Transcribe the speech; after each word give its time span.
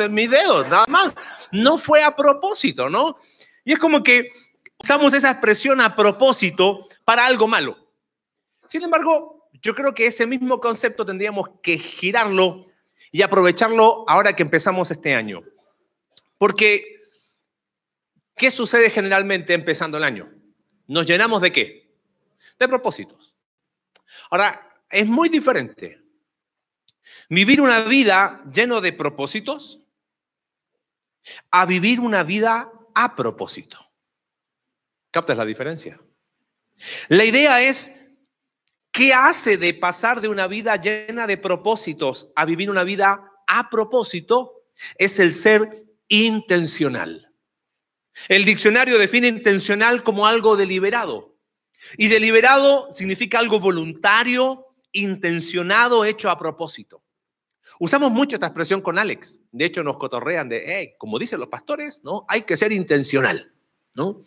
en 0.00 0.12
mis 0.12 0.30
dedos, 0.30 0.68
nada 0.68 0.84
más. 0.88 1.12
No 1.52 1.78
fue 1.78 2.02
a 2.02 2.14
propósito, 2.14 2.88
¿no? 2.88 3.16
Y 3.64 3.72
es 3.72 3.78
como 3.78 4.02
que 4.02 4.28
usamos 4.78 5.12
esa 5.14 5.30
expresión 5.30 5.80
a 5.80 5.94
propósito 5.94 6.86
para 7.04 7.26
algo 7.26 7.48
malo. 7.48 7.76
Sin 8.66 8.82
embargo, 8.82 9.48
yo 9.62 9.74
creo 9.74 9.94
que 9.94 10.06
ese 10.06 10.26
mismo 10.26 10.60
concepto 10.60 11.04
tendríamos 11.04 11.50
que 11.62 11.78
girarlo 11.78 12.66
y 13.10 13.22
aprovecharlo 13.22 14.04
ahora 14.08 14.34
que 14.34 14.42
empezamos 14.42 14.90
este 14.90 15.14
año. 15.14 15.42
Porque, 16.36 17.00
¿qué 18.36 18.50
sucede 18.50 18.90
generalmente 18.90 19.54
empezando 19.54 19.96
el 19.98 20.04
año? 20.04 20.30
¿Nos 20.86 21.06
llenamos 21.06 21.42
de 21.42 21.52
qué? 21.52 21.90
De 22.58 22.68
propósitos. 22.68 23.34
Ahora, 24.30 24.68
es 24.90 25.06
muy 25.06 25.28
diferente 25.28 26.00
vivir 27.28 27.60
una 27.60 27.80
vida 27.80 28.40
lleno 28.52 28.80
de 28.80 28.92
propósitos 28.92 29.77
a 31.50 31.66
vivir 31.66 32.00
una 32.00 32.22
vida 32.22 32.70
a 32.94 33.14
propósito. 33.14 33.78
¿Captas 35.10 35.36
la 35.36 35.44
diferencia? 35.44 36.00
La 37.08 37.24
idea 37.24 37.62
es, 37.62 38.12
¿qué 38.92 39.12
hace 39.12 39.56
de 39.56 39.74
pasar 39.74 40.20
de 40.20 40.28
una 40.28 40.46
vida 40.46 40.76
llena 40.76 41.26
de 41.26 41.36
propósitos 41.36 42.32
a 42.36 42.44
vivir 42.44 42.70
una 42.70 42.84
vida 42.84 43.32
a 43.46 43.70
propósito? 43.70 44.64
Es 44.96 45.18
el 45.18 45.32
ser 45.32 45.86
intencional. 46.08 47.32
El 48.28 48.44
diccionario 48.44 48.98
define 48.98 49.28
intencional 49.28 50.02
como 50.02 50.26
algo 50.26 50.56
deliberado. 50.56 51.36
Y 51.96 52.08
deliberado 52.08 52.90
significa 52.90 53.38
algo 53.38 53.60
voluntario, 53.60 54.66
intencionado, 54.92 56.04
hecho 56.04 56.30
a 56.30 56.38
propósito. 56.38 57.04
Usamos 57.80 58.10
mucho 58.10 58.36
esta 58.36 58.46
expresión 58.46 58.80
con 58.80 58.98
Alex. 58.98 59.42
De 59.52 59.64
hecho, 59.64 59.82
nos 59.82 59.98
cotorrean 59.98 60.48
de, 60.48 60.62
hey, 60.66 60.94
como 60.98 61.18
dicen 61.18 61.40
los 61.40 61.48
pastores, 61.48 62.02
¿no? 62.02 62.24
Hay 62.28 62.42
que 62.42 62.56
ser 62.56 62.72
intencional, 62.72 63.52
¿no? 63.94 64.24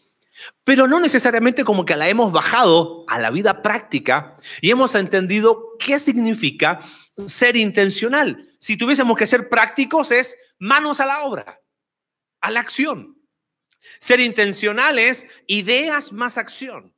Pero 0.64 0.88
no 0.88 1.00
necesariamente 1.00 1.64
como 1.64 1.86
que 1.86 1.98
la 1.98 2.08
hemos 2.08 2.32
bajado 2.32 3.06
a 3.10 3.20
la 3.20 3.32
vida 3.32 3.62
práctica 3.62 4.38
y 4.62 4.72
hemos 4.72 4.96
entendido 4.96 5.76
qué 5.78 6.00
significa 6.00 6.80
ser 7.28 7.58
intencional. 7.58 8.48
Si 8.60 8.78
tuviésemos 8.78 9.18
que 9.18 9.28
ser 9.28 9.50
prácticos 9.50 10.12
es 10.12 10.38
manos 10.58 11.00
a 11.00 11.06
la 11.06 11.24
obra, 11.24 11.60
a 12.40 12.52
la 12.52 12.62
acción. 12.62 13.18
Ser 14.00 14.20
intencional 14.20 15.00
es 15.00 15.28
ideas 15.48 16.14
más 16.14 16.38
acción. 16.38 16.96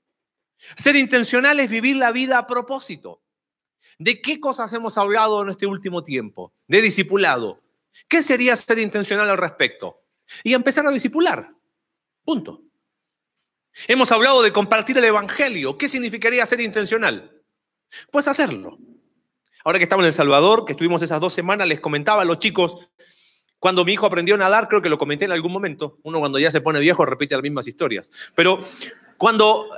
Ser 0.75 0.95
intencional 0.95 1.59
es 1.59 1.69
vivir 1.69 1.95
la 1.95 2.11
vida 2.11 2.37
a 2.37 2.47
propósito. 2.47 3.22
¿De 3.99 4.21
qué 4.21 4.39
cosas 4.39 4.71
hemos 4.73 4.97
hablado 4.97 5.41
en 5.41 5.49
este 5.49 5.65
último 5.65 6.03
tiempo? 6.03 6.53
De 6.67 6.81
discipulado. 6.81 7.61
¿Qué 8.07 8.23
sería 8.23 8.55
ser 8.55 8.79
intencional 8.79 9.29
al 9.29 9.37
respecto? 9.37 10.01
Y 10.43 10.53
empezar 10.53 10.85
a 10.85 10.91
discipular. 10.91 11.53
Punto. 12.23 12.61
Hemos 13.87 14.11
hablado 14.11 14.43
de 14.43 14.51
compartir 14.51 14.97
el 14.97 15.05
Evangelio. 15.05 15.77
¿Qué 15.77 15.87
significaría 15.87 16.45
ser 16.45 16.61
intencional? 16.61 17.41
Pues 18.11 18.27
hacerlo. 18.27 18.77
Ahora 19.65 19.79
que 19.79 19.83
estamos 19.83 20.03
en 20.03 20.07
El 20.07 20.13
Salvador, 20.13 20.65
que 20.65 20.73
estuvimos 20.73 21.01
esas 21.01 21.21
dos 21.21 21.33
semanas, 21.33 21.67
les 21.67 21.79
comentaba 21.79 22.23
a 22.23 22.25
los 22.25 22.39
chicos 22.39 22.91
cuando 23.63 23.85
mi 23.85 23.93
hijo 23.93 24.05
aprendió 24.05 24.35
a 24.35 24.37
nadar, 24.37 24.67
creo 24.67 24.81
que 24.81 24.89
lo 24.89 24.97
comenté 24.97 25.23
en 25.23 25.31
algún 25.31 25.53
momento, 25.53 25.97
uno 26.03 26.19
cuando 26.19 26.37
ya 26.37 26.51
se 26.51 26.59
pone 26.59 26.81
viejo 26.81 27.05
repite 27.05 27.33
las 27.33 27.41
mismas 27.41 27.65
historias, 27.65 28.11
pero 28.35 28.59
cuando 29.17 29.69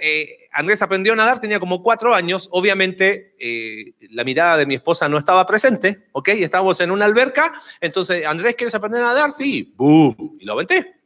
eh, 0.00 0.48
Andrés 0.52 0.80
aprendió 0.80 1.12
a 1.12 1.16
nadar 1.16 1.42
tenía 1.42 1.60
como 1.60 1.82
cuatro 1.82 2.14
años, 2.14 2.48
obviamente 2.52 3.36
eh, 3.38 3.92
la 4.12 4.24
mirada 4.24 4.56
de 4.56 4.64
mi 4.64 4.76
esposa 4.76 5.10
no 5.10 5.18
estaba 5.18 5.46
presente, 5.46 6.06
¿ok? 6.12 6.28
Estábamos 6.28 6.80
en 6.80 6.90
una 6.90 7.04
alberca, 7.04 7.52
entonces, 7.82 8.24
Andrés, 8.24 8.54
¿quieres 8.54 8.74
aprender 8.74 9.02
a 9.02 9.08
nadar? 9.08 9.30
Sí, 9.30 9.74
¡boom! 9.76 10.38
Y 10.40 10.46
lo 10.46 10.54
aventé. 10.54 11.02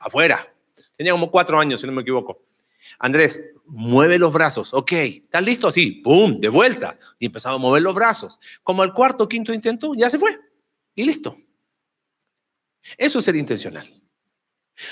Afuera. 0.00 0.52
Tenía 0.96 1.12
como 1.12 1.30
cuatro 1.30 1.60
años, 1.60 1.80
si 1.80 1.86
no 1.86 1.92
me 1.92 2.02
equivoco. 2.02 2.42
Andrés, 2.98 3.54
mueve 3.66 4.18
los 4.18 4.32
brazos. 4.32 4.74
Ok, 4.74 4.92
¿estás 4.92 5.44
listo? 5.44 5.70
Sí, 5.70 6.02
¡boom! 6.02 6.40
De 6.40 6.48
vuelta. 6.48 6.98
Y 7.20 7.26
empezaba 7.26 7.54
a 7.54 7.58
mover 7.58 7.82
los 7.82 7.94
brazos. 7.94 8.40
Como 8.64 8.82
al 8.82 8.92
cuarto 8.92 9.28
quinto 9.28 9.54
intento, 9.54 9.94
ya 9.94 10.10
se 10.10 10.18
fue 10.18 10.45
y 10.96 11.04
listo. 11.04 11.38
Eso 12.98 13.20
es 13.20 13.24
ser 13.24 13.36
intencional. 13.36 13.86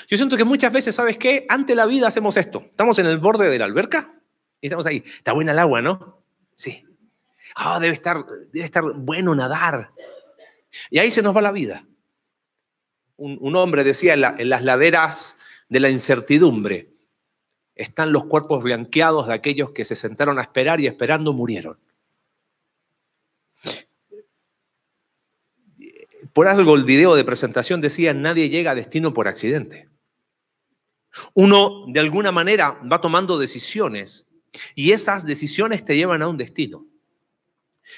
Yo 0.07 0.17
siento 0.17 0.37
que 0.37 0.45
muchas 0.45 0.71
veces, 0.71 0.95
¿sabes 0.95 1.17
qué? 1.17 1.45
Ante 1.49 1.75
la 1.75 1.85
vida 1.85 2.07
hacemos 2.07 2.37
esto. 2.37 2.65
Estamos 2.69 2.97
en 2.99 3.07
el 3.07 3.17
borde 3.17 3.49
de 3.49 3.59
la 3.59 3.65
alberca 3.65 4.13
y 4.61 4.67
estamos 4.67 4.85
ahí. 4.85 5.03
Está 5.05 5.33
buena 5.33 5.51
el 5.51 5.59
agua, 5.59 5.81
¿no? 5.81 6.23
Sí. 6.55 6.85
Ah, 7.55 7.79
debe, 7.79 7.93
estar, 7.93 8.17
debe 8.53 8.65
estar 8.65 8.83
bueno 8.97 9.35
nadar. 9.35 9.91
Y 10.89 10.99
ahí 10.99 11.11
se 11.11 11.21
nos 11.21 11.35
va 11.35 11.41
la 11.41 11.51
vida. 11.51 11.85
Un, 13.17 13.55
hombre 13.55 13.83
decía 13.83 14.13
en 14.13 14.49
las 14.49 14.63
laderas 14.63 15.37
de 15.69 15.79
la 15.79 15.89
incertidumbre 15.89 16.95
están 17.75 18.11
los 18.11 18.25
cuerpos 18.25 18.63
blanqueados 18.63 19.27
de 19.27 19.33
aquellos 19.33 19.71
que 19.71 19.85
se 19.85 19.95
sentaron 19.95 20.39
a 20.39 20.41
esperar 20.41 20.79
y 20.79 20.87
esperando 20.87 21.33
murieron. 21.33 21.77
Por 26.35 26.49
algo 26.49 26.75
el 26.75 26.83
video 26.83 27.15
de 27.15 27.23
presentación 27.23 27.79
decía, 27.79 28.13
nadie 28.13 28.49
llega 28.49 28.71
a 28.71 28.75
destino 28.75 29.13
por 29.13 29.29
accidente. 29.29 29.87
Uno 31.33 31.85
de 31.87 32.01
alguna 32.01 32.33
manera 32.33 32.77
va 32.91 32.99
tomando 32.99 33.39
decisiones 33.39 34.27
y 34.75 34.91
esas 34.91 35.25
decisiones 35.25 35.85
te 35.85 35.95
llevan 35.95 36.21
a 36.21 36.27
un 36.27 36.35
destino. 36.35 36.85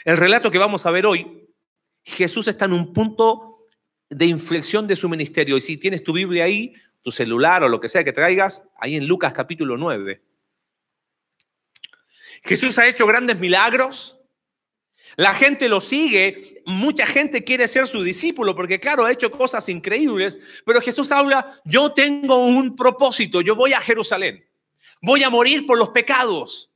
El 0.06 0.18
relato 0.18 0.52
que 0.52 0.60
vamos 0.60 0.86
a 0.86 0.92
ver 0.92 1.08
hoy, 1.08 1.48
Jesús 2.04 2.48
está 2.48 2.66
en 2.66 2.74
un 2.74 2.94
punto 2.94 3.66
de 4.08 4.28
inflexión 4.28 4.86
de 4.86 4.96
su 4.96 5.10
ministerio. 5.10 5.58
Y 5.58 5.62
si 5.62 5.78
tienes 5.78 6.04
tu 6.04 6.14
Biblia 6.14 6.44
ahí, 6.44 6.76
tu 7.02 7.12
celular 7.12 7.64
o 7.64 7.70
lo 7.70 7.80
que 7.80 7.90
sea 7.90 8.04
que 8.04 8.14
traigas, 8.14 8.70
ahí 8.78 8.98
en 8.98 9.08
Lucas 9.08 9.34
capítulo 9.34 9.78
9. 9.78 10.22
Jesús 12.44 12.78
ha 12.78 12.88
hecho 12.88 13.08
grandes 13.08 13.40
milagros, 13.40 14.22
la 15.16 15.34
gente 15.34 15.70
lo 15.70 15.82
sigue, 15.82 16.57
mucha 16.68 17.08
gente 17.08 17.46
quiere 17.46 17.66
ser 17.66 17.88
su 17.88 18.04
discípulo 18.04 18.54
porque 18.54 18.78
claro, 18.78 19.06
ha 19.06 19.12
hecho 19.12 19.32
cosas 19.32 19.70
increíbles, 19.70 20.62
pero 20.66 20.82
Jesús 20.82 21.14
habla, 21.14 21.60
yo 21.64 21.94
tengo 21.94 22.46
un 22.46 22.76
propósito, 22.76 23.40
yo 23.40 23.56
voy 23.56 23.72
a 23.72 23.80
Jerusalén, 23.80 24.46
voy 25.02 25.24
a 25.24 25.30
morir 25.30 25.66
por 25.66 25.78
los 25.78 25.90
pecados 25.90 26.70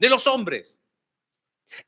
de 0.00 0.10
los 0.10 0.26
hombres. 0.26 0.82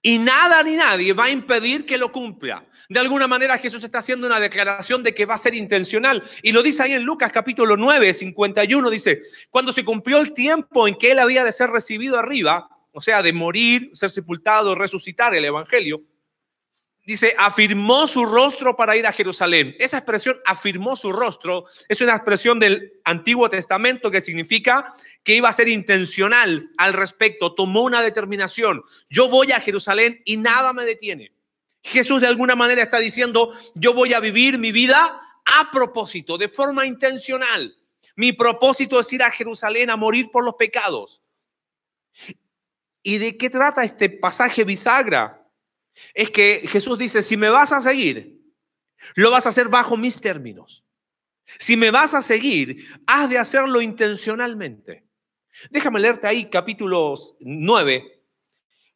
Y 0.00 0.18
nada 0.18 0.62
ni 0.62 0.76
nadie 0.76 1.12
va 1.12 1.24
a 1.24 1.30
impedir 1.30 1.84
que 1.84 1.98
lo 1.98 2.12
cumpla. 2.12 2.64
De 2.88 3.00
alguna 3.00 3.26
manera 3.26 3.58
Jesús 3.58 3.82
está 3.82 3.98
haciendo 3.98 4.26
una 4.28 4.38
declaración 4.38 5.02
de 5.02 5.12
que 5.12 5.26
va 5.26 5.34
a 5.34 5.38
ser 5.38 5.54
intencional. 5.54 6.22
Y 6.42 6.52
lo 6.52 6.62
dice 6.62 6.84
ahí 6.84 6.92
en 6.92 7.02
Lucas 7.02 7.32
capítulo 7.32 7.76
9, 7.76 8.14
51, 8.14 8.90
dice, 8.90 9.22
cuando 9.50 9.72
se 9.72 9.84
cumplió 9.84 10.18
el 10.18 10.32
tiempo 10.32 10.86
en 10.86 10.94
que 10.94 11.10
él 11.10 11.18
había 11.18 11.42
de 11.42 11.52
ser 11.52 11.70
recibido 11.70 12.18
arriba, 12.18 12.68
o 12.92 13.00
sea, 13.00 13.20
de 13.22 13.32
morir, 13.32 13.90
ser 13.94 14.10
sepultado, 14.10 14.76
resucitar 14.76 15.34
el 15.34 15.44
Evangelio, 15.44 16.02
dice, 17.08 17.34
afirmó 17.38 18.06
su 18.06 18.26
rostro 18.26 18.76
para 18.76 18.94
ir 18.94 19.06
a 19.06 19.14
Jerusalén. 19.14 19.74
Esa 19.78 19.96
expresión, 19.96 20.36
afirmó 20.44 20.94
su 20.94 21.10
rostro, 21.10 21.64
es 21.88 22.02
una 22.02 22.14
expresión 22.14 22.60
del 22.60 23.00
Antiguo 23.02 23.48
Testamento 23.48 24.10
que 24.10 24.20
significa 24.20 24.92
que 25.24 25.34
iba 25.34 25.48
a 25.48 25.54
ser 25.54 25.68
intencional 25.68 26.70
al 26.76 26.92
respecto, 26.92 27.54
tomó 27.54 27.84
una 27.84 28.02
determinación. 28.02 28.82
Yo 29.08 29.30
voy 29.30 29.52
a 29.52 29.60
Jerusalén 29.60 30.20
y 30.26 30.36
nada 30.36 30.74
me 30.74 30.84
detiene. 30.84 31.32
Jesús 31.82 32.20
de 32.20 32.26
alguna 32.26 32.56
manera 32.56 32.82
está 32.82 32.98
diciendo, 32.98 33.54
yo 33.74 33.94
voy 33.94 34.12
a 34.12 34.20
vivir 34.20 34.58
mi 34.58 34.70
vida 34.70 34.98
a 35.46 35.70
propósito, 35.70 36.36
de 36.36 36.50
forma 36.50 36.84
intencional. 36.84 37.74
Mi 38.16 38.34
propósito 38.34 39.00
es 39.00 39.10
ir 39.14 39.22
a 39.22 39.30
Jerusalén 39.30 39.88
a 39.88 39.96
morir 39.96 40.30
por 40.30 40.44
los 40.44 40.56
pecados. 40.56 41.22
¿Y 43.02 43.16
de 43.16 43.38
qué 43.38 43.48
trata 43.48 43.82
este 43.82 44.10
pasaje 44.10 44.64
bisagra? 44.64 45.37
Es 46.14 46.30
que 46.30 46.62
Jesús 46.68 46.98
dice, 46.98 47.22
si 47.22 47.36
me 47.36 47.48
vas 47.48 47.72
a 47.72 47.80
seguir, 47.80 48.40
lo 49.14 49.30
vas 49.30 49.46
a 49.46 49.50
hacer 49.50 49.68
bajo 49.68 49.96
mis 49.96 50.20
términos. 50.20 50.84
Si 51.58 51.76
me 51.76 51.90
vas 51.90 52.14
a 52.14 52.22
seguir, 52.22 52.86
has 53.06 53.30
de 53.30 53.38
hacerlo 53.38 53.80
intencionalmente. 53.80 55.06
Déjame 55.70 56.00
leerte 56.00 56.26
ahí 56.26 56.50
capítulo 56.50 57.14
9, 57.40 58.22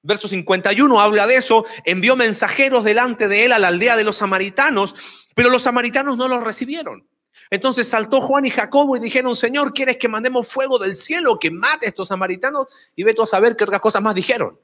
verso 0.03 0.29
51, 0.29 1.01
habla 1.01 1.27
de 1.27 1.37
eso. 1.37 1.65
Envió 1.85 2.15
mensajeros 2.15 2.85
delante 2.85 3.29
de 3.29 3.47
él 3.47 3.53
a 3.53 3.59
la 3.59 3.69
aldea 3.69 3.97
de 3.97 4.05
los 4.05 4.17
samaritanos, 4.17 4.95
pero 5.35 5.51
los 5.51 5.63
samaritanos 5.63 6.17
no 6.17 6.29
los 6.29 6.45
recibieron. 6.45 7.09
Entonces 7.51 7.89
saltó 7.89 8.21
Juan 8.21 8.47
y 8.47 8.51
Jacobo 8.51 8.97
y 8.97 9.01
dijeron, 9.01 9.35
Señor, 9.35 9.73
¿quieres 9.73 9.97
que 9.97 10.09
mandemos 10.09 10.49
fuego 10.49 10.79
del 10.79 10.95
cielo 10.95 11.39
que 11.39 11.51
mate 11.51 11.87
a 11.87 11.89
estos 11.89 12.09
samaritanos? 12.09 12.67
Y 12.95 13.03
ve 13.03 13.15
a 13.19 13.27
saber 13.27 13.57
qué 13.57 13.65
otras 13.65 13.81
cosas 13.81 14.03
más 14.03 14.15
dijeron. 14.15 14.59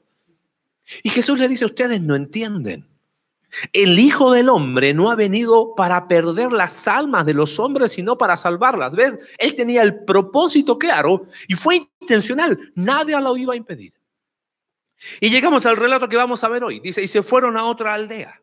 Y 1.03 1.09
Jesús 1.09 1.37
le 1.37 1.47
dice, 1.47 1.65
ustedes 1.65 2.01
no 2.01 2.15
entienden. 2.15 2.87
El 3.73 3.97
Hijo 3.97 4.31
del 4.31 4.49
Hombre 4.49 4.93
no 4.93 5.09
ha 5.09 5.15
venido 5.15 5.73
para 5.75 6.07
perder 6.07 6.51
las 6.51 6.87
almas 6.87 7.25
de 7.25 7.33
los 7.33 7.59
hombres, 7.59 7.93
sino 7.93 8.17
para 8.17 8.37
salvarlas. 8.37 8.91
¿Ves? 8.91 9.35
Él 9.37 9.55
tenía 9.55 9.81
el 9.81 10.03
propósito 10.05 10.77
claro 10.77 11.23
y 11.47 11.55
fue 11.55 11.89
intencional. 11.99 12.71
Nadie 12.75 13.19
lo 13.19 13.35
iba 13.37 13.53
a 13.53 13.57
impedir. 13.57 13.93
Y 15.19 15.29
llegamos 15.29 15.65
al 15.65 15.77
relato 15.77 16.09
que 16.09 16.17
vamos 16.17 16.43
a 16.43 16.49
ver 16.49 16.63
hoy. 16.63 16.79
Dice, 16.79 17.01
y 17.01 17.07
se 17.07 17.23
fueron 17.23 17.57
a 17.57 17.65
otra 17.65 17.93
aldea. 17.93 18.41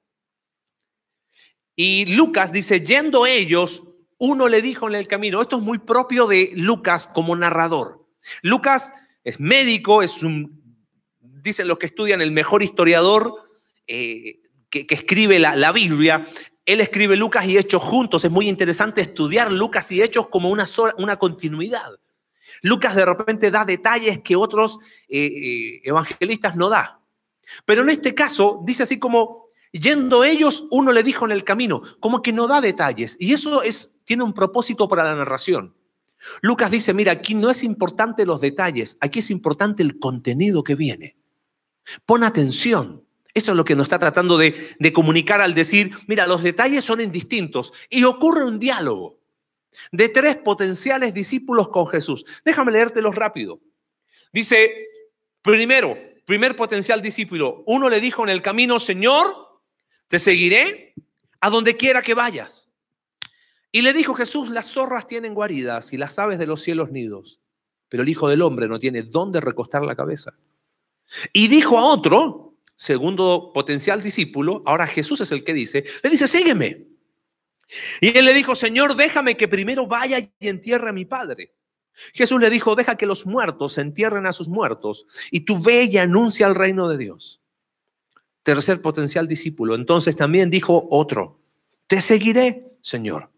Y 1.76 2.06
Lucas 2.14 2.52
dice, 2.52 2.80
yendo 2.80 3.26
ellos, 3.26 3.82
uno 4.18 4.48
le 4.48 4.62
dijo 4.62 4.88
en 4.88 4.94
el 4.94 5.06
camino, 5.06 5.42
esto 5.42 5.56
es 5.56 5.62
muy 5.62 5.78
propio 5.78 6.26
de 6.26 6.50
Lucas 6.54 7.06
como 7.06 7.36
narrador. 7.36 8.06
Lucas 8.42 8.94
es 9.22 9.38
médico, 9.38 10.02
es 10.02 10.22
un, 10.22 10.55
dicen 11.46 11.68
los 11.68 11.78
que 11.78 11.86
estudian, 11.86 12.20
el 12.20 12.32
mejor 12.32 12.62
historiador 12.62 13.32
eh, 13.86 14.40
que, 14.68 14.86
escribe 14.90 15.38
la, 15.38 15.72
Biblia. 15.72 16.26
Él 16.66 16.80
escribe 16.80 17.16
Lucas 17.16 17.46
y 17.46 17.56
Hechos 17.56 17.82
juntos. 17.82 18.24
Es 18.24 18.30
muy 18.30 18.48
interesante 18.48 19.00
estudiar 19.00 19.50
Lucas 19.52 19.90
y 19.92 20.02
Hechos 20.02 20.28
como 20.28 20.50
una, 20.50 20.66
una 20.98 21.16
continuidad. 21.16 21.88
Lucas 22.62 22.96
de 22.96 23.04
repente 23.04 23.50
da 23.50 23.64
detalles 23.64 24.20
que 24.20 24.34
otros 24.34 24.78
eh, 25.08 25.26
eh, 25.26 25.80
evangelistas 25.84 26.56
no 26.56 26.68
da. 26.68 27.00
Pero 27.64 27.82
en 27.82 27.90
este 27.90 28.14
caso 28.14 28.62
dice 28.66 28.82
así 28.82 28.98
como, 28.98 29.46
yendo 29.70 30.24
ellos, 30.24 30.66
uno 30.70 30.90
le 30.90 31.04
dijo 31.04 31.24
en 31.26 31.32
el 31.32 31.44
camino, 31.44 31.82
como 32.00 32.22
que 32.22 32.32
no 32.32 32.48
da 32.48 32.60
detalles. 32.60 33.16
Y 33.20 33.32
eso 33.32 33.62
es, 33.62 34.02
tiene 34.04 34.24
un 34.24 34.34
propósito 34.34 34.88
para 34.88 35.04
la 35.04 35.14
narración. 35.14 35.76
Lucas 36.42 36.72
dice, 36.72 36.92
mira, 36.92 37.12
aquí 37.12 37.36
no 37.36 37.50
es 37.50 37.62
importante 37.62 38.26
los 38.26 38.40
detalles, 38.40 38.96
aquí 39.00 39.20
es 39.20 39.30
importante 39.30 39.84
el 39.84 40.00
contenido 40.00 40.64
que 40.64 40.74
viene. 40.74 41.16
Pon 42.04 42.24
atención. 42.24 43.04
Eso 43.34 43.50
es 43.50 43.56
lo 43.56 43.64
que 43.64 43.76
nos 43.76 43.84
está 43.84 43.98
tratando 43.98 44.38
de, 44.38 44.92
comunicar 44.94 45.42
al 45.42 45.54
decir, 45.54 45.94
mira, 46.06 46.26
los 46.26 46.42
detalles 46.42 46.84
son 46.84 47.02
indistintos 47.02 47.72
y 47.90 48.04
ocurre 48.04 48.44
un 48.44 48.58
diálogo 48.58 49.20
de 49.92 50.08
tres 50.08 50.36
potenciales 50.36 51.12
discípulos 51.12 51.68
con 51.68 51.86
Jesús. 51.86 52.24
Déjame 52.46 52.72
leértelos 52.72 53.14
rápido. 53.14 53.60
Dice, 54.32 54.88
primero, 55.42 55.98
primer 56.24 56.56
potencial 56.56 57.02
discípulo, 57.02 57.62
uno 57.66 57.90
le 57.90 58.00
dijo 58.00 58.22
en 58.22 58.30
el 58.30 58.40
camino, 58.40 58.78
Señor, 58.78 59.60
te 60.08 60.18
seguiré 60.18 60.94
a 61.40 61.50
donde 61.50 61.76
quiera 61.76 62.00
que 62.00 62.14
vayas. 62.14 62.70
Y 63.70 63.82
le 63.82 63.92
dijo 63.92 64.14
Jesús, 64.14 64.48
las 64.48 64.68
zorras 64.68 65.06
tienen 65.06 65.34
guaridas 65.34 65.92
y 65.92 65.98
las 65.98 66.18
aves 66.18 66.38
de 66.38 66.46
los 66.46 66.62
cielos 66.62 66.90
nidos, 66.90 67.42
pero 67.90 68.02
el 68.02 68.08
Hijo 68.08 68.28
del 68.28 68.40
Hombre 68.40 68.68
no 68.68 68.78
tiene 68.78 69.02
dónde 69.02 69.42
recostar 69.42 69.84
la 69.84 69.94
cabeza. 69.94 70.32
Y 71.32 71.48
dijo 71.48 71.78
a 71.78 71.84
otro, 71.84 72.54
segundo 72.74 73.52
potencial 73.54 74.02
discípulo, 74.02 74.62
ahora 74.66 74.86
Jesús 74.86 75.20
es 75.20 75.32
el 75.32 75.44
que 75.44 75.54
dice, 75.54 75.84
le 76.02 76.10
dice, 76.10 76.28
sígueme. 76.28 76.86
Y 78.00 78.16
él 78.16 78.24
le 78.24 78.34
dijo, 78.34 78.54
Señor, 78.54 78.96
déjame 78.96 79.36
que 79.36 79.48
primero 79.48 79.86
vaya 79.86 80.18
y 80.18 80.30
entierre 80.40 80.90
a 80.90 80.92
mi 80.92 81.04
padre. 81.04 81.52
Jesús 82.12 82.40
le 82.40 82.50
dijo, 82.50 82.76
deja 82.76 82.96
que 82.96 83.06
los 83.06 83.26
muertos 83.26 83.78
entierren 83.78 84.26
a 84.26 84.32
sus 84.32 84.48
muertos 84.48 85.06
y 85.30 85.40
tú 85.40 85.60
ve 85.60 85.84
y 85.84 85.96
anuncia 85.96 86.46
el 86.46 86.54
reino 86.54 86.88
de 86.88 86.98
Dios. 86.98 87.40
Tercer 88.42 88.82
potencial 88.82 89.26
discípulo. 89.26 89.74
Entonces 89.74 90.14
también 90.14 90.50
dijo 90.50 90.86
otro, 90.90 91.40
te 91.86 92.00
seguiré, 92.00 92.76
Señor, 92.82 93.30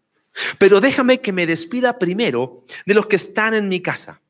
pero 0.57 0.81
déjame 0.81 1.21
que 1.21 1.31
me 1.31 1.47
despida 1.47 1.97
primero 1.97 2.65
de 2.85 2.93
los 2.93 3.07
que 3.07 3.15
están 3.15 3.53
en 3.53 3.69
mi 3.69 3.81
casa. 3.81 4.21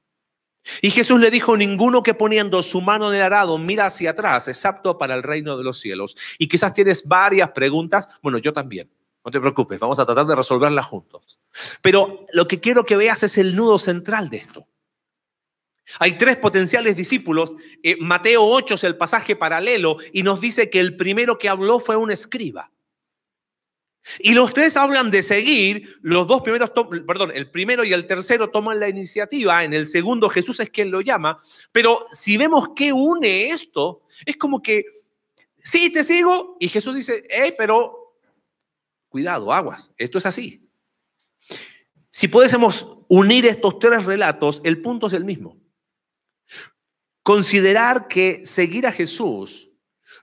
Y 0.81 0.91
Jesús 0.91 1.19
le 1.19 1.31
dijo, 1.31 1.57
ninguno 1.57 2.03
que 2.03 2.13
poniendo 2.13 2.61
su 2.61 2.81
mano 2.81 3.09
en 3.09 3.15
el 3.15 3.21
arado 3.21 3.57
mira 3.57 3.85
hacia 3.85 4.11
atrás 4.11 4.47
es 4.47 4.65
apto 4.65 4.97
para 4.97 5.15
el 5.15 5.23
reino 5.23 5.57
de 5.57 5.63
los 5.63 5.79
cielos. 5.79 6.15
Y 6.37 6.47
quizás 6.47 6.73
tienes 6.73 7.07
varias 7.07 7.51
preguntas, 7.51 8.09
bueno, 8.21 8.37
yo 8.37 8.53
también. 8.53 8.89
No 9.25 9.31
te 9.31 9.39
preocupes, 9.39 9.79
vamos 9.79 9.99
a 9.99 10.05
tratar 10.05 10.25
de 10.25 10.35
resolverlas 10.35 10.85
juntos. 10.85 11.39
Pero 11.81 12.25
lo 12.31 12.47
que 12.47 12.59
quiero 12.59 12.85
que 12.85 12.97
veas 12.97 13.23
es 13.23 13.37
el 13.37 13.55
nudo 13.55 13.77
central 13.77 14.29
de 14.29 14.37
esto. 14.37 14.67
Hay 15.97 16.17
tres 16.17 16.37
potenciales 16.37 16.95
discípulos. 16.95 17.55
Eh, 17.83 17.97
Mateo 17.99 18.45
8 18.45 18.75
es 18.75 18.83
el 18.83 18.95
pasaje 18.95 19.35
paralelo 19.35 19.97
y 20.13 20.23
nos 20.23 20.39
dice 20.39 20.69
que 20.69 20.79
el 20.79 20.95
primero 20.95 21.37
que 21.37 21.49
habló 21.49 21.79
fue 21.79 21.95
un 21.95 22.11
escriba. 22.11 22.71
Y 24.17 24.33
los 24.33 24.53
tres 24.53 24.75
hablan 24.75 25.11
de 25.11 25.21
seguir, 25.21 25.99
los 26.01 26.25
dos 26.25 26.41
primeros, 26.41 26.71
perdón, 27.05 27.31
el 27.33 27.51
primero 27.51 27.83
y 27.83 27.93
el 27.93 28.07
tercero 28.07 28.49
toman 28.49 28.79
la 28.79 28.89
iniciativa, 28.89 29.63
en 29.63 29.73
el 29.73 29.85
segundo 29.85 30.29
Jesús 30.29 30.59
es 30.59 30.69
quien 30.69 30.89
lo 30.89 31.01
llama, 31.01 31.41
pero 31.71 32.07
si 32.11 32.37
vemos 32.37 32.69
qué 32.75 32.91
une 32.91 33.45
esto, 33.45 34.01
es 34.25 34.37
como 34.37 34.61
que, 34.61 34.85
sí, 35.57 35.91
te 35.91 36.03
sigo, 36.03 36.57
y 36.59 36.67
Jesús 36.69 36.95
dice, 36.95 37.23
hey, 37.29 37.53
pero 37.57 38.15
cuidado, 39.09 39.53
aguas, 39.53 39.93
esto 39.97 40.17
es 40.17 40.25
así. 40.25 40.67
Si 42.09 42.27
pudiésemos 42.27 42.87
unir 43.07 43.45
estos 43.45 43.77
tres 43.79 44.05
relatos, 44.05 44.61
el 44.63 44.81
punto 44.81 45.07
es 45.07 45.13
el 45.13 45.25
mismo. 45.25 45.57
Considerar 47.21 48.07
que 48.07 48.45
seguir 48.45 48.87
a 48.87 48.91
Jesús 48.91 49.69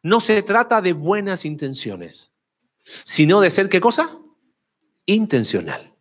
no 0.02 0.18
se 0.20 0.42
trata 0.42 0.80
de 0.80 0.92
buenas 0.92 1.44
intenciones 1.44 2.35
sino 2.86 3.40
de 3.40 3.50
ser 3.50 3.68
qué 3.68 3.80
cosa? 3.80 4.16
Intencional. 5.06 5.94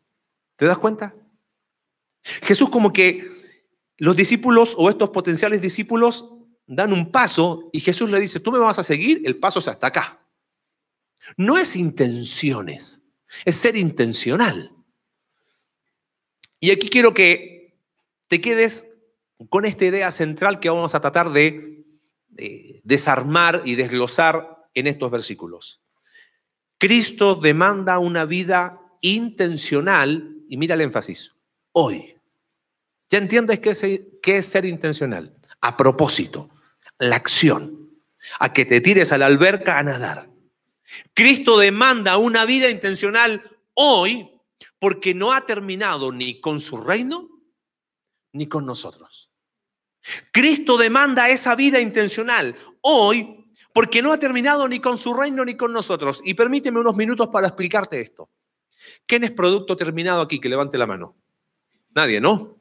¿Te 0.55 0.65
das 0.65 0.77
cuenta? 0.77 1.15
Jesús 2.23 2.69
como 2.69 2.93
que 2.93 3.29
los 3.97 4.15
discípulos 4.15 4.75
o 4.77 4.89
estos 4.89 5.09
potenciales 5.09 5.61
discípulos 5.61 6.25
dan 6.67 6.93
un 6.93 7.11
paso 7.11 7.69
y 7.73 7.79
Jesús 7.79 8.09
le 8.09 8.19
dice, 8.19 8.39
tú 8.39 8.51
me 8.51 8.59
vas 8.59 8.79
a 8.79 8.83
seguir, 8.83 9.21
el 9.25 9.37
paso 9.37 9.59
es 9.59 9.67
hasta 9.67 9.87
acá. 9.87 10.25
No 11.37 11.57
es 11.57 11.75
intenciones, 11.75 13.07
es 13.45 13.55
ser 13.55 13.75
intencional. 13.75 14.71
Y 16.59 16.71
aquí 16.71 16.89
quiero 16.89 17.13
que 17.13 17.79
te 18.27 18.41
quedes 18.41 18.99
con 19.49 19.65
esta 19.65 19.85
idea 19.85 20.11
central 20.11 20.59
que 20.59 20.69
vamos 20.69 20.95
a 20.95 21.01
tratar 21.01 21.31
de, 21.31 21.83
de 22.27 22.81
desarmar 22.83 23.61
y 23.65 23.75
desglosar 23.75 24.67
en 24.73 24.87
estos 24.87 25.11
versículos. 25.11 25.84
Cristo 26.77 27.35
demanda 27.35 27.99
una 27.99 28.25
vida 28.25 28.73
intencional, 29.01 30.35
y 30.49 30.57
mira 30.57 30.75
el 30.75 30.81
énfasis, 30.81 31.35
hoy. 31.71 32.17
¿Ya 33.09 33.19
entiendes 33.19 33.59
qué 33.59 34.37
es, 34.37 34.45
ser 34.45 34.65
intencional? 34.65 35.35
A 35.61 35.77
propósito, 35.77 36.49
la 36.97 37.15
acción, 37.15 37.91
a 38.39 38.51
que 38.51 38.65
te 38.65 38.81
tires 38.81 39.11
a 39.11 39.17
la 39.17 39.27
alberca 39.27 39.77
a 39.77 39.83
nadar. 39.83 40.29
Cristo 41.13 41.57
demanda 41.57 42.17
una 42.17 42.45
vida 42.45 42.69
intencional 42.69 43.41
hoy 43.73 44.29
porque 44.79 45.13
no 45.13 45.33
ha 45.33 45.45
terminado 45.45 46.11
ni 46.11 46.41
con 46.41 46.59
su 46.59 46.77
reino 46.77 47.29
ni 48.33 48.47
con 48.47 48.65
nosotros. 48.65 49.31
Cristo 50.31 50.77
demanda 50.77 51.29
esa 51.29 51.55
vida 51.55 51.79
intencional 51.79 52.55
hoy 52.81 53.44
porque 53.75 54.01
no 54.01 54.13
ha 54.13 54.17
terminado 54.17 54.69
ni 54.69 54.79
con 54.79 54.97
su 54.97 55.13
reino 55.13 55.43
ni 55.43 55.57
con 55.57 55.73
nosotros. 55.73 56.21
Y 56.23 56.33
permíteme 56.33 56.79
unos 56.79 56.95
minutos 56.95 57.27
para 57.27 57.47
explicarte 57.47 57.99
esto. 57.99 58.29
¿Quién 59.05 59.25
es 59.25 59.31
producto 59.31 59.75
terminado 59.75 60.21
aquí? 60.21 60.39
Que 60.39 60.47
levante 60.47 60.77
la 60.77 60.87
mano. 60.87 61.13
Nadie, 61.93 62.21
¿no? 62.21 62.57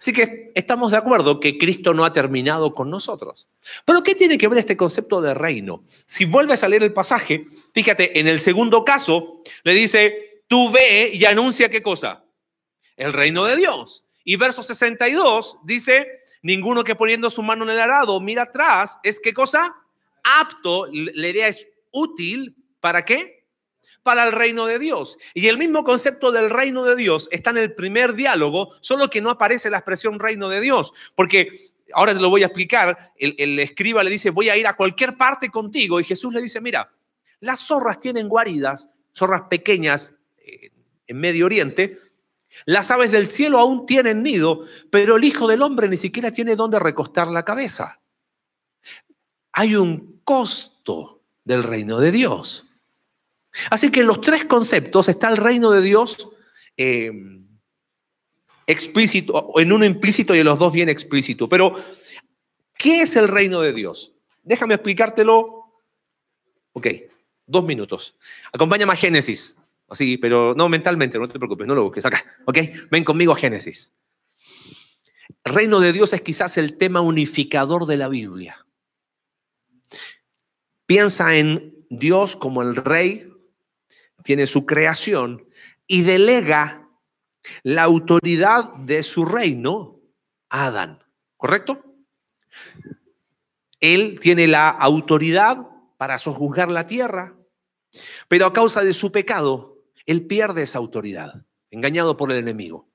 Así 0.00 0.12
que 0.12 0.50
estamos 0.56 0.90
de 0.90 0.96
acuerdo 0.96 1.38
que 1.38 1.58
Cristo 1.58 1.94
no 1.94 2.04
ha 2.04 2.12
terminado 2.12 2.74
con 2.74 2.90
nosotros. 2.90 3.48
Pero 3.84 4.02
¿qué 4.02 4.16
tiene 4.16 4.36
que 4.36 4.48
ver 4.48 4.58
este 4.58 4.76
concepto 4.76 5.20
de 5.20 5.32
reino? 5.32 5.84
Si 6.06 6.24
vuelves 6.24 6.64
a 6.64 6.68
leer 6.68 6.82
el 6.82 6.92
pasaje, 6.92 7.46
fíjate, 7.72 8.18
en 8.18 8.26
el 8.26 8.40
segundo 8.40 8.84
caso 8.84 9.40
le 9.62 9.74
dice, 9.74 10.42
tú 10.48 10.72
ve 10.72 11.12
y 11.14 11.24
anuncia 11.24 11.70
qué 11.70 11.82
cosa? 11.82 12.24
El 12.96 13.12
reino 13.12 13.44
de 13.44 13.54
Dios. 13.54 14.06
Y 14.24 14.34
verso 14.34 14.64
62 14.64 15.58
dice, 15.62 16.24
ninguno 16.42 16.82
que 16.82 16.96
poniendo 16.96 17.30
su 17.30 17.44
mano 17.44 17.62
en 17.62 17.70
el 17.70 17.80
arado 17.80 18.20
mira 18.20 18.42
atrás, 18.42 18.98
es 19.04 19.20
qué 19.20 19.32
cosa? 19.32 19.76
Apto, 20.22 20.86
la 20.92 21.28
idea 21.28 21.48
es 21.48 21.68
útil, 21.90 22.56
¿para 22.80 23.04
qué? 23.04 23.46
Para 24.02 24.24
el 24.24 24.32
reino 24.32 24.66
de 24.66 24.78
Dios. 24.78 25.18
Y 25.34 25.48
el 25.48 25.58
mismo 25.58 25.84
concepto 25.84 26.32
del 26.32 26.50
reino 26.50 26.84
de 26.84 26.96
Dios 26.96 27.28
está 27.30 27.50
en 27.50 27.58
el 27.58 27.74
primer 27.74 28.14
diálogo, 28.14 28.74
solo 28.80 29.10
que 29.10 29.20
no 29.20 29.30
aparece 29.30 29.70
la 29.70 29.78
expresión 29.78 30.18
reino 30.18 30.48
de 30.48 30.60
Dios, 30.60 30.92
porque 31.14 31.72
ahora 31.92 32.14
te 32.14 32.20
lo 32.20 32.30
voy 32.30 32.42
a 32.42 32.46
explicar, 32.46 33.12
el, 33.16 33.58
escriba 33.58 34.02
le 34.02 34.10
dice, 34.10 34.30
voy 34.30 34.48
a 34.48 34.56
ir 34.56 34.66
a 34.66 34.76
cualquier 34.76 35.16
parte 35.16 35.50
contigo, 35.50 36.00
y 36.00 36.04
Jesús 36.04 36.32
le 36.32 36.40
dice, 36.40 36.60
mira, 36.60 36.92
las 37.40 37.60
zorras 37.60 38.00
tienen 38.00 38.28
guaridas, 38.28 38.90
zorras 39.14 39.42
pequeñas 39.48 40.18
eh, 40.38 40.70
en 41.06 41.18
Medio 41.18 41.46
Oriente, 41.46 41.98
las 42.64 42.90
aves 42.90 43.12
del 43.12 43.26
cielo 43.26 43.58
aún 43.58 43.86
tienen 43.86 44.22
nido, 44.22 44.64
pero 44.90 45.16
el 45.16 45.24
Hijo 45.24 45.46
del 45.46 45.62
Hombre 45.62 45.88
ni 45.88 45.96
siquiera 45.96 46.30
tiene 46.30 46.56
dónde 46.56 46.78
recostar 46.78 47.28
la 47.28 47.44
cabeza. 47.44 48.00
Hay 49.58 49.74
un 49.74 50.20
costo 50.22 51.24
del 51.42 51.64
reino 51.64 51.98
de 51.98 52.12
Dios. 52.12 52.68
Así 53.70 53.90
que 53.90 54.02
en 54.02 54.06
los 54.06 54.20
tres 54.20 54.44
conceptos 54.44 55.08
está 55.08 55.28
el 55.28 55.36
reino 55.36 55.72
de 55.72 55.82
Dios 55.82 56.28
eh, 56.76 57.10
explícito, 58.68 59.50
en 59.56 59.72
uno 59.72 59.84
implícito 59.84 60.32
y 60.32 60.38
en 60.38 60.44
los 60.44 60.60
dos 60.60 60.72
bien 60.72 60.88
explícito. 60.88 61.48
Pero, 61.48 61.74
¿qué 62.76 63.02
es 63.02 63.16
el 63.16 63.26
reino 63.26 63.60
de 63.60 63.72
Dios? 63.72 64.12
Déjame 64.44 64.74
explicártelo. 64.74 65.82
Ok, 66.72 66.86
dos 67.44 67.64
minutos. 67.64 68.16
Acompáñame 68.52 68.92
a 68.92 68.96
Génesis. 68.96 69.56
Así, 69.88 70.18
pero 70.18 70.54
no 70.56 70.68
mentalmente, 70.68 71.18
no 71.18 71.28
te 71.28 71.36
preocupes, 71.36 71.66
no 71.66 71.74
lo 71.74 71.82
busques 71.82 72.06
acá. 72.06 72.24
Ok, 72.44 72.58
ven 72.92 73.02
conmigo 73.02 73.32
a 73.32 73.36
Génesis. 73.36 73.98
Reino 75.42 75.80
de 75.80 75.92
Dios 75.92 76.12
es 76.12 76.20
quizás 76.20 76.58
el 76.58 76.76
tema 76.76 77.00
unificador 77.00 77.86
de 77.86 77.96
la 77.96 78.06
Biblia. 78.06 78.64
Piensa 80.88 81.34
en 81.36 81.84
Dios 81.90 82.34
como 82.34 82.62
el 82.62 82.74
rey, 82.74 83.30
tiene 84.24 84.46
su 84.46 84.64
creación 84.64 85.46
y 85.86 86.00
delega 86.00 86.88
la 87.62 87.82
autoridad 87.82 88.72
de 88.72 89.02
su 89.02 89.26
reino 89.26 90.00
a 90.48 90.68
Adán. 90.68 91.04
¿Correcto? 91.36 91.84
Él 93.80 94.18
tiene 94.22 94.46
la 94.46 94.70
autoridad 94.70 95.58
para 95.98 96.16
sojuzgar 96.16 96.70
la 96.70 96.86
tierra, 96.86 97.36
pero 98.28 98.46
a 98.46 98.54
causa 98.54 98.82
de 98.82 98.94
su 98.94 99.12
pecado, 99.12 99.84
él 100.06 100.26
pierde 100.26 100.62
esa 100.62 100.78
autoridad, 100.78 101.44
engañado 101.70 102.16
por 102.16 102.32
el 102.32 102.38
enemigo. 102.38 102.88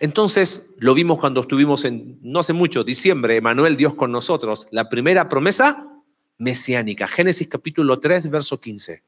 Entonces, 0.00 0.76
lo 0.78 0.94
vimos 0.94 1.20
cuando 1.20 1.42
estuvimos 1.42 1.84
en, 1.84 2.18
no 2.22 2.38
hace 2.38 2.54
mucho, 2.54 2.84
diciembre, 2.84 3.36
Emanuel, 3.36 3.76
Dios 3.76 3.94
con 3.94 4.10
nosotros, 4.10 4.66
la 4.70 4.88
primera 4.88 5.28
promesa 5.28 5.92
mesiánica, 6.38 7.06
Génesis 7.06 7.48
capítulo 7.48 7.98
3, 8.00 8.30
verso 8.30 8.60
15. 8.60 9.02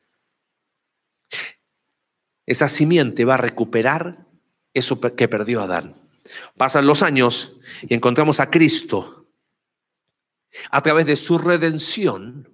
Esa 2.46 2.68
simiente 2.68 3.24
va 3.24 3.34
a 3.34 3.38
recuperar 3.38 4.26
eso 4.72 5.00
que 5.00 5.28
perdió 5.28 5.60
Adán. 5.60 5.96
Pasan 6.56 6.86
los 6.86 7.02
años 7.02 7.60
y 7.82 7.94
encontramos 7.94 8.40
a 8.40 8.50
Cristo 8.50 9.28
a 10.70 10.82
través 10.82 11.06
de 11.06 11.16
su 11.16 11.38
redención. 11.38 12.48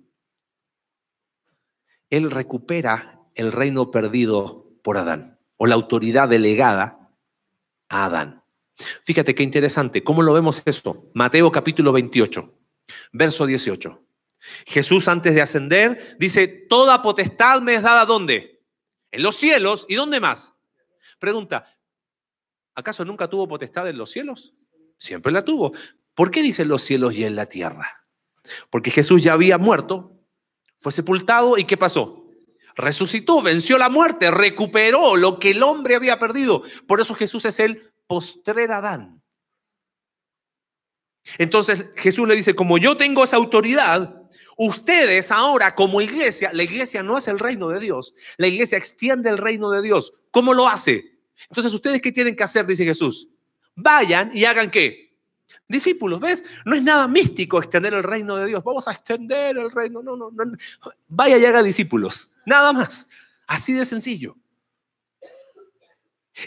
Él 2.10 2.30
recupera 2.30 3.20
el 3.34 3.52
reino 3.52 3.90
perdido 3.90 4.68
por 4.82 4.98
Adán 4.98 5.38
o 5.56 5.66
la 5.66 5.74
autoridad 5.74 6.28
delegada 6.28 7.10
a 7.88 8.06
Adán. 8.06 8.42
Fíjate 9.04 9.34
qué 9.34 9.42
interesante. 9.42 10.02
¿Cómo 10.02 10.22
lo 10.22 10.32
vemos 10.32 10.62
esto? 10.64 11.10
Mateo 11.14 11.50
capítulo 11.52 11.92
28, 11.92 12.52
verso 13.12 13.46
18. 13.46 14.03
Jesús 14.66 15.08
antes 15.08 15.34
de 15.34 15.42
ascender 15.42 16.16
dice, 16.18 16.48
toda 16.48 17.02
potestad 17.02 17.60
me 17.62 17.74
es 17.74 17.82
dada 17.82 18.04
¿dónde? 18.04 18.62
En 19.10 19.22
los 19.22 19.36
cielos. 19.36 19.86
¿Y 19.88 19.94
dónde 19.94 20.20
más? 20.20 20.60
Pregunta, 21.18 21.66
¿acaso 22.74 23.04
nunca 23.04 23.28
tuvo 23.28 23.48
potestad 23.48 23.88
en 23.88 23.98
los 23.98 24.10
cielos? 24.10 24.54
Siempre 24.98 25.32
la 25.32 25.42
tuvo. 25.42 25.72
¿Por 26.14 26.30
qué 26.30 26.42
dice 26.42 26.62
en 26.62 26.68
los 26.68 26.82
cielos 26.82 27.14
y 27.14 27.24
en 27.24 27.36
la 27.36 27.46
tierra? 27.46 28.06
Porque 28.70 28.90
Jesús 28.90 29.22
ya 29.22 29.32
había 29.32 29.58
muerto, 29.58 30.20
fue 30.76 30.92
sepultado 30.92 31.56
y 31.58 31.64
¿qué 31.64 31.76
pasó? 31.76 32.24
Resucitó, 32.76 33.40
venció 33.40 33.78
la 33.78 33.88
muerte, 33.88 34.30
recuperó 34.30 35.16
lo 35.16 35.38
que 35.38 35.52
el 35.52 35.62
hombre 35.62 35.94
había 35.94 36.18
perdido. 36.18 36.62
Por 36.86 37.00
eso 37.00 37.14
Jesús 37.14 37.44
es 37.44 37.60
el 37.60 37.92
postrer 38.06 38.72
Adán. 38.72 39.23
Entonces 41.38 41.86
Jesús 41.96 42.28
le 42.28 42.36
dice, 42.36 42.54
como 42.54 42.78
yo 42.78 42.96
tengo 42.96 43.24
esa 43.24 43.36
autoridad, 43.36 44.22
ustedes 44.56 45.30
ahora 45.30 45.74
como 45.74 46.00
iglesia, 46.00 46.50
la 46.52 46.62
iglesia 46.62 47.02
no 47.02 47.18
es 47.18 47.28
el 47.28 47.38
reino 47.38 47.68
de 47.68 47.80
Dios, 47.80 48.14
la 48.36 48.46
iglesia 48.46 48.78
extiende 48.78 49.30
el 49.30 49.38
reino 49.38 49.70
de 49.70 49.82
Dios. 49.82 50.14
¿Cómo 50.30 50.54
lo 50.54 50.68
hace? 50.68 51.18
Entonces 51.48 51.72
ustedes 51.72 52.00
qué 52.00 52.12
tienen 52.12 52.36
que 52.36 52.44
hacer, 52.44 52.66
dice 52.66 52.84
Jesús. 52.84 53.28
Vayan 53.74 54.30
y 54.32 54.44
hagan 54.44 54.70
qué? 54.70 55.04
Discípulos, 55.68 56.20
¿ves? 56.20 56.44
No 56.64 56.76
es 56.76 56.82
nada 56.82 57.08
místico 57.08 57.58
extender 57.58 57.94
el 57.94 58.02
reino 58.02 58.36
de 58.36 58.46
Dios. 58.46 58.62
Vamos 58.62 58.86
a 58.86 58.92
extender 58.92 59.56
el 59.56 59.70
reino. 59.70 60.02
No, 60.02 60.16
no, 60.16 60.30
no. 60.30 60.44
Vaya 61.08 61.38
y 61.38 61.44
haga 61.44 61.62
discípulos. 61.62 62.30
Nada 62.44 62.72
más. 62.72 63.08
Así 63.46 63.72
de 63.72 63.84
sencillo. 63.84 64.36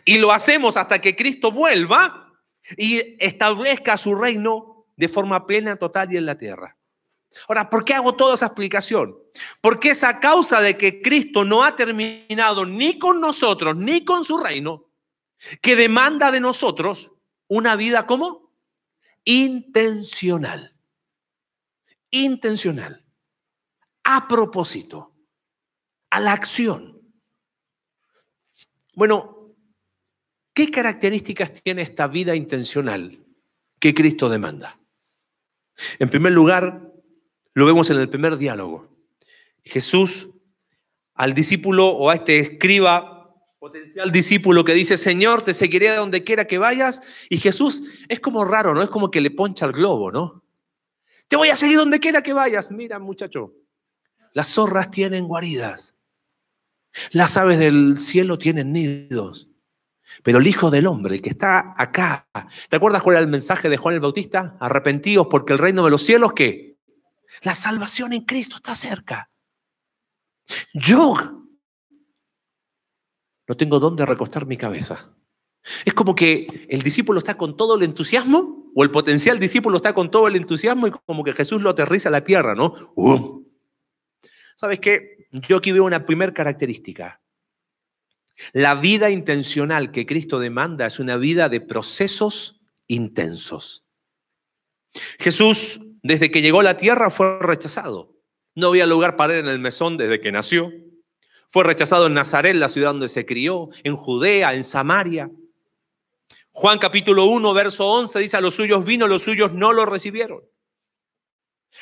Y 0.06 0.18
lo 0.18 0.32
hacemos 0.32 0.78
hasta 0.78 1.00
que 1.00 1.16
Cristo 1.16 1.52
vuelva 1.52 2.27
y 2.76 3.16
establezca 3.20 3.98
su 3.98 4.16
reino 4.16 4.86
de 4.96 5.08
forma 5.08 5.46
plena, 5.46 5.78
total 5.78 6.12
y 6.12 6.18
en 6.18 6.26
la 6.26 6.38
tierra. 6.38 6.76
Ahora, 7.48 7.70
¿por 7.70 7.86
qué 7.86 7.94
hago 7.94 8.16
toda 8.16 8.36
esa 8.36 8.48
explicación? 8.48 9.16
Porque 9.62 9.92
esa 9.92 10.20
causa 10.20 10.60
de 10.62 10.78
que 10.78 11.02
Cristo 11.02 11.46
no 11.46 11.64
ha 11.64 11.76
terminado 11.76 12.66
ni 12.66 12.98
con 12.98 13.22
nosotros 13.22 13.76
ni 13.76 14.04
con 14.04 14.26
su 14.26 14.38
reino, 14.38 14.86
que 15.62 15.76
demanda 15.76 16.32
de 16.32 16.40
nosotros 16.40 17.12
una 17.48 17.76
vida 17.76 18.08
como 18.08 18.52
intencional. 19.24 20.76
Intencional. 22.10 23.06
A 24.04 24.28
propósito. 24.28 25.14
A 26.10 26.20
la 26.20 26.32
acción. 26.32 27.02
Bueno, 28.94 29.37
¿qué 30.58 30.72
características 30.72 31.54
tiene 31.54 31.84
esta 31.84 32.08
vida 32.08 32.36
intencional 32.36 33.24
que 33.80 33.94
Cristo 33.94 34.28
demanda? 34.28 34.80
En 36.00 36.10
primer 36.10 36.34
lugar, 36.34 36.92
lo 37.54 37.68
vemos 37.68 37.92
en 37.92 38.00
el 38.00 38.10
primer 38.10 38.38
diálogo. 38.38 38.90
Jesús 39.64 40.32
al 41.14 41.36
discípulo 41.36 41.86
o 41.90 42.10
a 42.10 42.16
este 42.16 42.40
escriba 42.40 43.36
potencial 43.60 44.12
discípulo 44.12 44.66
que 44.66 44.74
dice, 44.74 44.98
Señor, 44.98 45.44
te 45.44 45.54
seguiré 45.54 45.90
a 45.90 45.98
donde 45.98 46.24
quiera 46.24 46.46
que 46.46 46.58
vayas. 46.58 47.04
Y 47.30 47.38
Jesús 47.38 47.84
es 48.08 48.20
como 48.20 48.44
raro, 48.44 48.74
¿no? 48.74 48.82
Es 48.82 48.90
como 48.90 49.12
que 49.12 49.22
le 49.22 49.30
poncha 49.30 49.68
el 49.68 49.74
globo, 49.74 50.12
¿no? 50.12 50.44
Te 51.28 51.36
voy 51.36 51.50
a 51.50 51.56
seguir 51.56 51.78
donde 51.78 52.00
quiera 52.00 52.24
que 52.24 52.34
vayas. 52.34 52.72
Mira, 52.72 52.98
muchacho, 52.98 53.54
las 54.34 54.48
zorras 54.48 54.90
tienen 54.90 55.28
guaridas. 55.28 56.02
Las 57.12 57.38
aves 57.38 57.60
del 57.60 58.00
cielo 58.00 58.40
tienen 58.40 58.72
nidos. 58.74 59.47
Pero 60.24 60.40
el 60.40 60.48
Hijo 60.48 60.72
del 60.72 60.88
Hombre, 60.88 61.22
que 61.22 61.30
está 61.30 61.74
acá, 61.78 62.28
¿te 62.70 62.76
acuerdas 62.76 63.04
cuál 63.04 63.16
era 63.16 63.24
el 63.24 63.30
mensaje 63.30 63.70
de 63.70 63.78
Juan 63.78 63.96
el 63.96 64.02
Bautista? 64.02 64.58
Arrepentíos 64.60 65.28
porque 65.30 65.54
el 65.54 65.60
reino 65.60 65.84
de 65.84 65.92
los 65.92 66.04
cielos, 66.04 66.34
¿qué? 66.34 66.78
La 67.42 67.56
salvación 67.56 68.14
en 68.14 68.26
Cristo 68.26 68.58
está 68.58 68.74
cerca. 68.74 69.30
Yo 70.74 71.16
no 73.48 73.58
tengo 73.58 73.80
dónde 73.80 74.06
recostar 74.06 74.46
mi 74.46 74.58
cabeza. 74.58 75.14
Es 75.86 75.94
como 75.94 76.16
que 76.16 76.48
el 76.70 76.82
discípulo 76.82 77.20
está 77.20 77.36
con 77.36 77.58
todo 77.58 77.76
el 77.76 77.84
entusiasmo, 77.84 78.72
o 78.74 78.84
el 78.84 78.92
potencial 78.92 79.40
discípulo 79.40 79.78
está 79.78 79.94
con 79.94 80.12
todo 80.12 80.28
el 80.28 80.36
entusiasmo 80.36 80.88
y 80.88 80.92
como 80.92 81.24
que 81.24 81.34
Jesús 81.34 81.62
lo 81.62 81.72
aterriza 81.72 82.10
a 82.10 82.12
la 82.12 82.24
tierra, 82.24 82.54
¿no? 82.56 82.74
¿Sabes 84.56 84.80
qué? 84.80 85.28
Yo 85.32 85.58
aquí 85.58 85.72
veo 85.72 85.84
una 85.84 86.06
primera 86.06 86.34
característica. 86.34 87.20
La 88.54 88.76
vida 88.76 89.10
intencional 89.10 89.92
que 89.92 90.06
Cristo 90.06 90.40
demanda 90.40 90.86
es 90.86 91.00
una 91.00 91.18
vida 91.18 91.50
de 91.50 91.62
procesos 91.62 92.62
intensos. 92.88 93.86
Jesús, 95.20 95.80
desde 96.04 96.32
que 96.32 96.42
llegó 96.42 96.60
a 96.60 96.64
la 96.64 96.78
tierra, 96.78 97.10
fue 97.10 97.40
rechazado. 97.40 98.16
No 98.56 98.68
había 98.68 98.86
lugar 98.86 99.16
para 99.16 99.34
él 99.34 99.40
en 99.40 99.52
el 99.52 99.60
mesón 99.60 99.98
desde 99.98 100.20
que 100.20 100.32
nació. 100.32 100.72
Fue 101.48 101.64
rechazado 101.64 102.08
en 102.08 102.14
Nazaret, 102.14 102.56
la 102.56 102.70
ciudad 102.70 102.92
donde 102.92 103.10
se 103.10 103.26
crió, 103.26 103.70
en 103.84 103.96
Judea, 103.96 104.54
en 104.54 104.64
Samaria. 104.64 105.32
Juan 106.52 106.80
capítulo 106.80 107.26
1, 107.26 107.54
verso 107.54 107.88
11 107.88 108.20
dice, 108.20 108.38
a 108.38 108.42
los 108.42 108.56
suyos 108.56 108.86
vino, 108.86 109.08
los 109.08 109.22
suyos 109.22 109.54
no 109.54 109.74
lo 109.74 109.86
recibieron. 109.86 110.42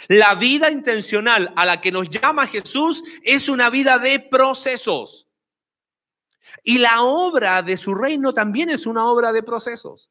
La 0.07 0.35
vida 0.35 0.69
intencional 0.69 1.53
a 1.55 1.65
la 1.65 1.79
que 1.79 1.91
nos 1.91 2.09
llama 2.09 2.47
Jesús 2.47 3.03
es 3.23 3.47
una 3.47 3.69
vida 3.69 3.97
de 3.97 4.19
procesos. 4.19 5.24
Y 6.63 6.77
la 6.77 7.01
obra 7.01 7.61
de 7.61 7.77
su 7.77 7.95
reino 7.95 8.33
también 8.33 8.69
es 8.69 8.85
una 8.85 9.05
obra 9.05 9.31
de 9.31 9.43
procesos. 9.43 10.09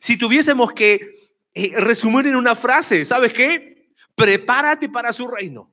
Si 0.00 0.18
tuviésemos 0.18 0.72
que 0.72 1.30
eh, 1.54 1.72
resumir 1.76 2.26
en 2.26 2.36
una 2.36 2.54
frase, 2.54 3.04
¿sabes 3.04 3.32
qué? 3.32 3.92
Prepárate 4.14 4.88
para 4.88 5.12
su 5.12 5.28
reino. 5.28 5.70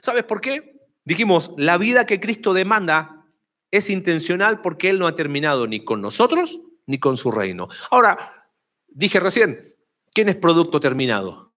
¿Sabes 0.00 0.24
por 0.24 0.40
qué? 0.40 0.80
Dijimos, 1.04 1.52
la 1.56 1.78
vida 1.78 2.06
que 2.06 2.20
Cristo 2.20 2.52
demanda 2.52 3.26
es 3.70 3.90
intencional 3.90 4.60
porque 4.60 4.90
Él 4.90 4.98
no 4.98 5.06
ha 5.06 5.14
terminado 5.14 5.66
ni 5.66 5.84
con 5.84 6.00
nosotros 6.00 6.60
ni 6.86 6.98
con 6.98 7.16
su 7.16 7.30
reino. 7.30 7.68
Ahora, 7.90 8.48
dije 8.88 9.20
recién, 9.20 9.74
¿quién 10.12 10.28
es 10.28 10.36
producto 10.36 10.80
terminado? 10.80 11.52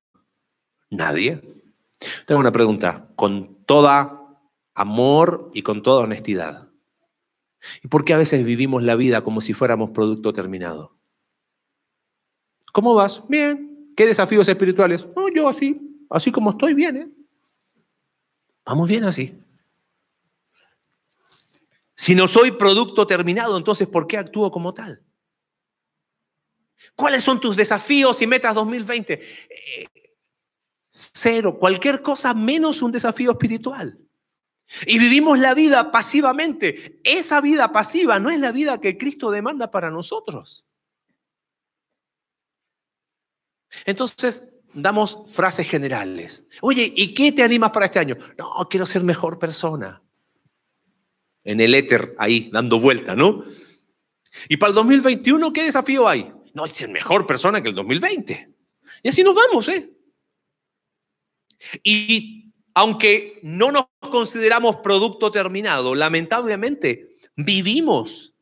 Nadie. 0.90 1.42
Tengo 2.26 2.40
una 2.40 2.52
pregunta, 2.52 3.08
con 3.16 3.64
toda 3.66 4.23
amor 4.74 5.52
y 5.54 5.62
con 5.62 5.84
toda 5.84 6.04
honestidad. 6.04 6.70
¿Y 7.82 7.88
por 7.88 8.04
qué 8.04 8.14
a 8.14 8.18
veces 8.18 8.44
vivimos 8.46 8.84
la 8.84 8.96
vida 8.96 9.24
como 9.24 9.42
si 9.42 9.54
fuéramos 9.54 9.92
producto 9.92 10.34
terminado? 10.34 10.98
¿Cómo 12.72 12.94
vas? 12.94 13.24
Bien. 13.28 13.94
¿Qué 13.96 14.06
desafíos 14.06 14.48
espirituales? 14.48 15.06
No, 15.16 15.30
yo 15.30 15.48
así, 15.48 15.80
así 16.10 16.32
como 16.32 16.52
estoy 16.52 16.74
bien. 16.74 16.98
¿eh? 16.98 17.12
Vamos 18.66 18.90
bien 18.90 19.04
así. 19.04 19.40
Si 21.96 22.16
no 22.16 22.28
soy 22.28 22.52
producto 22.52 23.06
terminado, 23.06 23.58
entonces 23.58 23.88
¿por 23.88 24.08
qué 24.08 24.18
actúo 24.18 24.52
como 24.52 24.74
tal? 24.74 25.06
¿Cuáles 26.96 27.24
son 27.24 27.40
tus 27.40 27.56
desafíos 27.56 28.22
y 28.22 28.28
metas 28.28 28.56
2020? 28.56 29.14
Eh, 29.14 29.86
cero, 30.88 31.58
cualquier 31.58 32.02
cosa 32.02 32.34
menos 32.34 32.82
un 32.82 32.92
desafío 32.92 33.32
espiritual. 33.32 34.03
Y 34.86 34.98
vivimos 35.00 35.40
la 35.40 35.54
vida 35.54 35.92
pasivamente. 35.92 37.00
Esa 37.04 37.42
vida 37.42 37.72
pasiva 37.72 38.20
no 38.20 38.30
es 38.30 38.40
la 38.40 38.52
vida 38.52 38.80
que 38.82 38.98
Cristo 38.98 39.30
demanda 39.32 39.72
para 39.72 39.92
nosotros. 39.92 40.68
Entonces, 43.86 44.54
damos 44.74 45.32
frases 45.32 45.68
generales. 45.70 46.48
Oye, 46.62 46.92
¿y 46.96 47.14
qué 47.14 47.32
te 47.32 47.44
animas 47.44 47.72
para 47.72 47.86
este 47.86 48.00
año? 48.00 48.18
No, 48.38 48.68
quiero 48.70 48.86
ser 48.86 49.04
mejor 49.04 49.40
persona. 49.40 50.02
en 51.46 51.60
el 51.60 51.76
éter 51.76 52.16
ahí, 52.18 52.50
dando 52.54 52.80
vuelta, 52.80 53.16
¿no? 53.16 53.44
Y 54.48 54.56
para 54.56 54.70
el 54.70 54.76
2021, 54.76 55.52
¿qué 55.52 55.64
desafío 55.64 56.08
hay? 56.08 56.32
No 56.54 56.66
ser 56.68 56.90
mejor 56.90 57.28
persona 57.28 57.62
que 57.62 57.70
el 57.70 57.76
2020. 57.76 58.54
Y 59.04 59.10
así 59.10 59.24
nos 59.24 59.36
vamos, 59.36 59.68
¿eh? 59.68 59.92
Y 61.84 62.43
aunque 62.74 63.40
no 63.44 63.72
nos 63.72 63.86
consideramos 64.00 64.78
producto 64.78 65.32
terminado, 65.32 65.96
lamentablemente 65.96 67.12
vivimos 67.36 68.34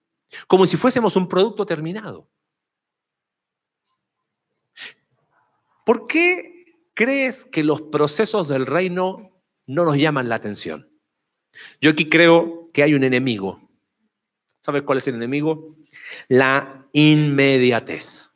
como 0.47 0.65
si 0.65 0.77
fuésemos 0.77 1.15
un 1.15 1.27
producto 1.27 1.65
terminado. 1.65 2.29
¿Por 5.85 6.07
qué 6.07 6.65
crees 6.93 7.43
que 7.45 7.63
los 7.63 7.81
procesos 7.81 8.47
del 8.47 8.65
reino 8.65 9.31
no 9.65 9.85
nos 9.85 9.97
llaman 9.97 10.29
la 10.29 10.35
atención? 10.35 10.89
Yo 11.81 11.91
aquí 11.91 12.07
creo 12.07 12.69
que 12.71 12.83
hay 12.83 12.93
un 12.93 13.03
enemigo. 13.03 13.61
¿Sabes 14.61 14.83
cuál 14.83 15.00
es 15.00 15.07
el 15.07 15.15
enemigo? 15.15 15.75
La 16.27 16.88
inmediatez. 16.93 18.29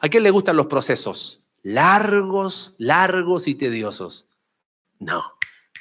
¿A 0.00 0.08
quién 0.08 0.22
le 0.22 0.30
gustan 0.30 0.56
los 0.56 0.66
procesos? 0.66 1.42
Largos, 1.62 2.74
largos 2.76 3.46
y 3.46 3.54
tediosos. 3.54 4.28
No, 5.02 5.22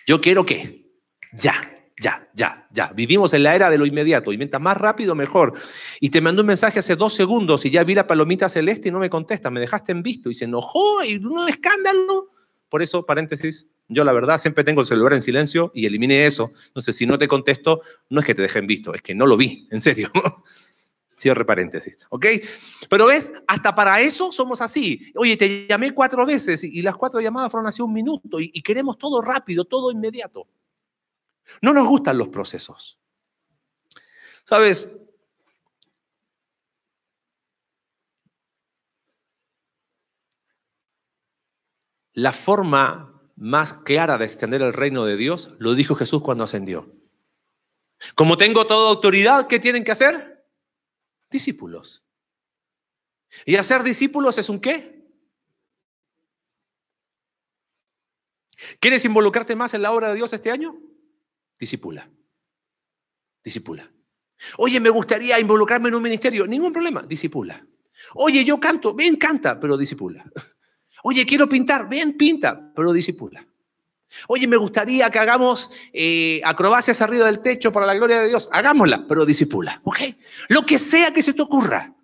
yo 0.08 0.20
quiero 0.20 0.46
que 0.46 0.92
ya, 1.34 1.54
ya, 2.02 2.28
ya, 2.34 2.68
ya. 2.72 2.92
Vivimos 2.94 3.34
en 3.34 3.44
la 3.44 3.56
era 3.56 3.70
de 3.70 3.78
lo 3.78 3.86
inmediato 3.86 4.34
y 4.34 4.38
mientras 4.38 4.62
más 4.62 4.76
rápido, 4.76 5.14
mejor. 5.14 5.54
Y 6.00 6.10
te 6.10 6.22
mandó 6.22 6.42
un 6.42 6.48
mensaje 6.48 6.80
hace 6.80 6.96
dos 6.96 7.14
segundos 7.14 7.64
y 7.66 7.70
ya 7.70 7.84
vi 7.84 7.94
la 7.94 8.08
palomita 8.08 8.50
celeste 8.50 8.90
y 8.90 8.92
no 8.92 8.98
me 8.98 9.12
contesta. 9.12 9.52
Me 9.52 9.60
dejaste 9.60 9.92
en 9.92 10.02
visto 10.02 10.32
y 10.32 10.34
se 10.34 10.46
enojó 10.46 11.04
y 11.04 11.18
un 11.18 11.48
escándalo. 11.48 12.30
Por 12.68 12.82
eso, 12.82 13.06
paréntesis, 13.06 13.76
yo 13.88 14.04
la 14.04 14.14
verdad 14.14 14.40
siempre 14.40 14.64
tengo 14.64 14.82
el 14.82 14.88
celular 14.88 15.14
en 15.14 15.22
silencio 15.22 15.72
y 15.76 15.86
eliminé 15.86 16.26
eso. 16.26 16.52
Entonces, 16.68 16.96
si 16.96 17.06
no 17.06 17.20
te 17.20 17.28
contesto, 17.28 17.82
no 18.10 18.22
es 18.22 18.26
que 18.26 18.34
te 18.34 18.42
dejen 18.42 18.66
visto, 18.66 18.96
es 18.96 19.04
que 19.04 19.14
no 19.14 19.28
lo 19.28 19.38
vi, 19.38 19.68
en 19.70 19.82
serio. 19.82 20.12
Cierre 21.22 21.46
paréntesis, 21.46 22.08
¿ok? 22.10 22.26
Pero 22.90 23.06
ves, 23.06 23.32
hasta 23.46 23.76
para 23.76 24.02
eso 24.02 24.32
somos 24.32 24.60
así. 24.60 25.14
Oye, 25.16 25.38
te 25.38 25.68
llamé 25.68 25.94
cuatro 25.94 26.26
veces 26.26 26.64
y 26.64 26.82
las 26.82 26.98
cuatro 26.98 27.22
llamadas 27.22 27.52
fueron 27.52 27.68
hace 27.68 27.84
un 27.84 27.94
minuto 27.94 28.40
y, 28.40 28.60
queremos 28.64 28.98
todo 28.98 29.22
rápido, 29.22 29.66
todo 29.66 29.92
inmediato. 29.92 30.48
No 31.62 31.74
nos 31.74 31.88
gustan 31.88 32.18
los 32.18 32.30
procesos. 32.30 33.00
¿Sabes? 34.46 34.98
La 42.14 42.34
forma 42.34 43.22
más 43.36 43.74
clara 43.74 44.18
de 44.18 44.26
extender 44.26 44.64
el 44.64 44.74
reino 44.74 45.06
de 45.06 45.18
Dios 45.18 45.52
lo 45.60 45.76
dijo 45.76 45.94
Jesús 45.94 46.24
cuando 46.24 46.46
ascendió. 46.46 46.92
Como 48.16 48.38
tengo 48.38 48.66
toda 48.66 48.90
autoridad, 48.90 49.46
¿qué 49.46 49.60
tienen 49.60 49.84
que 49.84 49.92
hacer? 49.92 50.31
Discípulos. 51.32 52.04
¿Y 53.46 53.56
hacer 53.56 53.84
discípulos 53.84 54.38
es 54.38 54.50
un 54.50 54.60
qué? 54.60 55.02
¿Quieres 58.80 59.06
involucrarte 59.06 59.56
más 59.56 59.74
en 59.74 59.82
la 59.82 59.92
obra 59.92 60.10
de 60.10 60.16
Dios 60.16 60.34
este 60.34 60.52
año? 60.52 60.78
Discipula. 61.58 62.10
Discipula. 63.44 63.90
Oye, 64.58 64.80
me 64.80 64.90
gustaría 64.90 65.40
involucrarme 65.40 65.90
en 65.90 65.96
un 65.96 66.04
ministerio. 66.04 66.46
Ningún 66.46 66.74
problema, 66.74 67.02
discipula. 67.04 67.66
Oye, 68.16 68.44
yo 68.44 68.60
canto, 68.60 68.94
bien 68.94 69.16
canta, 69.16 69.60
pero 69.60 69.78
disipula. 69.78 70.30
Oye, 71.04 71.26
quiero 71.26 71.48
pintar, 71.48 71.88
bien 71.90 72.18
pinta, 72.18 72.72
pero 72.76 72.92
disipula. 72.92 73.48
Oye, 74.28 74.48
me 74.48 74.58
gustaría 74.58 75.10
que 75.10 75.20
hagamos 75.20 75.72
eh, 75.94 76.42
acrobacias 76.44 77.02
arriba 77.02 77.26
del 77.26 77.42
techo 77.42 77.72
para 77.72 77.86
la 77.86 77.96
gloria 77.96 78.22
de 78.22 78.28
Dios. 78.28 78.50
Hagámosla, 78.52 79.06
pero 79.08 79.26
disipula. 79.26 79.82
¿Ok? 79.84 80.00
Lo 80.50 80.66
que 80.66 80.78
sea 80.78 81.12
que 81.12 81.24
se 81.24 81.34
te 81.34 81.42
ocurra. 81.42 81.96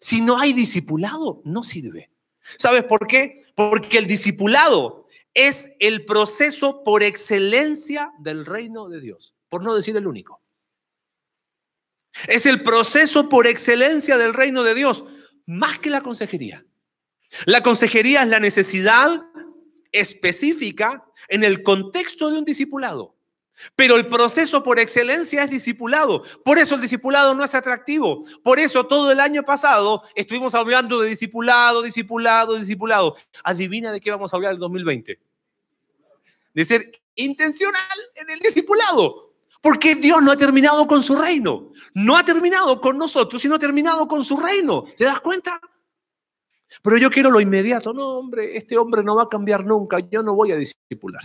Si 0.00 0.20
no 0.20 0.38
hay 0.38 0.52
discipulado, 0.52 1.42
no 1.44 1.62
sirve. 1.62 2.10
¿Sabes 2.56 2.84
por 2.84 3.06
qué? 3.06 3.44
Porque 3.54 3.98
el 3.98 4.06
discipulado 4.06 5.06
es 5.34 5.72
el 5.78 6.04
proceso 6.04 6.82
por 6.82 7.02
excelencia 7.02 8.12
del 8.18 8.46
reino 8.46 8.88
de 8.88 9.00
Dios, 9.00 9.34
por 9.48 9.62
no 9.62 9.74
decir 9.74 9.96
el 9.96 10.06
único. 10.06 10.42
Es 12.26 12.46
el 12.46 12.62
proceso 12.62 13.28
por 13.28 13.46
excelencia 13.46 14.18
del 14.18 14.34
reino 14.34 14.62
de 14.62 14.74
Dios, 14.74 15.04
más 15.46 15.78
que 15.78 15.90
la 15.90 16.00
consejería. 16.00 16.64
La 17.44 17.62
consejería 17.62 18.22
es 18.22 18.28
la 18.28 18.40
necesidad 18.40 19.22
específica 19.92 21.04
en 21.28 21.44
el 21.44 21.62
contexto 21.62 22.30
de 22.30 22.38
un 22.38 22.44
discipulado. 22.44 23.14
Pero 23.76 23.96
el 23.96 24.08
proceso 24.08 24.62
por 24.62 24.78
excelencia 24.78 25.42
es 25.42 25.50
discipulado. 25.50 26.22
Por 26.44 26.58
eso 26.58 26.74
el 26.74 26.80
discipulado 26.80 27.34
no 27.34 27.44
es 27.44 27.54
atractivo. 27.54 28.24
Por 28.42 28.58
eso 28.58 28.86
todo 28.86 29.10
el 29.10 29.20
año 29.20 29.42
pasado 29.42 30.02
estuvimos 30.14 30.54
hablando 30.54 31.00
de 31.00 31.08
discipulado, 31.08 31.82
discipulado, 31.82 32.56
discipulado. 32.56 33.16
Adivina 33.44 33.92
de 33.92 34.00
qué 34.00 34.10
vamos 34.10 34.32
a 34.32 34.36
hablar 34.36 34.52
el 34.52 34.58
2020. 34.58 35.18
De 36.54 36.64
ser 36.64 37.02
intencional 37.16 37.82
en 38.16 38.30
el 38.30 38.40
discipulado. 38.40 39.24
Porque 39.60 39.94
Dios 39.94 40.22
no 40.22 40.32
ha 40.32 40.36
terminado 40.36 40.86
con 40.86 41.02
su 41.02 41.16
reino. 41.16 41.70
No 41.94 42.16
ha 42.16 42.24
terminado 42.24 42.80
con 42.80 42.96
nosotros, 42.96 43.42
sino 43.42 43.56
ha 43.56 43.58
terminado 43.58 44.08
con 44.08 44.24
su 44.24 44.38
reino. 44.38 44.84
¿Te 44.96 45.04
das 45.04 45.20
cuenta? 45.20 45.60
Pero 46.82 46.96
yo 46.96 47.10
quiero 47.10 47.30
lo 47.30 47.40
inmediato. 47.40 47.92
No, 47.92 48.18
hombre, 48.18 48.56
este 48.56 48.78
hombre 48.78 49.02
no 49.02 49.14
va 49.16 49.24
a 49.24 49.28
cambiar 49.28 49.64
nunca. 49.64 49.98
Yo 49.98 50.22
no 50.22 50.34
voy 50.34 50.52
a 50.52 50.56
discipular. 50.56 51.22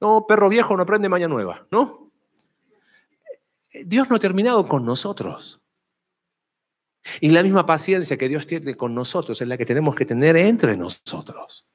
No, 0.00 0.26
perro 0.26 0.48
viejo 0.48 0.76
no 0.76 0.82
aprende 0.84 1.08
mañana 1.08 1.34
nueva, 1.34 1.66
¿no? 1.70 2.10
Dios 3.84 4.08
no 4.08 4.16
ha 4.16 4.20
terminado 4.20 4.66
con 4.66 4.84
nosotros. 4.84 5.60
Y 7.20 7.30
la 7.30 7.42
misma 7.42 7.66
paciencia 7.66 8.16
que 8.16 8.28
Dios 8.28 8.46
tiene 8.46 8.74
con 8.76 8.94
nosotros 8.94 9.40
es 9.40 9.48
la 9.48 9.56
que 9.56 9.66
tenemos 9.66 9.94
que 9.94 10.04
tener 10.04 10.36
entre 10.36 10.76
nosotros. 10.76 11.66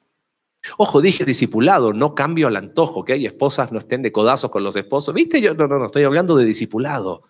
Ojo, 0.77 1.01
dije 1.01 1.25
discipulado, 1.25 1.91
no 1.91 2.15
cambio 2.15 2.47
al 2.47 2.55
antojo, 2.55 3.03
que 3.03 3.13
hay 3.13 3.25
esposas 3.25 3.71
no 3.71 3.79
estén 3.79 4.01
de 4.01 4.11
codazos 4.11 4.49
con 4.49 4.63
los 4.63 4.75
esposos. 4.75 5.13
¿Viste? 5.13 5.41
Yo 5.41 5.53
no, 5.53 5.67
no, 5.67 5.79
no, 5.79 5.85
estoy 5.85 6.03
hablando 6.03 6.35
de 6.35 6.45
discipulado, 6.45 7.23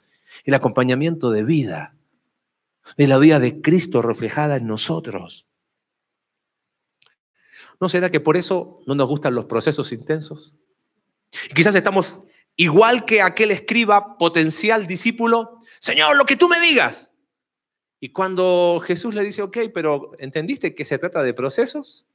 el 0.43 0.53
acompañamiento 0.53 1.31
de 1.31 1.43
vida, 1.43 1.95
de 2.97 3.07
la 3.07 3.17
vida 3.17 3.39
de 3.39 3.61
Cristo 3.61 4.01
reflejada 4.01 4.57
en 4.57 4.67
nosotros. 4.67 5.47
¿No 7.79 7.89
será 7.89 8.09
que 8.09 8.19
por 8.19 8.37
eso 8.37 8.81
no 8.85 8.95
nos 8.95 9.07
gustan 9.07 9.35
los 9.35 9.45
procesos 9.45 9.91
intensos? 9.91 10.55
quizás 11.53 11.73
estamos 11.73 12.19
igual 12.55 13.05
que 13.05 13.21
aquel 13.21 13.51
escriba 13.51 14.17
potencial 14.17 14.87
discípulo, 14.87 15.59
Señor, 15.79 16.15
lo 16.15 16.25
que 16.25 16.35
tú 16.35 16.47
me 16.47 16.59
digas. 16.59 17.11
Y 17.99 18.09
cuando 18.09 18.81
Jesús 18.85 19.13
le 19.13 19.23
dice, 19.23 19.41
ok, 19.41 19.57
pero 19.73 20.11
¿entendiste 20.19 20.75
que 20.75 20.85
se 20.85 20.97
trata 20.97 21.23
de 21.23 21.33
procesos? 21.33 22.05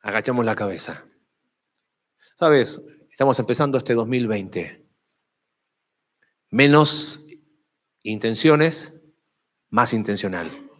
Agachamos 0.00 0.44
la 0.44 0.54
cabeza. 0.54 1.06
Sabes, 2.38 2.86
estamos 3.10 3.38
empezando 3.38 3.78
este 3.78 3.94
2020. 3.94 4.84
Menos 6.50 7.26
intenciones, 8.02 9.02
más 9.70 9.92
intencional. 9.92 10.70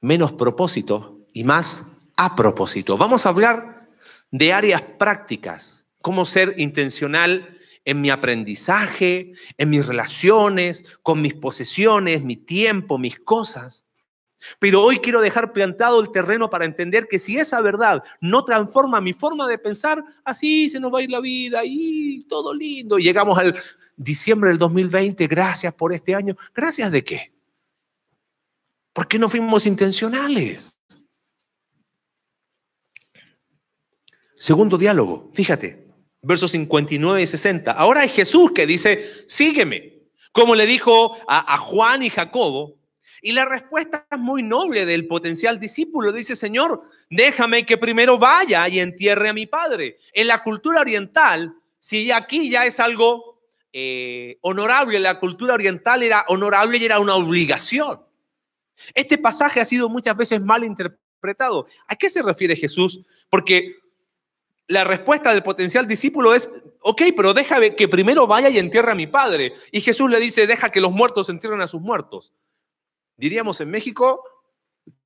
Menos 0.00 0.32
propósito 0.32 1.26
y 1.32 1.44
más 1.44 1.98
a 2.16 2.34
propósito. 2.34 2.96
Vamos 2.96 3.26
a 3.26 3.30
hablar 3.30 3.88
de 4.30 4.52
áreas 4.52 4.82
prácticas, 4.98 5.88
cómo 6.00 6.24
ser 6.24 6.54
intencional 6.58 7.58
en 7.84 8.00
mi 8.00 8.10
aprendizaje, 8.10 9.32
en 9.56 9.70
mis 9.70 9.86
relaciones, 9.86 10.98
con 11.02 11.22
mis 11.22 11.34
posesiones, 11.34 12.22
mi 12.22 12.36
tiempo, 12.36 12.98
mis 12.98 13.18
cosas. 13.18 13.84
Pero 14.58 14.82
hoy 14.82 14.98
quiero 14.98 15.20
dejar 15.20 15.52
plantado 15.52 16.00
el 16.00 16.10
terreno 16.10 16.48
para 16.48 16.64
entender 16.64 17.08
que 17.08 17.18
si 17.18 17.38
esa 17.38 17.60
verdad 17.60 18.02
no 18.20 18.44
transforma 18.44 19.00
mi 19.00 19.12
forma 19.12 19.46
de 19.46 19.58
pensar, 19.58 20.02
así 20.24 20.70
se 20.70 20.80
nos 20.80 20.92
va 20.92 21.00
a 21.00 21.02
ir 21.02 21.10
la 21.10 21.20
vida 21.20 21.60
y 21.64 22.24
todo 22.24 22.54
lindo. 22.54 22.98
Y 22.98 23.02
llegamos 23.02 23.38
al 23.38 23.54
diciembre 24.00 24.48
del 24.48 24.58
2020, 24.58 25.26
gracias 25.26 25.74
por 25.74 25.92
este 25.92 26.14
año. 26.14 26.36
¿Gracias 26.54 26.90
de 26.90 27.04
qué? 27.04 27.32
¿Por 28.92 29.06
qué 29.06 29.18
no 29.18 29.28
fuimos 29.28 29.66
intencionales? 29.66 30.78
Segundo 34.36 34.78
diálogo, 34.78 35.30
fíjate, 35.34 35.86
versos 36.22 36.50
59 36.52 37.20
y 37.20 37.26
60. 37.26 37.72
Ahora 37.72 38.02
es 38.04 38.14
Jesús 38.14 38.52
que 38.52 38.66
dice, 38.66 39.04
sígueme, 39.28 40.08
como 40.32 40.54
le 40.54 40.66
dijo 40.66 41.18
a, 41.28 41.54
a 41.54 41.58
Juan 41.58 42.02
y 42.02 42.08
Jacobo. 42.08 42.78
Y 43.20 43.32
la 43.32 43.44
respuesta 43.44 44.06
es 44.10 44.18
muy 44.18 44.42
noble 44.42 44.86
del 44.86 45.06
potencial 45.06 45.60
discípulo. 45.60 46.10
Dice, 46.10 46.34
Señor, 46.34 46.84
déjame 47.10 47.66
que 47.66 47.76
primero 47.76 48.18
vaya 48.18 48.66
y 48.66 48.78
entierre 48.78 49.28
a 49.28 49.34
mi 49.34 49.44
padre. 49.44 49.98
En 50.14 50.26
la 50.26 50.42
cultura 50.42 50.80
oriental, 50.80 51.54
si 51.78 52.10
aquí 52.10 52.48
ya 52.48 52.64
es 52.64 52.80
algo 52.80 53.29
eh, 53.72 54.38
honorable, 54.42 54.98
la 54.98 55.20
cultura 55.20 55.54
oriental 55.54 56.02
era 56.02 56.24
honorable 56.28 56.78
y 56.78 56.84
era 56.84 56.98
una 56.98 57.14
obligación. 57.14 58.00
Este 58.94 59.18
pasaje 59.18 59.60
ha 59.60 59.64
sido 59.64 59.88
muchas 59.88 60.16
veces 60.16 60.40
mal 60.40 60.64
interpretado. 60.64 61.66
¿A 61.86 61.96
qué 61.96 62.10
se 62.10 62.22
refiere 62.22 62.56
Jesús? 62.56 63.00
Porque 63.28 63.76
la 64.66 64.84
respuesta 64.84 65.32
del 65.32 65.42
potencial 65.42 65.86
discípulo 65.86 66.34
es, 66.34 66.62
ok, 66.80 67.02
pero 67.16 67.34
déjame 67.34 67.76
que 67.76 67.88
primero 67.88 68.26
vaya 68.26 68.48
y 68.48 68.58
entierre 68.58 68.92
a 68.92 68.94
mi 68.94 69.06
padre. 69.06 69.52
Y 69.70 69.80
Jesús 69.80 70.10
le 70.10 70.18
dice, 70.18 70.46
deja 70.46 70.70
que 70.70 70.80
los 70.80 70.92
muertos 70.92 71.28
entierren 71.28 71.60
a 71.60 71.66
sus 71.66 71.80
muertos. 71.80 72.32
Diríamos 73.16 73.60
en 73.60 73.70
México, 73.70 74.24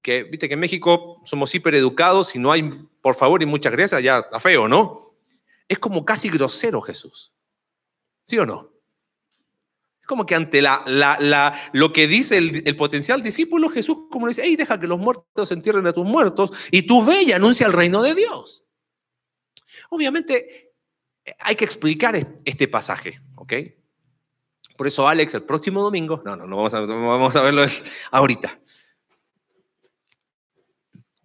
que 0.02 0.24
viste 0.24 0.48
que 0.48 0.54
en 0.54 0.60
México 0.60 1.20
somos 1.24 1.54
hipereducados 1.54 2.34
y 2.36 2.38
no 2.38 2.52
hay, 2.52 2.62
por 3.02 3.14
favor 3.14 3.42
y 3.42 3.46
muchas 3.46 3.72
gracias, 3.72 4.02
ya 4.02 4.18
está 4.20 4.38
feo, 4.38 4.68
¿no? 4.68 5.16
Es 5.66 5.78
como 5.78 6.04
casi 6.04 6.28
grosero 6.28 6.80
Jesús. 6.80 7.33
¿Sí 8.24 8.38
o 8.38 8.46
no? 8.46 8.72
Es 10.00 10.06
como 10.06 10.26
que 10.26 10.34
ante 10.34 10.60
la, 10.60 10.82
la, 10.86 11.70
lo 11.72 11.92
que 11.92 12.06
dice 12.06 12.36
el, 12.36 12.76
potencial 12.76 13.22
discípulo, 13.22 13.70
Jesús 13.70 13.96
como 14.10 14.28
dice, 14.28 14.42
hey, 14.44 14.56
deja 14.56 14.78
que 14.78 14.86
los 14.86 14.98
muertos 14.98 15.50
entierren 15.50 15.86
a 15.86 15.92
tus 15.92 16.04
muertos 16.04 16.50
y 16.70 16.82
tú 16.82 17.04
ve 17.04 17.22
y 17.22 17.32
anuncia 17.32 17.66
el 17.66 17.72
reino 17.72 18.02
de 18.02 18.14
Dios. 18.14 18.64
Obviamente 19.90 20.72
hay 21.38 21.56
que 21.56 21.64
explicar 21.64 22.14
este 22.44 22.68
pasaje, 22.68 23.20
¿ok? 23.36 23.52
Por 24.76 24.86
eso, 24.86 25.08
Alex, 25.08 25.34
el 25.34 25.44
próximo 25.44 25.82
domingo, 25.82 26.22
no, 26.24 26.36
no, 26.36 26.46
no 26.46 26.56
vamos 26.56 26.74
a, 26.74 26.80
vamos 26.80 27.36
a 27.36 27.42
verlo 27.42 27.64
ahorita. 28.10 28.60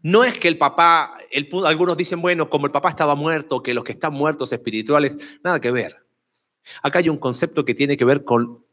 No 0.02 0.24
es 0.24 0.38
que 0.40 0.48
el 0.48 0.58
papá, 0.58 1.18
algunos 1.66 1.98
dicen, 1.98 2.22
bueno, 2.22 2.50
como 2.50 2.66
el 2.66 2.72
papá 2.72 2.90
estaba 2.90 3.16
muerto, 3.16 3.62
que 3.62 3.74
los 3.74 3.84
que 3.84 3.92
están 3.92 4.14
muertos 4.14 4.54
espirituales, 4.54 5.18
nada 5.44 5.60
que 5.60 5.72
ver. 5.72 6.09
Acá 6.82 7.00
hay 7.00 7.10
un 7.10 7.18
concepto 7.18 7.66
que 7.66 7.76
tiene 7.76 7.98
que 7.98 8.06
ver 8.06 8.24
con 8.24 8.66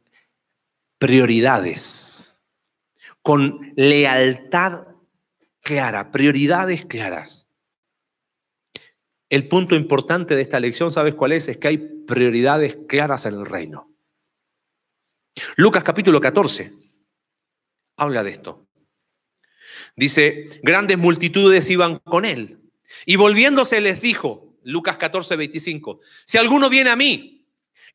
prioridades, 0.99 2.47
con 3.23 3.73
lealtad 3.77 4.87
clara, 5.61 6.11
prioridades 6.11 6.87
claras. 6.87 7.51
El 9.29 9.49
punto 9.49 9.75
importante 9.75 10.37
de 10.37 10.43
esta 10.43 10.61
lección, 10.61 10.93
¿sabes 10.93 11.15
cuál 11.15 11.33
es? 11.33 11.49
Es 11.49 11.57
que 11.57 11.69
hay 11.69 11.79
prioridades 11.79 12.79
claras 12.89 13.27
en 13.27 13.35
el 13.35 13.47
reino. 13.47 13.91
Lucas 15.57 15.83
capítulo 15.83 16.21
14 16.21 16.73
habla 17.97 18.23
de 18.23 18.31
esto. 18.31 18.69
Dice, 19.97 20.49
grandes 20.63 20.99
multitudes 20.99 21.69
iban 21.71 21.99
con 22.01 22.25
él. 22.25 22.61
Y 23.05 23.17
volviéndose 23.17 23.81
les 23.81 24.01
dijo, 24.01 24.59
Lucas 24.63 24.97
14, 24.97 25.37
25, 25.37 26.01
si 26.25 26.39
alguno 26.39 26.69
viene 26.69 26.91
a 26.91 26.97
mí 26.97 27.36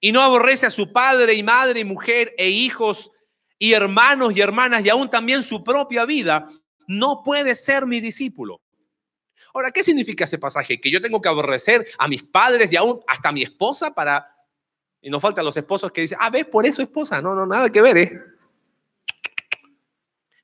y 0.02 0.12
no 0.12 0.22
aborrece 0.22 0.66
a 0.66 0.72
su 0.72 0.92
padre 0.92 1.36
y 1.36 1.44
madre 1.44 1.80
y 1.80 1.86
mujer 1.86 2.34
e 2.38 2.50
hijos 2.50 3.12
y 3.60 3.74
hermanos 3.74 4.36
y 4.36 4.42
hermanas 4.42 4.84
y 4.84 4.90
aún 4.90 5.10
también 5.10 5.44
su 5.44 5.64
propia 5.64 6.04
vida, 6.04 6.50
no 6.88 7.22
puede 7.24 7.54
ser 7.54 7.86
mi 7.86 8.02
discípulo. 8.02 8.60
Ahora, 9.54 9.70
¿qué 9.70 9.84
significa 9.84 10.24
ese 10.24 10.40
pasaje? 10.40 10.82
Que 10.82 10.90
yo 10.90 11.02
tengo 11.02 11.22
que 11.22 11.30
aborrecer 11.30 11.88
a 12.00 12.08
mis 12.08 12.24
padres 12.24 12.72
y 12.74 12.76
aún 12.76 13.02
hasta 13.08 13.30
a 13.30 13.32
mi 13.32 13.44
esposa 13.44 13.94
para... 13.94 14.28
Y 15.00 15.10
nos 15.10 15.22
faltan 15.22 15.46
los 15.46 15.56
esposos 15.58 15.92
que 15.92 16.02
dicen, 16.02 16.18
ah, 16.22 16.30
ves, 16.30 16.46
por 16.46 16.66
eso 16.66 16.82
esposa. 16.82 17.22
No, 17.22 17.36
no, 17.36 17.46
nada 17.46 17.70
que 17.70 17.82
ver, 17.82 17.98
¿eh? 17.98 18.24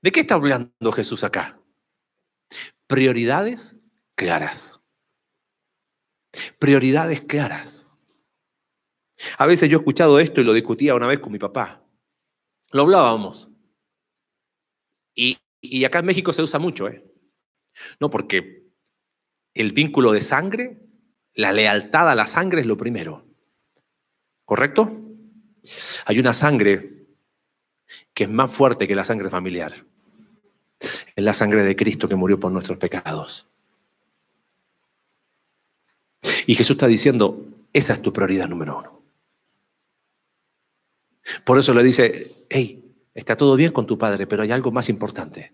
¿De 0.01 0.11
qué 0.11 0.21
está 0.21 0.35
hablando 0.35 0.91
Jesús 0.91 1.23
acá? 1.23 1.59
Prioridades 2.85 3.75
claras. 4.15 4.79
Prioridades 6.59 7.21
claras. 7.21 7.86
A 9.37 9.45
veces 9.45 9.69
yo 9.69 9.77
he 9.77 9.81
escuchado 9.81 10.19
esto 10.19 10.41
y 10.41 10.43
lo 10.43 10.53
discutía 10.53 10.95
una 10.95 11.07
vez 11.07 11.19
con 11.19 11.31
mi 11.31 11.39
papá. 11.39 11.83
Lo 12.71 12.83
hablábamos. 12.83 13.49
Y, 15.15 15.37
acá 15.85 15.99
en 15.99 16.05
México 16.05 16.31
se 16.33 16.43
usa 16.43 16.59
mucho, 16.59 16.87
¿eh? 16.87 17.03
No, 17.99 18.09
porque 18.09 18.67
el 19.53 19.71
vínculo 19.71 20.11
de 20.11 20.21
sangre, 20.21 20.79
la 21.33 21.51
lealtad 21.51 22.09
a 22.09 22.15
la 22.15 22.27
sangre 22.27 22.61
es 22.61 22.67
lo 22.67 22.77
primero. 22.77 23.25
¿Correcto? 24.45 24.91
Hay 26.05 26.19
una 26.19 26.33
sangre 26.33 27.07
que 28.13 28.25
es 28.25 28.29
más 28.29 28.51
fuerte 28.51 28.87
que 28.87 28.95
la 28.95 29.05
sangre 29.05 29.29
familiar. 29.29 29.73
Es 30.79 31.23
la 31.23 31.33
sangre 31.33 31.63
de 31.63 31.75
Cristo 31.75 32.07
que 32.07 32.15
murió 32.15 32.39
por 32.39 32.51
nuestros 32.51 32.77
pecados. 32.77 33.47
Y 36.45 36.55
Jesús 36.55 36.75
está 36.75 36.87
diciendo, 36.87 37.45
esa 37.73 37.93
es 37.93 38.01
tu 38.01 38.13
prioridad 38.13 38.47
número 38.47 38.79
uno. 38.79 38.97
Por 41.43 41.57
eso 41.57 41.73
le 41.73 41.83
dice, 41.83 42.45
hey, 42.49 42.83
está 43.13 43.35
todo 43.35 43.55
bien 43.55 43.71
con 43.71 43.85
tu 43.85 43.97
padre, 43.97 44.27
pero 44.27 44.43
hay 44.43 44.51
algo 44.51 44.71
más 44.71 44.89
importante. 44.89 45.53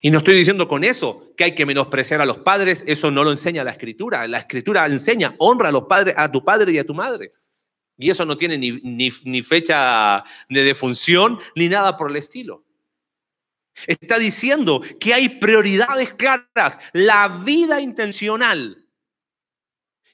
Y 0.00 0.10
no 0.10 0.18
estoy 0.18 0.34
diciendo 0.34 0.66
con 0.66 0.82
eso 0.82 1.32
que 1.36 1.44
hay 1.44 1.54
que 1.54 1.66
menospreciar 1.66 2.20
a 2.20 2.26
los 2.26 2.38
padres, 2.38 2.84
eso 2.86 3.10
no 3.10 3.22
lo 3.22 3.30
enseña 3.30 3.64
la 3.64 3.72
escritura. 3.72 4.26
La 4.26 4.38
escritura 4.38 4.86
enseña, 4.86 5.34
honra 5.38 5.68
a 5.68 5.72
los 5.72 5.84
padres, 5.84 6.14
a 6.16 6.30
tu 6.32 6.42
padre 6.42 6.72
y 6.72 6.78
a 6.78 6.86
tu 6.86 6.94
madre. 6.94 7.32
Y 7.98 8.08
eso 8.08 8.24
no 8.24 8.36
tiene 8.36 8.56
ni, 8.56 8.72
ni 8.80 9.42
fecha 9.42 10.24
de 10.48 10.64
defunción 10.64 11.38
ni 11.54 11.68
nada 11.68 11.98
por 11.98 12.10
el 12.10 12.16
estilo. 12.16 12.64
Está 13.86 14.18
diciendo 14.18 14.80
que 14.98 15.12
hay 15.12 15.28
prioridades 15.28 16.14
claras, 16.14 16.80
la 16.92 17.28
vida 17.44 17.80
intencional 17.80 18.86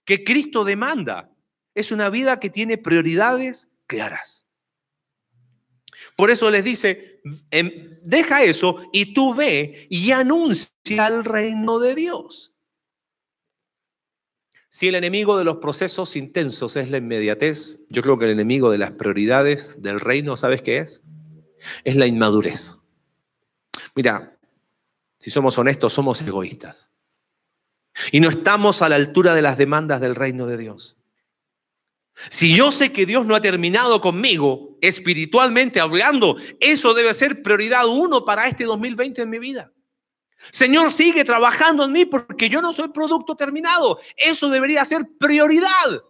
que 0.04 0.24
Cristo 0.24 0.64
demanda 0.64 1.30
es 1.74 1.92
una 1.92 2.10
vida 2.10 2.40
que 2.40 2.50
tiene 2.50 2.78
prioridades 2.78 3.70
claras. 3.86 4.48
Por 6.16 6.30
eso 6.30 6.50
les 6.50 6.64
dice, 6.64 7.20
em, 7.50 7.98
deja 8.02 8.42
eso 8.42 8.88
y 8.92 9.12
tú 9.12 9.34
ve 9.34 9.86
y 9.90 10.12
anuncia 10.12 11.06
el 11.08 11.24
reino 11.24 11.78
de 11.78 11.94
Dios. 11.94 12.54
Si 14.68 14.88
el 14.88 14.94
enemigo 14.94 15.38
de 15.38 15.44
los 15.44 15.56
procesos 15.56 16.16
intensos 16.16 16.76
es 16.76 16.90
la 16.90 16.98
inmediatez, 16.98 17.86
yo 17.88 18.02
creo 18.02 18.18
que 18.18 18.26
el 18.26 18.32
enemigo 18.32 18.70
de 18.70 18.78
las 18.78 18.92
prioridades 18.92 19.82
del 19.82 20.00
reino, 20.00 20.36
¿sabes 20.36 20.60
qué 20.62 20.78
es? 20.78 21.02
Es 21.84 21.96
la 21.96 22.06
inmadurez. 22.06 22.76
Mira, 23.94 24.38
si 25.18 25.30
somos 25.30 25.56
honestos, 25.56 25.92
somos 25.92 26.20
egoístas. 26.20 26.92
Y 28.12 28.20
no 28.20 28.28
estamos 28.28 28.82
a 28.82 28.88
la 28.88 28.96
altura 28.96 29.34
de 29.34 29.42
las 29.42 29.56
demandas 29.56 30.00
del 30.00 30.14
reino 30.14 30.46
de 30.46 30.58
Dios. 30.58 30.98
Si 32.30 32.54
yo 32.54 32.72
sé 32.72 32.92
que 32.92 33.06
Dios 33.06 33.26
no 33.26 33.34
ha 33.34 33.40
terminado 33.40 34.00
conmigo, 34.00 34.78
espiritualmente 34.80 35.80
hablando, 35.80 36.36
eso 36.60 36.94
debe 36.94 37.12
ser 37.14 37.42
prioridad 37.42 37.86
uno 37.86 38.24
para 38.24 38.46
este 38.46 38.64
2020 38.64 39.22
en 39.22 39.30
mi 39.30 39.38
vida. 39.38 39.72
Señor, 40.50 40.92
sigue 40.92 41.24
trabajando 41.24 41.84
en 41.84 41.92
mí 41.92 42.04
porque 42.04 42.48
yo 42.48 42.62
no 42.62 42.72
soy 42.72 42.88
producto 42.88 43.36
terminado. 43.36 43.98
Eso 44.16 44.48
debería 44.48 44.84
ser 44.84 45.02
prioridad. 45.18 46.02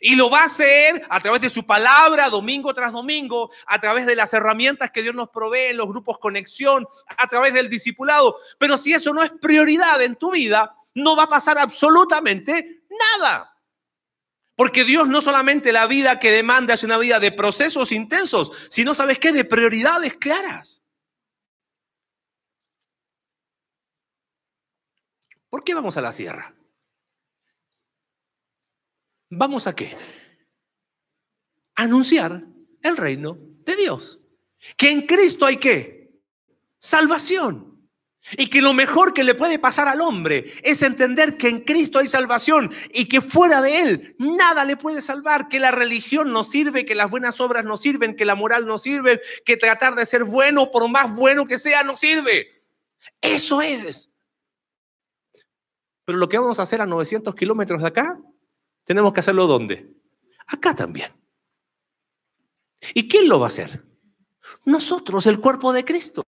Y 0.00 0.16
lo 0.16 0.28
va 0.28 0.40
a 0.40 0.44
hacer 0.44 1.06
a 1.08 1.20
través 1.20 1.40
de 1.40 1.50
su 1.50 1.64
palabra, 1.64 2.28
domingo 2.28 2.74
tras 2.74 2.92
domingo, 2.92 3.50
a 3.66 3.80
través 3.80 4.06
de 4.06 4.16
las 4.16 4.32
herramientas 4.34 4.90
que 4.90 5.02
Dios 5.02 5.14
nos 5.14 5.30
provee 5.30 5.72
los 5.72 5.88
grupos 5.88 6.18
conexión, 6.18 6.86
a 7.16 7.28
través 7.28 7.54
del 7.54 7.70
discipulado. 7.70 8.36
Pero 8.58 8.76
si 8.76 8.92
eso 8.92 9.14
no 9.14 9.22
es 9.22 9.30
prioridad 9.40 10.02
en 10.02 10.16
tu 10.16 10.32
vida, 10.32 10.76
no 10.94 11.16
va 11.16 11.24
a 11.24 11.28
pasar 11.28 11.58
absolutamente 11.58 12.82
nada. 13.20 13.55
Porque 14.56 14.84
Dios 14.84 15.06
no 15.06 15.20
solamente 15.20 15.70
la 15.70 15.86
vida 15.86 16.18
que 16.18 16.32
demanda 16.32 16.74
es 16.74 16.82
una 16.82 16.96
vida 16.96 17.20
de 17.20 17.30
procesos 17.30 17.92
intensos, 17.92 18.66
sino, 18.70 18.94
¿sabes 18.94 19.18
qué? 19.18 19.30
De 19.32 19.44
prioridades 19.44 20.16
claras. 20.16 20.82
¿Por 25.50 25.62
qué 25.62 25.74
vamos 25.74 25.96
a 25.96 26.00
la 26.00 26.10
sierra? 26.10 26.54
¿Vamos 29.30 29.66
a 29.66 29.76
qué? 29.76 29.96
Anunciar 31.74 32.42
el 32.82 32.96
reino 32.96 33.38
de 33.38 33.76
Dios. 33.76 34.20
Que 34.76 34.90
en 34.90 35.06
Cristo 35.06 35.44
hay 35.44 35.58
qué? 35.58 36.18
Salvación. 36.78 37.65
Y 38.32 38.48
que 38.48 38.60
lo 38.60 38.74
mejor 38.74 39.14
que 39.14 39.22
le 39.22 39.34
puede 39.34 39.58
pasar 39.58 39.86
al 39.86 40.00
hombre 40.00 40.52
es 40.62 40.82
entender 40.82 41.36
que 41.36 41.48
en 41.48 41.60
Cristo 41.60 42.00
hay 42.00 42.08
salvación 42.08 42.72
y 42.92 43.06
que 43.06 43.20
fuera 43.20 43.60
de 43.62 43.82
Él 43.82 44.16
nada 44.18 44.64
le 44.64 44.76
puede 44.76 45.00
salvar, 45.00 45.48
que 45.48 45.60
la 45.60 45.70
religión 45.70 46.32
no 46.32 46.42
sirve, 46.42 46.84
que 46.84 46.96
las 46.96 47.08
buenas 47.08 47.40
obras 47.40 47.64
no 47.64 47.76
sirven, 47.76 48.16
que 48.16 48.24
la 48.24 48.34
moral 48.34 48.66
no 48.66 48.78
sirve, 48.78 49.20
que 49.44 49.56
tratar 49.56 49.94
de 49.94 50.06
ser 50.06 50.24
bueno, 50.24 50.72
por 50.72 50.88
más 50.88 51.14
bueno 51.14 51.46
que 51.46 51.58
sea, 51.58 51.84
no 51.84 51.94
sirve. 51.94 52.64
Eso 53.20 53.62
es. 53.62 54.18
Pero 56.04 56.18
lo 56.18 56.28
que 56.28 56.38
vamos 56.38 56.58
a 56.58 56.62
hacer 56.62 56.80
a 56.80 56.86
900 56.86 57.34
kilómetros 57.34 57.80
de 57.80 57.88
acá, 57.88 58.18
tenemos 58.84 59.12
que 59.12 59.20
hacerlo 59.20 59.46
¿dónde? 59.46 59.92
Acá 60.46 60.74
también. 60.74 61.12
¿Y 62.94 63.08
quién 63.08 63.28
lo 63.28 63.40
va 63.40 63.46
a 63.46 63.48
hacer? 63.48 63.84
Nosotros, 64.64 65.26
el 65.26 65.40
cuerpo 65.40 65.72
de 65.72 65.84
Cristo. 65.84 66.24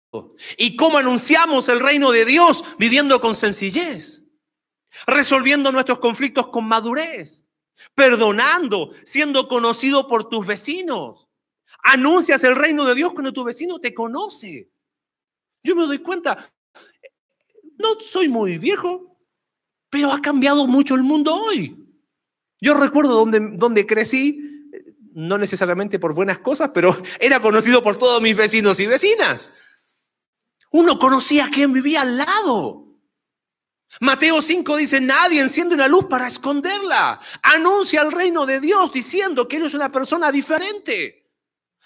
¿Y 0.56 0.76
cómo 0.76 0.98
anunciamos 0.98 1.68
el 1.68 1.80
reino 1.80 2.10
de 2.10 2.24
Dios? 2.24 2.64
Viviendo 2.78 3.20
con 3.20 3.34
sencillez, 3.34 4.26
resolviendo 5.06 5.72
nuestros 5.72 5.98
conflictos 5.98 6.48
con 6.48 6.66
madurez, 6.66 7.46
perdonando, 7.94 8.90
siendo 9.04 9.48
conocido 9.48 10.06
por 10.06 10.28
tus 10.28 10.46
vecinos. 10.46 11.28
Anuncias 11.82 12.42
el 12.44 12.56
reino 12.56 12.84
de 12.84 12.94
Dios 12.94 13.12
cuando 13.12 13.32
tu 13.32 13.44
vecino 13.44 13.78
te 13.78 13.94
conoce. 13.94 14.70
Yo 15.62 15.76
me 15.76 15.86
doy 15.86 15.98
cuenta, 15.98 16.52
no 17.78 18.00
soy 18.00 18.28
muy 18.28 18.58
viejo, 18.58 19.16
Pero 19.90 20.12
ha 20.12 20.20
cambiado 20.20 20.66
mucho 20.66 20.94
el 20.94 21.02
mundo 21.02 21.34
hoy. 21.34 21.74
Yo 22.60 22.74
recuerdo 22.74 23.14
donde, 23.14 23.40
donde 23.54 23.86
crecí, 23.86 24.57
no 25.14 25.38
necesariamente 25.38 25.98
por 25.98 26.14
buenas 26.14 26.38
cosas, 26.38 26.70
pero 26.74 26.96
era 27.20 27.40
conocido 27.40 27.82
por 27.82 27.98
todos 27.98 28.20
mis 28.22 28.36
vecinos 28.36 28.80
y 28.80 28.86
vecinas. 28.86 29.52
Uno 30.70 30.98
conocía 30.98 31.46
a 31.46 31.50
quien 31.50 31.72
vivía 31.72 32.02
al 32.02 32.18
lado. 32.18 32.84
Mateo 34.00 34.42
5 34.42 34.76
dice, 34.76 35.00
nadie 35.00 35.40
enciende 35.40 35.74
una 35.74 35.88
luz 35.88 36.06
para 36.06 36.26
esconderla. 36.26 37.20
Anuncia 37.42 38.02
el 38.02 38.12
reino 38.12 38.44
de 38.44 38.60
Dios 38.60 38.92
diciendo 38.92 39.48
que 39.48 39.56
eres 39.56 39.74
una 39.74 39.90
persona 39.90 40.30
diferente. 40.30 41.26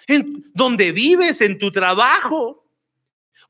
En 0.06 0.50
donde 0.52 0.90
vives, 0.90 1.40
en 1.40 1.58
tu 1.58 1.70
trabajo. 1.70 2.68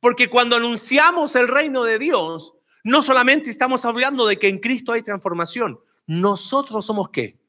Porque 0.01 0.29
cuando 0.29 0.57
anunciamos 0.57 1.35
el 1.35 1.49
reino 1.49 1.85
de 1.85 1.99
Dios, 1.99 2.55
no 2.85 3.03
solamente 3.03 3.51
estamos 3.51 3.85
hablando 3.85 4.27
de 4.27 4.39
que 4.39 4.49
en 4.49 4.59
Cristo 4.59 4.93
hay 4.93 5.03
transformación, 5.03 5.81
nosotros 6.07 6.85
somos 6.85 7.09
qué? 7.11 7.41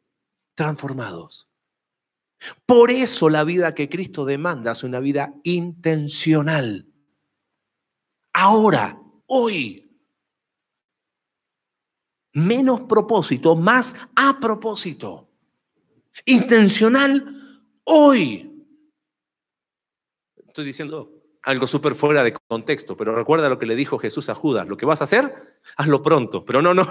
Transformados. 0.55 1.49
Por 2.65 2.91
eso 2.91 3.29
la 3.29 3.43
vida 3.43 3.75
que 3.75 3.89
Cristo 3.89 4.25
demanda 4.25 4.73
es 4.73 4.83
una 4.83 4.99
vida 4.99 5.33
intencional. 5.43 6.87
Ahora, 8.33 8.99
hoy. 9.27 9.79
Menos 12.33 12.81
propósito, 12.81 13.55
más 13.55 13.95
a 14.15 14.39
propósito. 14.39 15.29
Intencional 16.25 17.61
hoy. 17.83 18.49
Estoy 20.47 20.65
diciendo 20.65 21.23
algo 21.43 21.67
súper 21.67 21.93
fuera 21.93 22.23
de 22.23 22.33
contexto, 22.47 22.95
pero 22.95 23.13
recuerda 23.15 23.49
lo 23.49 23.59
que 23.59 23.65
le 23.65 23.75
dijo 23.75 23.99
Jesús 23.99 24.29
a 24.29 24.35
Judas, 24.35 24.67
lo 24.67 24.77
que 24.77 24.85
vas 24.85 25.01
a 25.01 25.03
hacer, 25.03 25.45
hazlo 25.75 26.01
pronto, 26.01 26.45
pero 26.45 26.61
no, 26.61 26.73
no, 26.73 26.87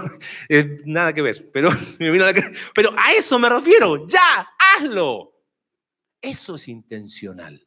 nada 0.84 1.12
que 1.14 1.22
ver, 1.22 1.50
pero, 1.52 1.70
pero 2.74 2.90
a 2.96 3.12
eso 3.12 3.38
me 3.38 3.48
refiero, 3.48 4.06
ya, 4.06 4.48
hazlo. 4.76 5.31
Eso 6.22 6.54
es 6.54 6.68
intencional. 6.68 7.66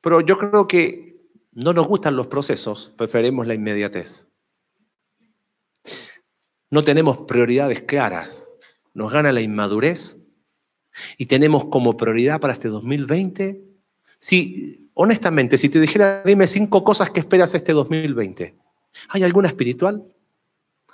Pero 0.00 0.20
yo 0.22 0.38
creo 0.38 0.66
que 0.66 1.20
no 1.52 1.72
nos 1.72 1.86
gustan 1.86 2.16
los 2.16 2.28
procesos, 2.28 2.92
preferimos 2.96 3.46
la 3.46 3.54
inmediatez. 3.54 4.32
No 6.70 6.82
tenemos 6.82 7.18
prioridades 7.28 7.82
claras, 7.82 8.48
nos 8.94 9.12
gana 9.12 9.32
la 9.32 9.40
inmadurez 9.40 10.26
y 11.18 11.26
tenemos 11.26 11.66
como 11.66 11.96
prioridad 11.96 12.40
para 12.40 12.52
este 12.52 12.68
2020 12.68 13.74
si, 14.24 14.90
honestamente, 14.94 15.58
si 15.58 15.68
te 15.68 15.78
dijera, 15.78 16.22
dime 16.24 16.46
cinco 16.46 16.82
cosas 16.82 17.10
que 17.10 17.20
esperas 17.20 17.52
este 17.52 17.74
2020, 17.74 18.56
¿hay 19.10 19.22
alguna 19.22 19.48
espiritual? 19.48 20.02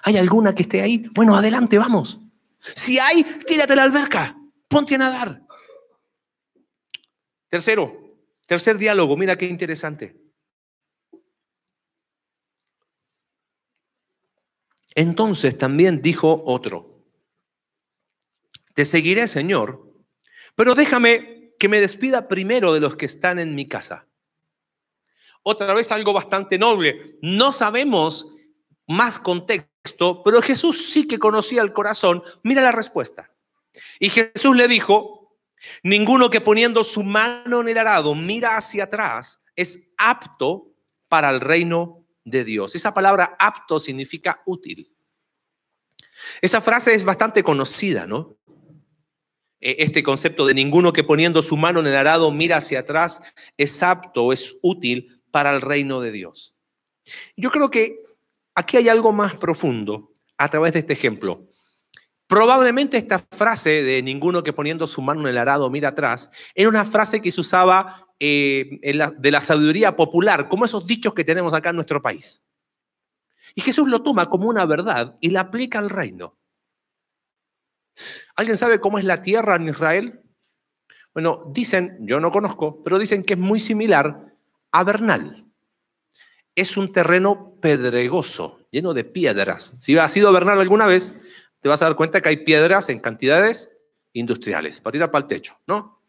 ¿Hay 0.02 0.16
alguna 0.16 0.52
que 0.52 0.62
esté 0.62 0.82
ahí? 0.82 1.06
Bueno, 1.14 1.36
adelante, 1.36 1.78
vamos. 1.78 2.20
Si 2.60 2.98
hay, 2.98 3.22
tírate 3.46 3.76
la 3.76 3.84
alberca, 3.84 4.36
ponte 4.66 4.96
a 4.96 4.98
nadar. 4.98 5.42
Tercero, 7.50 8.16
tercer 8.46 8.78
diálogo, 8.78 9.16
mira 9.16 9.36
qué 9.36 9.46
interesante. 9.46 10.16
Entonces 14.94 15.58
también 15.58 16.00
dijo 16.00 16.42
otro, 16.46 17.04
te 18.74 18.84
seguiré, 18.84 19.26
Señor, 19.26 19.92
pero 20.54 20.74
déjame 20.74 21.54
que 21.58 21.68
me 21.68 21.80
despida 21.80 22.28
primero 22.28 22.72
de 22.72 22.80
los 22.80 22.96
que 22.96 23.06
están 23.06 23.38
en 23.38 23.54
mi 23.54 23.68
casa. 23.68 24.08
Otra 25.42 25.74
vez 25.74 25.90
algo 25.90 26.12
bastante 26.12 26.58
noble. 26.58 27.18
No 27.22 27.52
sabemos 27.52 28.28
más 28.86 29.18
contexto, 29.18 30.22
pero 30.22 30.42
Jesús 30.42 30.90
sí 30.92 31.06
que 31.06 31.18
conocía 31.18 31.62
el 31.62 31.72
corazón. 31.72 32.22
Mira 32.42 32.62
la 32.62 32.72
respuesta. 32.72 33.32
Y 33.98 34.10
Jesús 34.10 34.56
le 34.56 34.68
dijo, 34.68 35.19
ninguno 35.82 36.30
que 36.30 36.40
poniendo 36.40 36.84
su 36.84 37.02
mano 37.02 37.60
en 37.60 37.68
el 37.68 37.78
arado 37.78 38.14
mira 38.14 38.56
hacia 38.56 38.84
atrás 38.84 39.42
es 39.56 39.92
apto 39.98 40.72
para 41.08 41.30
el 41.30 41.40
reino 41.40 42.06
de 42.24 42.44
Dios. 42.44 42.74
Esa 42.74 42.94
palabra 42.94 43.36
apto 43.38 43.80
significa 43.80 44.42
útil. 44.46 44.94
Esa 46.40 46.60
frase 46.60 46.94
es 46.94 47.04
bastante 47.04 47.42
conocida, 47.42 48.06
¿no? 48.06 48.36
Eh, 49.60 49.76
este 49.78 50.02
concepto 50.02 50.46
de 50.46 50.54
ninguno 50.54 50.92
que 50.92 51.04
poniendo 51.04 51.42
su 51.42 51.56
mano 51.56 51.80
en 51.80 51.86
el 51.86 51.96
arado 51.96 52.30
mira 52.30 52.56
hacia 52.56 52.80
atrás 52.80 53.22
es 53.56 53.82
apto 53.82 54.32
es 54.32 54.56
útil 54.62 55.22
para 55.30 55.54
el 55.54 55.60
reino 55.60 56.00
de 56.00 56.12
Dios. 56.12 56.54
Yo 57.36 57.50
creo 57.50 57.70
que 57.70 58.02
aquí 58.54 58.76
hay 58.76 58.88
algo 58.88 59.12
más 59.12 59.36
profundo 59.36 60.12
a 60.38 60.48
través 60.48 60.72
de 60.72 60.80
este 60.80 60.94
ejemplo. 60.94 61.49
Probablemente 62.30 62.96
esta 62.96 63.18
frase 63.18 63.82
de 63.82 64.04
ninguno 64.04 64.44
que 64.44 64.52
poniendo 64.52 64.86
su 64.86 65.02
mano 65.02 65.22
en 65.22 65.26
el 65.26 65.36
arado 65.36 65.68
mira 65.68 65.88
atrás 65.88 66.30
era 66.54 66.68
una 66.68 66.84
frase 66.84 67.20
que 67.20 67.32
se 67.32 67.40
usaba 67.40 68.06
eh, 68.20 68.78
de 69.18 69.30
la 69.32 69.40
sabiduría 69.40 69.96
popular, 69.96 70.48
como 70.48 70.64
esos 70.64 70.86
dichos 70.86 71.12
que 71.12 71.24
tenemos 71.24 71.54
acá 71.54 71.70
en 71.70 71.74
nuestro 71.74 72.00
país. 72.00 72.48
Y 73.56 73.62
Jesús 73.62 73.88
lo 73.88 74.04
toma 74.04 74.30
como 74.30 74.48
una 74.48 74.64
verdad 74.64 75.18
y 75.20 75.30
la 75.30 75.40
aplica 75.40 75.80
al 75.80 75.90
reino. 75.90 76.38
¿Alguien 78.36 78.56
sabe 78.56 78.78
cómo 78.78 79.00
es 79.00 79.04
la 79.04 79.22
tierra 79.22 79.56
en 79.56 79.66
Israel? 79.66 80.20
Bueno, 81.12 81.50
dicen, 81.52 81.98
yo 82.02 82.20
no 82.20 82.30
conozco, 82.30 82.80
pero 82.84 83.00
dicen 83.00 83.24
que 83.24 83.32
es 83.32 83.40
muy 83.40 83.58
similar 83.58 84.36
a 84.70 84.84
Bernal. 84.84 85.50
Es 86.54 86.76
un 86.76 86.92
terreno 86.92 87.56
pedregoso, 87.60 88.60
lleno 88.70 88.94
de 88.94 89.02
piedras. 89.02 89.74
Si 89.80 89.98
has 89.98 90.16
ido 90.16 90.28
a 90.28 90.32
Bernal 90.32 90.60
alguna 90.60 90.86
vez, 90.86 91.20
te 91.60 91.68
vas 91.68 91.82
a 91.82 91.86
dar 91.86 91.96
cuenta 91.96 92.20
que 92.20 92.28
hay 92.28 92.36
piedras 92.38 92.88
en 92.88 93.00
cantidades 93.00 93.76
industriales, 94.12 94.80
para 94.80 94.92
tirar 94.92 95.10
para 95.10 95.22
el 95.22 95.28
techo, 95.28 95.58
¿no? 95.66 96.00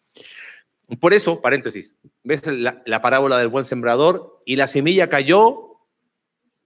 Por 0.99 1.13
eso, 1.13 1.41
paréntesis, 1.41 1.95
ves 2.23 2.45
la, 2.47 2.81
la 2.85 3.01
parábola 3.01 3.37
del 3.37 3.47
buen 3.47 3.63
sembrador 3.63 4.41
y 4.45 4.57
la 4.57 4.67
semilla 4.67 5.07
cayó 5.07 5.71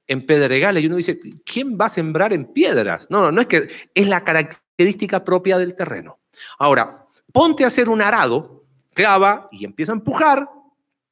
en 0.08 0.26
pedregales 0.26 0.84
y 0.84 0.88
uno 0.88 0.96
dice, 0.96 1.20
¿quién 1.46 1.78
va 1.80 1.86
a 1.86 1.90
sembrar 1.90 2.34
en 2.34 2.46
piedras? 2.46 3.08
No, 3.10 3.22
no, 3.22 3.32
no 3.32 3.42
es 3.42 3.48
que 3.48 3.68
es 3.94 4.08
la 4.08 4.24
característica 4.24 5.24
propia 5.24 5.58
del 5.58 5.76
terreno. 5.76 6.20
Ahora, 6.58 7.06
ponte 7.32 7.64
a 7.64 7.68
hacer 7.68 7.90
un 7.90 8.02
arado, 8.02 8.66
clava 8.94 9.48
y 9.52 9.66
empieza 9.66 9.92
a 9.92 9.96
empujar 9.96 10.50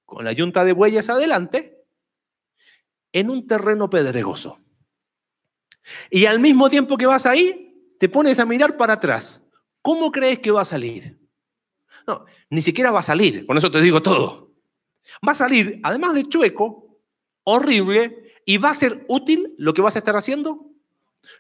con 0.06 0.26
la 0.26 0.32
yunta 0.32 0.64
de 0.64 0.74
bueyes 0.74 1.10
adelante 1.10 1.84
en 3.12 3.30
un 3.30 3.48
terreno 3.48 3.90
pedregoso. 3.90 4.58
Y 6.10 6.26
al 6.26 6.40
mismo 6.40 6.70
tiempo 6.70 6.98
que 6.98 7.06
vas 7.06 7.26
ahí, 7.26 7.96
te 8.00 8.10
pones 8.10 8.40
a 8.40 8.46
mirar 8.46 8.78
para 8.78 8.94
atrás. 8.94 9.50
¿Cómo 9.82 10.12
crees 10.12 10.40
que 10.40 10.52
va 10.52 10.62
a 10.62 10.66
salir? 10.66 11.20
No, 12.08 12.26
ni 12.50 12.62
siquiera 12.62 12.92
va 12.92 13.00
a 13.00 13.04
salir, 13.04 13.46
con 13.46 13.58
eso 13.58 13.72
te 13.72 13.82
digo 13.82 14.02
todo. 14.02 14.52
Va 15.28 15.32
a 15.34 15.36
salir, 15.36 15.80
además 15.84 16.14
de 16.14 16.28
chueco, 16.28 17.00
horrible, 17.44 18.32
y 18.46 18.58
va 18.58 18.72
a 18.72 18.74
ser 18.74 19.06
útil 19.08 19.54
lo 19.58 19.74
que 19.74 19.82
vas 19.82 19.96
a 19.96 20.00
estar 20.00 20.16
haciendo. 20.16 20.70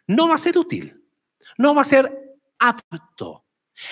No 0.07 0.29
va 0.29 0.35
a 0.35 0.37
ser 0.39 0.57
útil 0.57 1.03
no 1.57 1.75
va 1.75 1.81
a 1.81 1.85
ser 1.85 2.37
apto. 2.59 3.45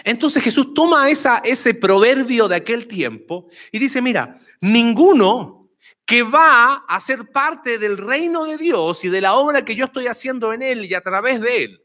Entonces 0.03 0.43
Jesús 0.43 0.73
toma 0.73 1.09
esa, 1.09 1.39
ese 1.39 1.73
proverbio 1.73 2.47
de 2.47 2.55
aquel 2.55 2.87
tiempo 2.87 3.47
y 3.71 3.79
dice, 3.79 4.01
mira, 4.01 4.39
ninguno 4.61 5.60
que 6.11 6.23
va 6.23 6.83
a 6.89 6.99
ser 6.99 7.31
parte 7.31 7.77
del 7.77 7.97
reino 7.97 8.43
de 8.43 8.57
Dios 8.57 9.05
y 9.05 9.07
de 9.07 9.21
la 9.21 9.35
obra 9.35 9.63
que 9.63 9.77
yo 9.77 9.85
estoy 9.85 10.07
haciendo 10.07 10.51
en 10.51 10.61
él 10.61 10.83
y 10.83 10.93
a 10.93 10.99
través 10.99 11.39
de 11.39 11.63
él, 11.63 11.81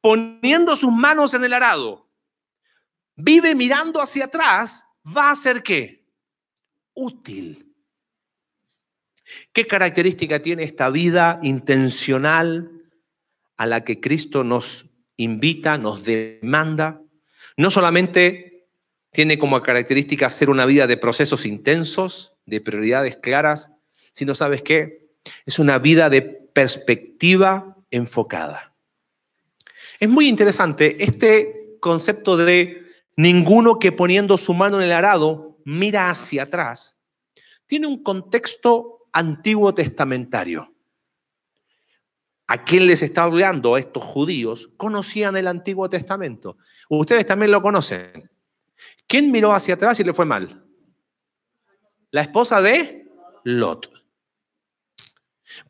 poniendo 0.00 0.76
sus 0.76 0.92
manos 0.92 1.34
en 1.34 1.42
el 1.42 1.52
arado, 1.52 2.08
vive 3.16 3.56
mirando 3.56 4.00
hacia 4.00 4.26
atrás, 4.26 4.84
va 5.04 5.32
a 5.32 5.34
ser 5.34 5.64
qué? 5.64 6.06
Útil. 6.94 7.74
¿Qué 9.52 9.66
característica 9.66 10.40
tiene 10.40 10.62
esta 10.62 10.88
vida 10.88 11.40
intencional 11.42 12.70
a 13.56 13.66
la 13.66 13.82
que 13.82 13.98
Cristo 13.98 14.44
nos 14.44 14.86
invita, 15.16 15.76
nos 15.76 16.04
demanda. 16.04 17.02
No 17.56 17.72
solamente 17.72 18.68
tiene 19.12 19.40
como 19.40 19.60
característica 19.60 20.30
ser 20.30 20.50
una 20.50 20.66
vida 20.66 20.86
de 20.86 20.96
procesos 20.96 21.44
intensos, 21.44 22.36
de 22.50 22.60
prioridades 22.60 23.16
claras, 23.16 23.76
sino, 24.12 24.34
¿sabes 24.34 24.62
qué? 24.62 25.08
Es 25.46 25.58
una 25.58 25.78
vida 25.78 26.10
de 26.10 26.22
perspectiva 26.22 27.76
enfocada. 27.90 28.74
Es 29.98 30.08
muy 30.08 30.28
interesante 30.28 31.02
este 31.02 31.76
concepto 31.80 32.36
de 32.36 32.84
ninguno 33.16 33.78
que 33.78 33.92
poniendo 33.92 34.36
su 34.36 34.52
mano 34.52 34.76
en 34.76 34.82
el 34.82 34.92
arado 34.92 35.58
mira 35.64 36.10
hacia 36.10 36.42
atrás. 36.42 37.00
Tiene 37.66 37.86
un 37.86 38.02
contexto 38.02 39.06
antiguo 39.12 39.72
testamentario 39.72 40.70
a 42.50 42.64
quién 42.64 42.88
les 42.88 43.00
está 43.00 43.22
hablando 43.22 43.76
a 43.76 43.78
estos 43.78 44.02
judíos, 44.02 44.72
conocían 44.76 45.36
el 45.36 45.46
Antiguo 45.46 45.88
Testamento. 45.88 46.56
Ustedes 46.88 47.24
también 47.24 47.52
lo 47.52 47.62
conocen. 47.62 48.28
¿Quién 49.06 49.30
miró 49.30 49.52
hacia 49.52 49.74
atrás 49.74 50.00
y 50.00 50.04
le 50.04 50.12
fue 50.12 50.26
mal? 50.26 50.60
La 52.10 52.22
esposa 52.22 52.60
de 52.60 53.08
Lot. 53.44 53.92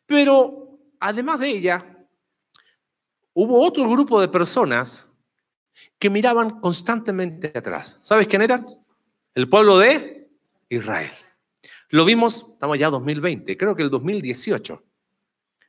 Pero 0.05 0.79
además 0.99 1.39
de 1.39 1.49
ella, 1.49 2.07
hubo 3.33 3.65
otro 3.65 3.89
grupo 3.89 4.19
de 4.19 4.27
personas 4.27 5.07
que 5.97 6.09
miraban 6.09 6.59
constantemente 6.59 7.51
atrás. 7.55 7.99
¿Sabes 8.01 8.27
quién 8.27 8.41
eran? 8.41 8.65
El 9.33 9.47
pueblo 9.47 9.77
de 9.77 10.29
Israel. 10.69 11.11
Lo 11.89 12.05
vimos, 12.05 12.51
estamos 12.53 12.79
ya 12.79 12.89
2020, 12.89 13.57
creo 13.57 13.75
que 13.75 13.83
el 13.83 13.89
2018. 13.89 14.83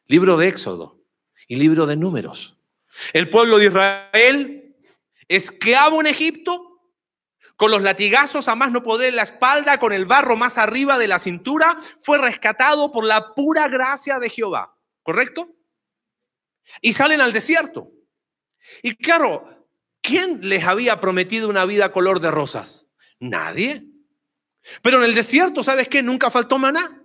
Libro 0.06 0.36
de 0.36 0.48
Éxodo 0.48 1.00
y 1.48 1.56
libro 1.56 1.86
de 1.86 1.96
Números. 1.96 2.56
El 3.12 3.28
pueblo 3.30 3.58
de 3.58 3.66
Israel, 3.66 4.76
esclavo 5.28 6.00
en 6.00 6.06
Egipto, 6.06 6.71
con 7.56 7.70
los 7.70 7.82
latigazos 7.82 8.48
a 8.48 8.56
más 8.56 8.72
no 8.72 8.82
poder 8.82 9.14
la 9.14 9.22
espalda, 9.22 9.78
con 9.78 9.92
el 9.92 10.04
barro 10.04 10.36
más 10.36 10.58
arriba 10.58 10.98
de 10.98 11.08
la 11.08 11.18
cintura, 11.18 11.76
fue 12.00 12.18
rescatado 12.18 12.92
por 12.92 13.04
la 13.04 13.34
pura 13.34 13.68
gracia 13.68 14.18
de 14.18 14.30
Jehová. 14.30 14.76
¿Correcto? 15.02 15.54
Y 16.80 16.92
salen 16.92 17.20
al 17.20 17.32
desierto. 17.32 17.90
Y 18.82 18.94
claro, 18.96 19.68
¿quién 20.00 20.40
les 20.42 20.64
había 20.64 21.00
prometido 21.00 21.48
una 21.48 21.64
vida 21.64 21.92
color 21.92 22.20
de 22.20 22.30
rosas? 22.30 22.88
Nadie. 23.18 23.84
Pero 24.82 24.98
en 24.98 25.04
el 25.04 25.14
desierto, 25.14 25.64
¿sabes 25.64 25.88
qué? 25.88 26.02
Nunca 26.02 26.30
faltó 26.30 26.58
maná. 26.58 27.02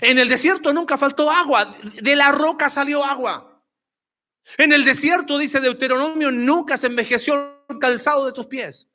En 0.00 0.18
el 0.18 0.28
desierto 0.28 0.72
nunca 0.72 0.98
faltó 0.98 1.30
agua. 1.30 1.74
De 2.00 2.16
la 2.16 2.32
roca 2.32 2.68
salió 2.68 3.04
agua. 3.04 3.64
En 4.58 4.72
el 4.72 4.84
desierto, 4.84 5.38
dice 5.38 5.60
Deuteronomio, 5.60 6.30
nunca 6.30 6.76
se 6.76 6.88
envejeció 6.88 7.64
el 7.68 7.78
calzado 7.78 8.26
de 8.26 8.32
tus 8.32 8.46
pies. 8.46 8.91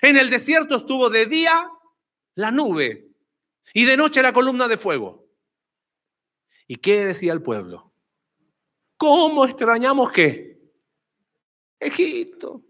En 0.00 0.16
el 0.16 0.30
desierto 0.30 0.76
estuvo 0.76 1.10
de 1.10 1.26
día 1.26 1.70
la 2.34 2.50
nube 2.50 3.08
y 3.74 3.84
de 3.84 3.96
noche 3.96 4.22
la 4.22 4.32
columna 4.32 4.68
de 4.68 4.76
fuego. 4.76 5.28
¿Y 6.66 6.76
qué 6.76 7.04
decía 7.06 7.32
el 7.32 7.42
pueblo? 7.42 7.92
¿Cómo 8.96 9.44
extrañamos 9.44 10.12
qué? 10.12 10.60
Egipto. 11.78 12.62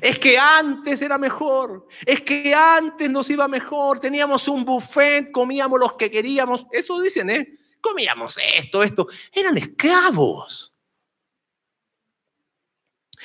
Es 0.00 0.18
que 0.18 0.38
antes 0.38 1.00
era 1.00 1.16
mejor, 1.16 1.86
es 2.04 2.20
que 2.20 2.54
antes 2.54 3.08
nos 3.10 3.30
iba 3.30 3.48
mejor, 3.48 3.98
teníamos 3.98 4.46
un 4.46 4.64
buffet, 4.64 5.32
comíamos 5.32 5.80
los 5.80 5.94
que 5.94 6.10
queríamos, 6.10 6.66
eso 6.70 7.00
dicen, 7.00 7.30
¿eh? 7.30 7.58
Comíamos 7.80 8.38
esto, 8.56 8.82
esto, 8.82 9.08
eran 9.32 9.56
esclavos. 9.56 10.74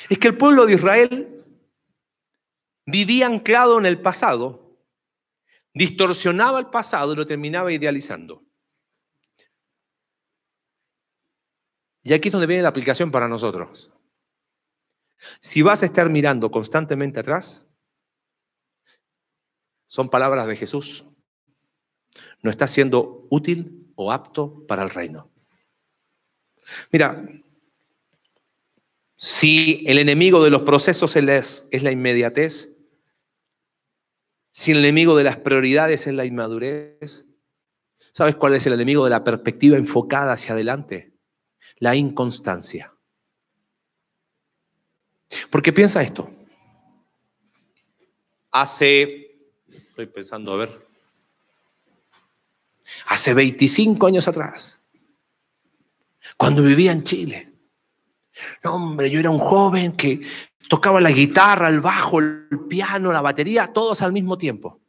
Es 0.09 0.17
que 0.17 0.29
el 0.29 0.37
pueblo 0.37 0.65
de 0.65 0.73
Israel 0.75 1.34
vivía 2.85 3.27
anclado 3.27 3.77
en 3.77 3.85
el 3.85 4.01
pasado, 4.01 4.77
distorsionaba 5.73 6.59
el 6.59 6.67
pasado 6.67 7.13
y 7.13 7.15
lo 7.15 7.25
terminaba 7.25 7.71
idealizando. 7.71 8.43
Y 12.03 12.13
aquí 12.13 12.27
es 12.27 12.31
donde 12.31 12.47
viene 12.47 12.63
la 12.63 12.69
aplicación 12.69 13.11
para 13.11 13.27
nosotros. 13.27 13.91
Si 15.39 15.61
vas 15.63 15.81
a 15.81 15.87
estar 15.87 16.09
mirando 16.09 16.51
constantemente 16.51 17.19
atrás, 17.19 17.67
son 19.87 20.09
palabras 20.09 20.45
de 20.45 20.55
Jesús. 20.55 21.05
No 22.41 22.51
estás 22.51 22.69
siendo 22.69 23.25
útil 23.31 23.91
o 23.95 24.11
apto 24.11 24.65
para 24.67 24.83
el 24.83 24.91
reino. 24.91 25.31
Mira, 26.91 27.27
si 29.17 29.83
el 29.87 29.97
enemigo 29.97 30.43
de 30.43 30.49
los 30.49 30.63
procesos 30.63 31.15
es, 31.15 31.67
la 31.71 31.91
inmediatez, 31.91 32.74
si 34.55 34.71
el 34.71 34.77
enemigo 34.77 35.17
de 35.17 35.25
las 35.25 35.35
prioridades 35.35 36.07
es 36.07 36.13
la 36.13 36.25
inmadurez, 36.25 37.25
¿sabes 38.13 38.35
cuál 38.35 38.55
es 38.55 38.65
el 38.65 38.73
enemigo 38.73 39.03
de 39.03 39.09
la 39.09 39.23
perspectiva 39.23 39.75
enfocada 39.77 40.31
hacia 40.31 40.53
adelante? 40.53 41.15
la 41.79 41.95
inconstancia. 41.95 42.93
Porque 45.49 45.73
piensa 45.73 46.01
esto. 46.01 46.29
Hace, 48.51 49.37
estoy 49.69 50.05
pensando, 50.07 50.53
a 50.53 50.57
ver, 50.57 50.87
hace 53.07 53.33
25 53.33 54.07
años 54.07 54.27
atrás, 54.27 54.81
cuando 56.37 56.63
vivía 56.63 56.91
en 56.91 57.03
Chile. 57.03 57.51
No, 58.63 58.75
hombre, 58.75 59.09
yo 59.09 59.19
era 59.19 59.29
un 59.29 59.39
joven 59.39 59.95
que 59.95 60.21
tocaba 60.67 61.01
la 61.01 61.11
guitarra, 61.11 61.69
el 61.69 61.81
bajo, 61.81 62.19
el 62.19 62.65
piano, 62.69 63.11
la 63.11 63.21
batería, 63.21 63.67
todos 63.67 64.01
al 64.01 64.13
mismo 64.13 64.37
tiempo. 64.37 64.81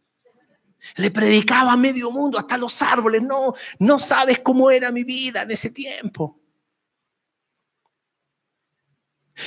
Le 0.96 1.10
predicaba 1.10 1.72
a 1.72 1.76
medio 1.76 2.10
mundo, 2.10 2.38
hasta 2.38 2.56
los 2.56 2.80
árboles. 2.82 3.22
No, 3.22 3.54
no 3.78 3.98
sabes 3.98 4.38
cómo 4.40 4.70
era 4.70 4.92
mi 4.92 5.04
vida 5.04 5.42
en 5.42 5.50
ese 5.50 5.70
tiempo. 5.70 6.40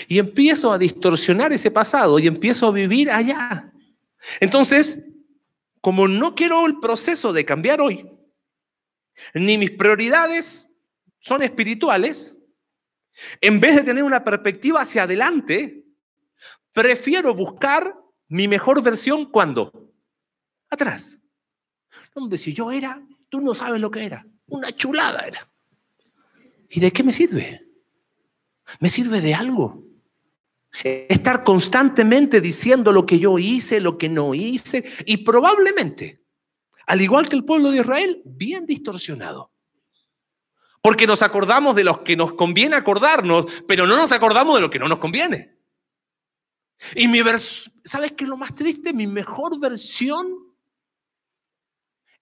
Y 0.07 0.19
empiezo 0.19 0.71
a 0.71 0.77
distorsionar 0.77 1.51
ese 1.53 1.71
pasado 1.71 2.19
y 2.19 2.27
empiezo 2.27 2.67
a 2.67 2.71
vivir 2.71 3.09
allá. 3.09 3.71
Entonces, 4.39 5.11
como 5.81 6.07
no 6.07 6.35
quiero 6.35 6.65
el 6.65 6.79
proceso 6.79 7.33
de 7.33 7.45
cambiar 7.45 7.81
hoy, 7.81 8.07
ni 9.33 9.57
mis 9.57 9.71
prioridades 9.71 10.77
son 11.19 11.41
espirituales, 11.41 12.35
en 13.41 13.59
vez 13.59 13.77
de 13.77 13.83
tener 13.83 14.03
una 14.03 14.23
perspectiva 14.23 14.81
hacia 14.81 15.03
adelante, 15.03 15.88
prefiero 16.79 17.33
buscar 17.33 17.93
mi 18.29 18.47
mejor 18.47 18.81
versión 18.81 19.25
cuando? 19.25 19.91
Atrás. 20.69 21.19
Donde 22.15 22.37
si 22.37 22.53
yo 22.53 22.71
era, 22.71 23.05
tú 23.27 23.41
no 23.41 23.53
sabes 23.53 23.81
lo 23.81 23.91
que 23.91 24.05
era. 24.05 24.25
Una 24.47 24.71
chulada 24.71 25.19
era. 25.27 25.51
¿Y 26.69 26.79
de 26.79 26.93
qué 26.93 27.03
me 27.03 27.11
sirve? 27.11 27.67
me 28.79 28.87
sirve 28.87 29.19
de 29.19 29.33
algo. 29.33 29.83
Estar 30.83 31.43
constantemente 31.43 32.39
diciendo 32.39 32.93
lo 32.93 33.05
que 33.05 33.19
yo 33.19 33.39
hice, 33.39 33.81
lo 33.81 33.97
que 33.97 34.07
no 34.07 34.33
hice, 34.33 34.85
y 35.05 35.17
probablemente, 35.17 36.23
al 36.85 37.01
igual 37.01 37.27
que 37.27 37.35
el 37.35 37.43
pueblo 37.43 37.71
de 37.71 37.79
Israel, 37.79 38.21
bien 38.23 38.65
distorsionado. 38.65 39.51
Porque 40.81 41.07
nos 41.07 41.23
acordamos 41.23 41.75
de 41.75 41.83
los 41.83 41.99
que 41.99 42.15
nos 42.15 42.33
conviene 42.33 42.77
acordarnos, 42.77 43.47
pero 43.67 43.85
no 43.85 43.97
nos 43.97 44.13
acordamos 44.13 44.55
de 44.55 44.61
lo 44.61 44.69
que 44.69 44.79
no 44.79 44.87
nos 44.87 44.99
conviene. 44.99 45.58
Y 46.95 47.07
mi 47.07 47.19
¿sabes 47.83 48.13
qué 48.13 48.23
es 48.23 48.29
lo 48.29 48.37
más 48.37 48.55
triste? 48.55 48.93
Mi 48.93 49.07
mejor 49.07 49.59
versión 49.59 50.27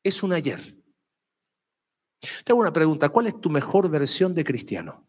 es 0.03 0.23
un 0.23 0.33
ayer. 0.33 0.75
Te 2.43 2.51
hago 2.51 2.61
una 2.61 2.73
pregunta, 2.73 3.09
¿cuál 3.09 3.27
es 3.27 3.39
tu 3.39 3.49
mejor 3.49 3.89
versión 3.89 4.33
de 4.33 4.43
cristiano? 4.43 5.07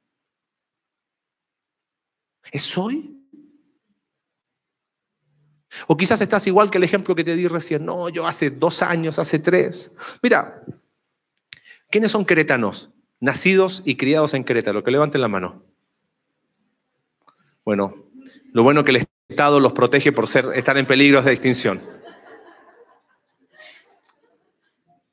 ¿Es 2.50 2.76
hoy? 2.76 3.14
O 5.86 5.96
quizás 5.96 6.20
estás 6.20 6.46
igual 6.46 6.70
que 6.70 6.78
el 6.78 6.84
ejemplo 6.84 7.14
que 7.14 7.24
te 7.24 7.36
di 7.36 7.46
recién. 7.46 7.84
No, 7.84 8.08
yo 8.08 8.26
hace 8.26 8.50
dos 8.50 8.82
años, 8.82 9.18
hace 9.18 9.38
tres. 9.38 9.96
Mira, 10.22 10.64
¿quiénes 11.90 12.10
son 12.10 12.24
queretanos? 12.24 12.90
Nacidos 13.20 13.82
y 13.84 13.96
criados 13.96 14.34
en 14.34 14.44
Querétaro. 14.44 14.82
Que 14.82 14.90
levanten 14.90 15.20
la 15.20 15.28
mano. 15.28 15.64
Bueno, 17.64 17.94
lo 18.52 18.62
bueno 18.62 18.84
que 18.84 18.92
el 18.92 19.08
Estado 19.28 19.60
los 19.60 19.72
protege 19.72 20.12
por 20.12 20.26
ser, 20.28 20.50
estar 20.54 20.76
en 20.78 20.86
peligro 20.86 21.22
de 21.22 21.32
extinción. 21.32 21.82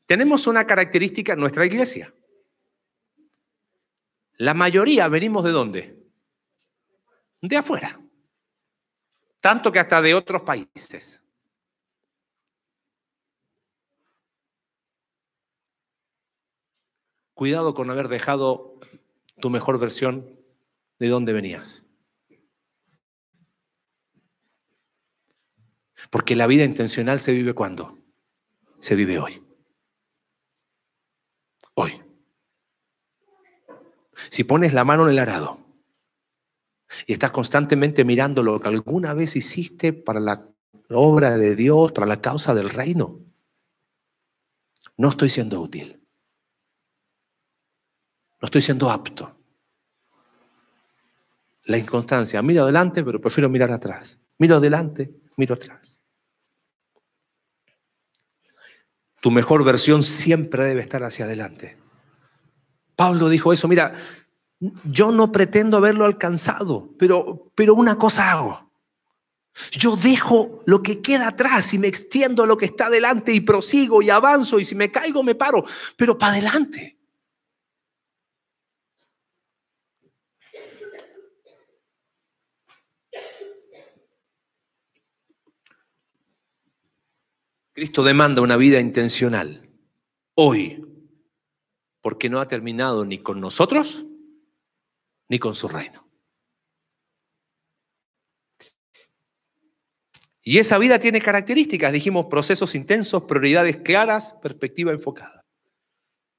Tenemos 0.05 0.47
una 0.47 0.65
característica 0.65 1.33
en 1.33 1.39
nuestra 1.39 1.65
iglesia. 1.65 2.13
La 4.37 4.53
mayoría 4.53 5.07
venimos 5.07 5.43
de 5.43 5.51
dónde? 5.51 6.05
de 7.47 7.57
afuera, 7.57 7.99
tanto 9.39 9.71
que 9.71 9.79
hasta 9.79 10.01
de 10.01 10.15
otros 10.15 10.41
países. 10.41 11.23
Cuidado 17.33 17.73
con 17.73 17.91
haber 17.91 18.07
dejado 18.07 18.79
tu 19.41 19.49
mejor 19.49 19.77
versión 19.77 20.39
de 20.99 21.09
dónde 21.09 21.33
venías. 21.33 21.84
Porque 26.15 26.37
la 26.37 26.47
vida 26.47 26.63
intencional 26.63 27.19
se 27.19 27.33
vive 27.33 27.53
cuando? 27.53 27.99
Se 28.79 28.95
vive 28.95 29.19
hoy. 29.19 29.43
Hoy. 31.73 32.01
Si 34.29 34.45
pones 34.45 34.71
la 34.71 34.85
mano 34.85 35.03
en 35.03 35.09
el 35.09 35.19
arado 35.19 35.59
y 37.05 37.11
estás 37.11 37.31
constantemente 37.31 38.05
mirando 38.05 38.43
lo 38.43 38.61
que 38.61 38.69
alguna 38.69 39.13
vez 39.13 39.35
hiciste 39.35 39.91
para 39.91 40.21
la 40.21 40.49
obra 40.91 41.37
de 41.37 41.53
Dios, 41.53 41.91
para 41.91 42.07
la 42.07 42.21
causa 42.21 42.55
del 42.55 42.69
reino, 42.69 43.19
no 44.95 45.09
estoy 45.09 45.27
siendo 45.27 45.59
útil. 45.59 46.01
No 48.41 48.45
estoy 48.45 48.61
siendo 48.61 48.89
apto. 48.89 49.37
La 51.65 51.77
inconstancia. 51.77 52.41
Miro 52.41 52.63
adelante, 52.63 53.03
pero 53.03 53.19
prefiero 53.19 53.49
mirar 53.49 53.73
atrás. 53.73 54.21
Miro 54.37 54.55
adelante, 54.55 55.13
miro 55.35 55.55
atrás. 55.55 56.03
Tu 59.25 59.31
mejor 59.31 59.63
versión 59.63 60.03
siempre 60.03 60.65
debe 60.65 60.81
estar 60.81 61.03
hacia 61.03 61.25
adelante. 61.25 61.79
Pablo 62.95 63.27
dijo 63.27 63.51
eso, 63.51 63.67
mira, 63.67 63.95
yo 64.83 65.11
no 65.11 65.31
pretendo 65.31 65.77
haberlo 65.77 66.05
alcanzado, 66.05 66.91
pero, 66.99 67.51
pero 67.55 67.73
una 67.73 67.97
cosa 67.97 68.31
hago. 68.31 68.71
Yo 69.71 69.95
dejo 69.95 70.61
lo 70.67 70.83
que 70.83 71.01
queda 71.01 71.29
atrás 71.29 71.73
y 71.73 71.79
me 71.79 71.87
extiendo 71.87 72.43
a 72.43 72.45
lo 72.45 72.55
que 72.55 72.65
está 72.65 72.85
adelante 72.85 73.33
y 73.33 73.39
prosigo 73.39 74.03
y 74.03 74.11
avanzo 74.11 74.59
y 74.59 74.63
si 74.63 74.75
me 74.75 74.91
caigo 74.91 75.23
me 75.23 75.33
paro, 75.33 75.65
pero 75.97 76.19
para 76.19 76.33
adelante. 76.33 76.94
Cristo 87.75 88.03
demanda 88.03 88.41
una 88.41 88.55
vida 88.55 88.79
intencional 88.79 89.69
hoy, 90.33 90.81
porque 91.99 92.29
no 92.29 92.39
ha 92.39 92.47
terminado 92.47 93.03
ni 93.03 93.17
con 93.17 93.41
nosotros 93.41 94.05
ni 95.27 95.39
con 95.39 95.53
su 95.55 95.67
reino. 95.67 96.09
Y 100.41 100.59
esa 100.59 100.77
vida 100.77 100.99
tiene 100.99 101.19
características, 101.19 101.91
dijimos, 101.91 102.27
procesos 102.29 102.75
intensos, 102.75 103.25
prioridades 103.25 103.75
claras, 103.77 104.39
perspectiva 104.41 104.93
enfocada. 104.93 105.45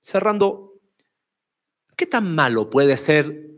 Cerrando, 0.01 0.81
¿qué 1.99 2.07
tan 2.07 2.35
malo 2.35 2.71
puede 2.71 2.97
ser 2.97 3.51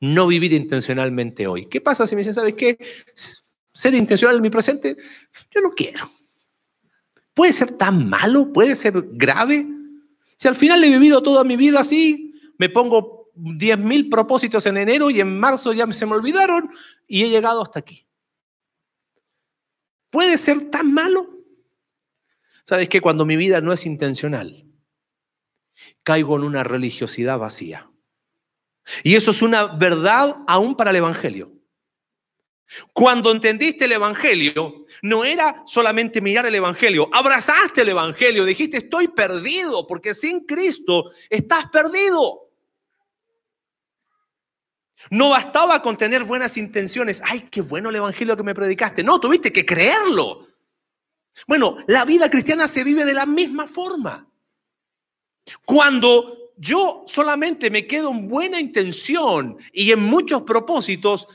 no 0.00 0.26
vivir 0.26 0.52
intencionalmente 0.54 1.46
hoy? 1.46 1.66
¿Qué 1.66 1.80
pasa 1.80 2.04
si 2.04 2.16
me 2.16 2.22
dicen, 2.22 2.34
¿sabes 2.34 2.54
qué? 2.54 2.76
Ser 3.14 3.94
intencional 3.94 4.38
en 4.38 4.42
mi 4.42 4.50
presente, 4.50 4.96
yo 5.54 5.60
no 5.60 5.70
quiero. 5.70 6.10
¿Puede 7.36 7.52
ser 7.52 7.76
tan 7.76 8.08
malo? 8.08 8.50
¿Puede 8.50 8.74
ser 8.74 8.94
grave? 9.12 9.66
Si 10.38 10.48
al 10.48 10.56
final 10.56 10.82
he 10.82 10.88
vivido 10.88 11.22
toda 11.22 11.44
mi 11.44 11.58
vida 11.58 11.80
así, 11.80 12.32
me 12.56 12.70
pongo 12.70 13.30
10.000 13.34 14.08
propósitos 14.10 14.64
en 14.64 14.78
enero 14.78 15.10
y 15.10 15.20
en 15.20 15.38
marzo 15.38 15.74
ya 15.74 15.86
se 15.92 16.06
me 16.06 16.14
olvidaron 16.14 16.70
y 17.06 17.24
he 17.24 17.28
llegado 17.28 17.62
hasta 17.62 17.80
aquí. 17.80 18.06
¿Puede 20.08 20.38
ser 20.38 20.70
tan 20.70 20.94
malo? 20.94 21.28
¿Sabes 22.64 22.88
qué? 22.88 23.02
Cuando 23.02 23.26
mi 23.26 23.36
vida 23.36 23.60
no 23.60 23.74
es 23.74 23.84
intencional, 23.84 24.64
caigo 26.02 26.36
en 26.36 26.42
una 26.42 26.64
religiosidad 26.64 27.38
vacía. 27.38 27.90
Y 29.02 29.14
eso 29.14 29.32
es 29.32 29.42
una 29.42 29.66
verdad 29.66 30.38
aún 30.46 30.74
para 30.74 30.88
el 30.88 30.96
Evangelio. 30.96 31.52
Cuando 32.92 33.30
entendiste 33.30 33.84
el 33.84 33.92
Evangelio, 33.92 34.86
no 35.02 35.24
era 35.24 35.62
solamente 35.66 36.20
mirar 36.20 36.46
el 36.46 36.54
Evangelio, 36.54 37.08
abrazaste 37.12 37.82
el 37.82 37.90
Evangelio, 37.90 38.44
dijiste, 38.44 38.78
estoy 38.78 39.08
perdido, 39.08 39.86
porque 39.86 40.14
sin 40.14 40.40
Cristo 40.40 41.10
estás 41.30 41.70
perdido. 41.70 42.50
No 45.10 45.30
bastaba 45.30 45.80
con 45.82 45.96
tener 45.96 46.24
buenas 46.24 46.56
intenciones, 46.56 47.22
ay, 47.24 47.48
qué 47.50 47.60
bueno 47.60 47.90
el 47.90 47.96
Evangelio 47.96 48.36
que 48.36 48.42
me 48.42 48.54
predicaste, 48.54 49.04
no, 49.04 49.20
tuviste 49.20 49.52
que 49.52 49.64
creerlo. 49.64 50.48
Bueno, 51.46 51.76
la 51.86 52.04
vida 52.04 52.28
cristiana 52.30 52.66
se 52.66 52.82
vive 52.82 53.04
de 53.04 53.14
la 53.14 53.26
misma 53.26 53.66
forma. 53.66 54.28
Cuando 55.64 56.52
yo 56.56 57.04
solamente 57.06 57.70
me 57.70 57.86
quedo 57.86 58.10
en 58.10 58.28
buena 58.28 58.58
intención 58.58 59.58
y 59.72 59.92
en 59.92 60.02
muchos 60.02 60.42
propósitos, 60.42 61.28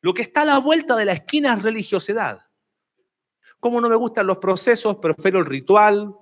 lo 0.00 0.14
que 0.14 0.22
está 0.22 0.42
a 0.42 0.46
la 0.46 0.58
vuelta 0.58 0.96
de 0.96 1.04
la 1.04 1.12
esquina 1.12 1.54
es 1.54 1.62
religiosidad. 1.62 2.40
Como 3.60 3.80
no 3.80 3.88
me 3.88 3.96
gustan 3.96 4.26
los 4.26 4.38
procesos, 4.38 4.98
prefiero 4.98 5.40
el 5.40 5.46
ritual. 5.46 6.14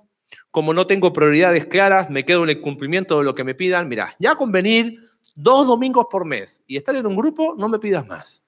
Como 0.51 0.73
no 0.73 0.87
tengo 0.87 1.13
prioridades 1.13 1.67
claras, 1.67 2.09
me 2.09 2.25
quedo 2.25 2.43
en 2.43 2.49
el 2.49 2.61
cumplimiento 2.61 3.19
de 3.19 3.23
lo 3.23 3.35
que 3.35 3.43
me 3.43 3.55
pidan. 3.55 3.87
Mira, 3.87 4.15
ya 4.19 4.35
con 4.35 4.51
venir 4.51 4.99
dos 5.35 5.67
domingos 5.67 6.07
por 6.09 6.25
mes 6.25 6.63
y 6.67 6.77
estar 6.77 6.95
en 6.95 7.05
un 7.05 7.15
grupo, 7.15 7.55
no 7.57 7.69
me 7.69 7.79
pidas 7.79 8.05
más. 8.07 8.45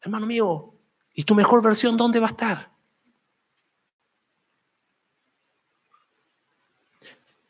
Hermano 0.00 0.26
mío, 0.26 0.74
¿y 1.14 1.24
tu 1.24 1.34
mejor 1.34 1.62
versión 1.62 1.96
dónde 1.96 2.20
va 2.20 2.26
a 2.26 2.30
estar? 2.30 2.70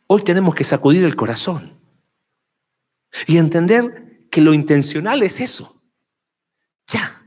Hoy 0.07 0.23
tenemos 0.23 0.55
que 0.55 0.65
sacudir 0.65 1.05
el 1.05 1.15
corazón 1.15 1.73
y 3.27 3.39
entender 3.39 4.27
que 4.29 4.41
lo 4.41 4.53
intencional 4.53 5.23
es 5.23 5.41
eso. 5.41 5.80
Ya, 6.91 7.25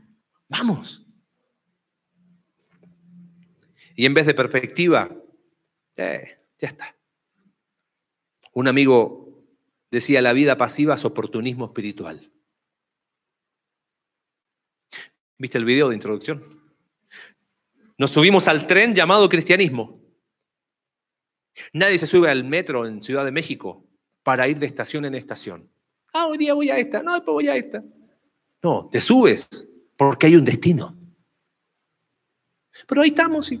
vamos. 0.48 1.06
Y 3.96 4.04
en 4.04 4.12
vez 4.12 4.26
de 4.26 4.34
perspectiva, 4.34 5.10
eh, 5.96 6.38
ya 6.58 6.68
está. 6.68 6.94
Un 8.52 8.68
amigo 8.68 9.42
decía, 9.90 10.20
la 10.20 10.32
vida 10.32 10.56
pasiva 10.56 10.94
es 10.94 11.04
oportunismo 11.04 11.66
espiritual. 11.66 12.30
¿Viste 15.38 15.58
el 15.58 15.64
video 15.64 15.88
de 15.88 15.94
introducción? 15.94 16.42
Nos 17.96 18.10
subimos 18.10 18.48
al 18.48 18.66
tren 18.66 18.94
llamado 18.94 19.28
cristianismo. 19.28 20.00
Nadie 21.72 21.98
se 21.98 22.06
sube 22.06 22.28
al 22.28 22.44
metro 22.44 22.86
en 22.86 23.02
Ciudad 23.02 23.24
de 23.24 23.32
México 23.32 23.86
para 24.22 24.46
ir 24.48 24.58
de 24.58 24.66
estación 24.66 25.04
en 25.04 25.14
estación. 25.14 25.70
Ah, 26.12 26.26
hoy 26.26 26.38
día 26.38 26.54
voy 26.54 26.70
a 26.70 26.78
esta, 26.78 27.02
no, 27.02 27.14
después 27.14 27.32
voy 27.32 27.48
a 27.48 27.56
esta. 27.56 27.82
No, 28.64 28.88
te 28.90 29.00
subes 29.00 29.48
porque 29.94 30.26
hay 30.26 30.34
un 30.36 30.44
destino. 30.44 30.96
Pero 32.88 33.02
ahí 33.02 33.08
estamos 33.08 33.52
y, 33.52 33.60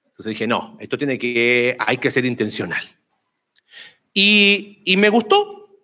Entonces 0.07 0.31
dije, 0.31 0.47
no, 0.47 0.79
esto 0.81 0.97
tiene 0.97 1.19
que, 1.19 1.77
hay 1.79 1.99
que 1.99 2.11
ser 2.11 2.25
intencional. 2.25 2.83
Y, 4.15 4.81
y 4.87 4.97
me 4.97 5.11
gustó. 5.11 5.79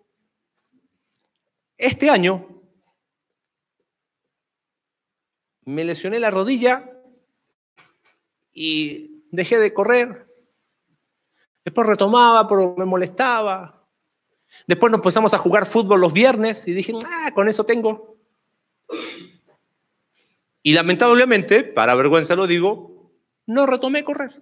Este 1.77 2.09
año 2.09 2.63
me 5.65 5.83
lesioné 5.83 6.19
la 6.19 6.31
rodilla 6.31 6.83
y 8.51 9.23
dejé 9.29 9.59
de 9.59 9.75
correr. 9.75 10.33
Después 11.63 11.85
retomaba, 11.85 12.47
pero 12.47 12.73
me 12.75 12.85
molestaba. 12.85 13.87
Después 14.65 14.89
nos 14.89 14.97
empezamos 14.97 15.31
a 15.35 15.37
jugar 15.37 15.67
fútbol 15.67 16.01
los 16.01 16.11
viernes 16.11 16.67
y 16.67 16.73
dije, 16.73 16.95
ah, 17.05 17.29
con 17.35 17.47
eso 17.47 17.67
tengo. 17.67 18.10
Y 20.63 20.73
lamentablemente, 20.73 21.63
para 21.63 21.95
vergüenza 21.95 22.35
lo 22.35 22.47
digo, 22.47 23.11
no 23.47 23.65
retomé 23.65 24.03
correr. 24.03 24.41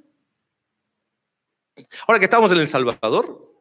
Ahora 2.07 2.19
que 2.19 2.25
estamos 2.25 2.51
en 2.51 2.59
El 2.59 2.67
Salvador, 2.67 3.53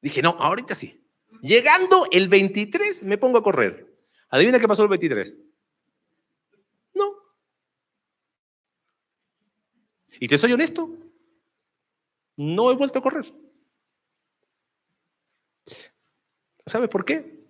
dije, 0.00 0.22
no, 0.22 0.30
ahorita 0.38 0.74
sí. 0.74 1.04
Llegando 1.42 2.06
el 2.10 2.28
23 2.28 3.02
me 3.02 3.18
pongo 3.18 3.38
a 3.38 3.42
correr. 3.42 3.86
¿Adivina 4.30 4.60
qué 4.60 4.68
pasó 4.68 4.82
el 4.82 4.88
23? 4.88 5.38
No. 6.94 7.16
Y 10.20 10.28
te 10.28 10.38
soy 10.38 10.52
honesto, 10.52 10.90
no 12.36 12.70
he 12.70 12.76
vuelto 12.76 12.98
a 12.98 13.02
correr. 13.02 13.26
¿Sabes 16.66 16.88
por 16.88 17.04
qué? 17.04 17.44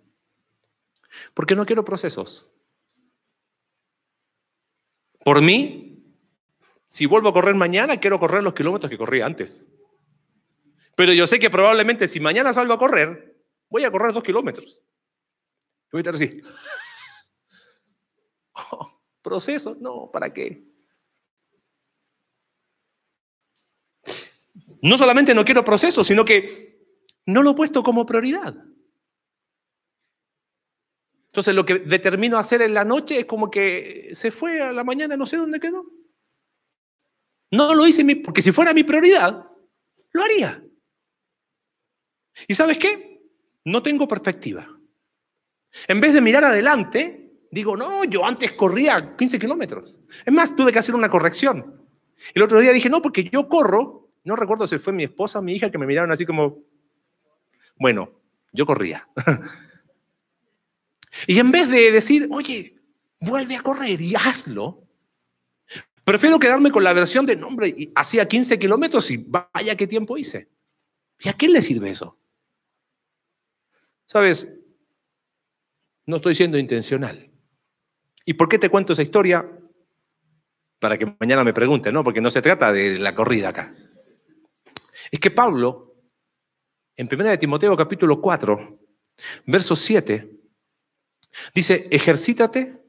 Porque 1.35 1.55
no 1.55 1.67
quiero 1.67 1.85
procesos. 1.85 2.49
Por 5.29 5.43
mí, 5.43 6.03
si 6.87 7.05
vuelvo 7.05 7.29
a 7.29 7.35
correr 7.35 7.55
mañana, 7.55 7.99
quiero 7.99 8.19
correr 8.19 8.43
los 8.43 8.55
kilómetros 8.55 8.89
que 8.89 8.97
corrí 8.97 9.21
antes. 9.21 9.71
Pero 10.97 11.13
yo 11.13 11.27
sé 11.27 11.39
que 11.39 11.51
probablemente 11.51 12.09
si 12.09 12.19
mañana 12.19 12.51
salgo 12.55 12.73
a 12.73 12.79
correr, 12.79 13.39
voy 13.69 13.85
a 13.85 13.91
correr 13.91 14.15
dos 14.15 14.23
kilómetros. 14.23 14.81
Voy 15.93 15.99
a 15.99 16.01
estar 16.01 16.15
así. 16.15 16.41
Oh, 18.73 18.91
proceso, 19.21 19.77
no, 19.79 20.11
¿para 20.11 20.33
qué? 20.33 20.67
No 24.81 24.97
solamente 24.97 25.35
no 25.35 25.45
quiero 25.45 25.63
proceso, 25.63 26.05
sino 26.05 26.25
que 26.25 26.89
no 27.27 27.43
lo 27.43 27.51
he 27.51 27.55
puesto 27.55 27.83
como 27.83 28.07
prioridad. 28.07 28.57
Entonces 31.29 31.55
lo 31.55 31.65
que 31.65 31.79
determino 31.81 32.39
hacer 32.39 32.63
en 32.63 32.75
la 32.75 32.85
noche 32.85 33.21
es 33.21 33.27
como 33.27 33.51
que 33.51 34.09
se 34.13 34.31
fue 34.31 34.63
a 34.63 34.73
la 34.73 34.85
mañana, 34.85 35.17
no 35.17 35.27
sé 35.27 35.37
dónde 35.37 35.61
quedó. 35.61 35.85
No 37.51 37.75
lo 37.75 37.87
hice 37.87 38.05
porque 38.17 38.43
si 38.43 38.53
fuera 38.53 38.75
mi 38.75 38.85
prioridad, 38.85 39.47
lo 40.13 40.23
haría. 40.23 40.63
¿Y 42.47 42.55
sabes 42.55 42.79
qué? 42.79 43.21
No 43.65 43.83
tengo 43.83 44.07
perspectiva. 44.09 44.69
En 45.87 46.01
vez 46.01 46.15
de 46.15 46.21
mirar 46.21 46.45
adelante, 46.45 47.33
digo, 47.51 47.77
no, 47.77 48.05
yo 48.05 48.25
antes 48.25 48.53
corría 48.53 49.17
15 49.17 49.39
kilómetros. 49.39 50.01
Es 50.25 50.33
más, 50.33 50.55
tuve 50.57 50.73
que 50.73 50.79
hacer 50.79 50.95
una 50.95 51.11
corrección. 51.11 51.87
El 52.35 52.43
otro 52.43 52.61
día 52.61 52.73
dije, 52.73 52.89
no, 52.89 53.03
porque 53.03 53.25
yo 53.25 53.49
corro, 53.49 54.11
no 54.25 54.37
recuerdo 54.37 54.67
si 54.67 54.79
fue 54.79 54.93
mi 54.93 55.05
esposa 55.05 55.39
o 55.39 55.43
mi 55.43 55.55
hija 55.55 55.71
que 55.71 55.79
me 55.79 55.87
miraron 55.87 56.11
así 56.11 56.25
como, 56.25 56.59
bueno, 57.77 58.21
yo 58.53 58.67
corría. 58.67 59.09
y 61.27 61.39
en 61.39 61.51
vez 61.51 61.69
de 61.71 61.91
decir, 61.91 62.29
oye, 62.31 62.77
vuelve 63.21 63.57
a 63.57 63.63
correr 63.63 64.01
y 64.01 64.15
hazlo, 64.15 64.87
prefiero 66.05 66.39
quedarme 66.39 66.71
con 66.71 66.85
la 66.85 66.93
versión 66.93 67.27
de, 67.27 67.37
no, 67.37 67.49
hombre, 67.49 67.91
hacía 67.95 68.27
15 68.27 68.59
kilómetros 68.59 69.11
y 69.11 69.19
vaya 69.19 69.77
qué 69.77 69.87
tiempo 69.87 70.17
hice. 70.17 70.49
¿Y 71.21 71.29
a 71.29 71.33
quién 71.33 71.53
le 71.53 71.63
sirve 71.63 71.91
eso? 71.91 72.19
Sabes, 74.07 74.65
no 76.07 76.17
estoy 76.17 76.35
siendo 76.35 76.57
intencional. 76.57 77.31
¿Y 78.25 78.35
por 78.35 78.49
qué 78.49 78.59
te 78.59 78.71
cuento 78.71 78.93
esa 78.93 79.03
historia? 79.03 79.51
Para 80.79 80.97
que 80.97 81.15
mañana 81.19 81.45
me 81.45 81.53
pregunten, 81.53 81.93
¿no? 81.93 82.05
Porque 82.05 82.21
no 82.21 82.31
se 82.31 82.41
trata 82.41 82.73
de 82.73 82.99
la 82.99 83.15
corrida 83.15 83.49
acá. 83.49 83.75
Es 85.11 85.19
que 85.19 85.31
Pablo, 85.31 85.97
en 86.97 87.09
1 87.11 87.25
de 87.25 87.39
Timoteo 87.39 87.77
capítulo 87.77 88.21
4, 88.21 88.79
verso 89.47 89.75
7, 89.75 90.38
dice, 91.55 91.89
ejercítate 91.91 92.81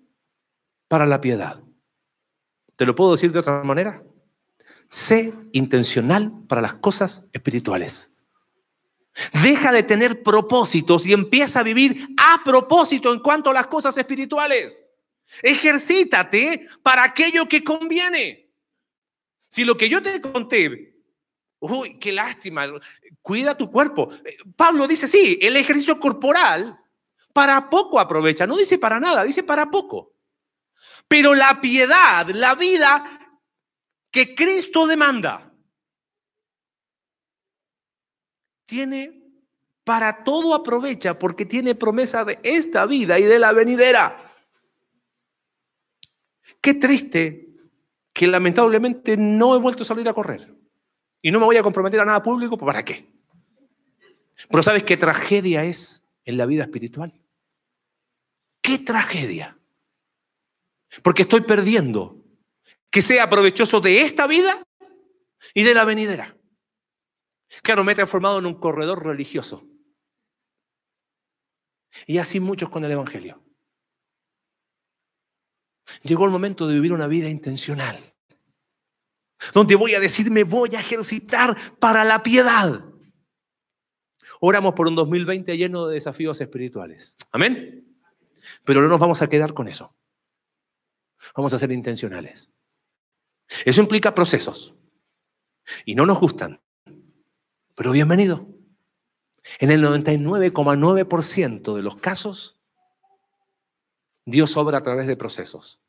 para 0.87 1.05
la 1.05 1.21
piedad. 1.21 1.61
¿Te 2.75 2.85
lo 2.85 2.95
puedo 2.95 3.11
decir 3.11 3.31
de 3.31 3.39
otra 3.39 3.63
manera? 3.63 4.03
Sé 4.89 5.33
intencional 5.51 6.31
para 6.47 6.61
las 6.61 6.75
cosas 6.75 7.29
espirituales. 7.33 8.15
Deja 9.43 9.71
de 9.71 9.83
tener 9.83 10.23
propósitos 10.23 11.05
y 11.05 11.13
empieza 11.13 11.59
a 11.59 11.63
vivir 11.63 12.07
a 12.17 12.41
propósito 12.43 13.13
en 13.13 13.19
cuanto 13.19 13.49
a 13.49 13.53
las 13.53 13.67
cosas 13.67 13.97
espirituales. 13.97 14.85
Ejercítate 15.43 16.67
para 16.81 17.03
aquello 17.03 17.47
que 17.47 17.63
conviene. 17.63 18.49
Si 19.47 19.63
lo 19.63 19.75
que 19.75 19.89
yo 19.89 20.01
te 20.01 20.21
conté, 20.21 20.95
uy, 21.59 21.99
qué 21.99 22.11
lástima, 22.11 22.67
cuida 23.21 23.57
tu 23.57 23.69
cuerpo. 23.69 24.09
Pablo 24.55 24.87
dice, 24.87 25.07
sí, 25.07 25.37
el 25.41 25.55
ejercicio 25.55 25.99
corporal 25.99 26.79
para 27.34 27.69
poco 27.69 27.99
aprovecha, 27.99 28.47
no 28.47 28.57
dice 28.57 28.77
para 28.77 28.99
nada, 28.99 29.23
dice 29.23 29.43
para 29.43 29.67
poco. 29.67 30.13
Pero 31.07 31.36
la 31.36 31.59
piedad, 31.61 32.27
la 32.30 32.55
vida 32.55 33.03
que 34.11 34.36
Cristo 34.36 34.88
demanda, 34.88 35.51
tiene 38.65 39.19
para 39.84 40.23
todo 40.23 40.53
aprovecha 40.53 41.17
porque 41.17 41.45
tiene 41.45 41.73
promesa 41.73 42.23
de 42.23 42.39
esta 42.43 42.86
vida 42.86 43.17
y 43.17 43.23
de 43.23 43.39
la 43.39 43.51
venidera. 43.53 44.15
Qué 46.61 46.75
triste 46.75 47.49
que 48.13 48.27
lamentablemente 48.27 49.17
no 49.17 49.55
he 49.55 49.59
vuelto 49.59 49.82
a 49.82 49.86
salir 49.88 50.07
a 50.07 50.13
correr 50.13 50.55
y 51.21 51.32
no 51.32 51.39
me 51.39 51.45
voy 51.45 51.57
a 51.57 51.63
comprometer 51.63 51.99
a 51.99 52.05
nada 52.05 52.21
público, 52.21 52.55
¿para 52.57 52.86
qué? 52.86 53.11
Pero 54.49 54.61
¿sabes 54.61 54.84
qué 54.84 54.95
tragedia 54.95 55.63
es 55.63 55.99
en 56.30 56.38
la 56.38 56.45
vida 56.45 56.63
espiritual? 56.63 57.19
¿Qué 58.61 58.77
tragedia? 58.77 59.57
Porque 61.01 61.23
estoy 61.23 61.41
perdiendo 61.41 62.23
que 62.89 63.01
sea 63.01 63.30
provechoso 63.30 63.82
de 63.82 64.01
esta 64.01 64.27
vida 64.27 64.63
y 65.53 65.63
de 65.63 65.73
la 65.73 65.86
venidera. 65.86 66.38
Claro, 67.63 67.84
me 67.84 67.93
he 67.93 67.95
transformado 67.95 68.39
en 68.39 68.45
un 68.45 68.59
corredor 68.59 69.03
religioso. 69.03 69.67
Y 72.05 72.19
así 72.19 72.39
muchos 72.39 72.69
con 72.69 72.84
el 72.86 72.91
Evangelio. 72.91 73.43
Llegó 76.03 76.25
el 76.25 76.32
momento 76.32 76.67
de 76.67 76.75
vivir 76.75 76.93
una 76.93 77.07
vida 77.07 77.27
intencional, 77.27 77.97
donde 79.53 79.75
voy 79.75 79.95
a 79.95 79.99
decir, 79.99 80.30
me 80.30 80.43
voy 80.43 80.75
a 80.75 80.80
ejercitar 80.80 81.57
para 81.80 82.05
la 82.05 82.21
piedad. 82.21 82.88
Oramos 84.39 84.73
por 84.73 84.87
un 84.87 84.95
2020 84.95 85.57
lleno 85.57 85.87
de 85.87 85.95
desafíos 85.95 86.39
espirituales. 86.39 87.17
Amén. 87.31 87.85
Pero 88.63 88.81
no 88.81 88.87
nos 88.87 88.99
vamos 88.99 89.21
a 89.21 89.27
quedar 89.27 89.53
con 89.53 89.67
eso. 89.67 89.95
Vamos 91.35 91.53
a 91.53 91.59
ser 91.59 91.71
intencionales. 91.71 92.51
Eso 93.65 93.81
implica 93.81 94.15
procesos. 94.15 94.75
Y 95.85 95.95
no 95.95 96.05
nos 96.05 96.19
gustan. 96.19 96.61
Pero 97.75 97.91
bienvenido. 97.91 98.47
En 99.59 99.71
el 99.71 99.83
99,9% 99.83 101.75
de 101.75 101.81
los 101.81 101.97
casos, 101.97 102.59
Dios 104.25 104.55
obra 104.57 104.77
a 104.77 104.83
través 104.83 105.07
de 105.07 105.17
procesos. 105.17 105.81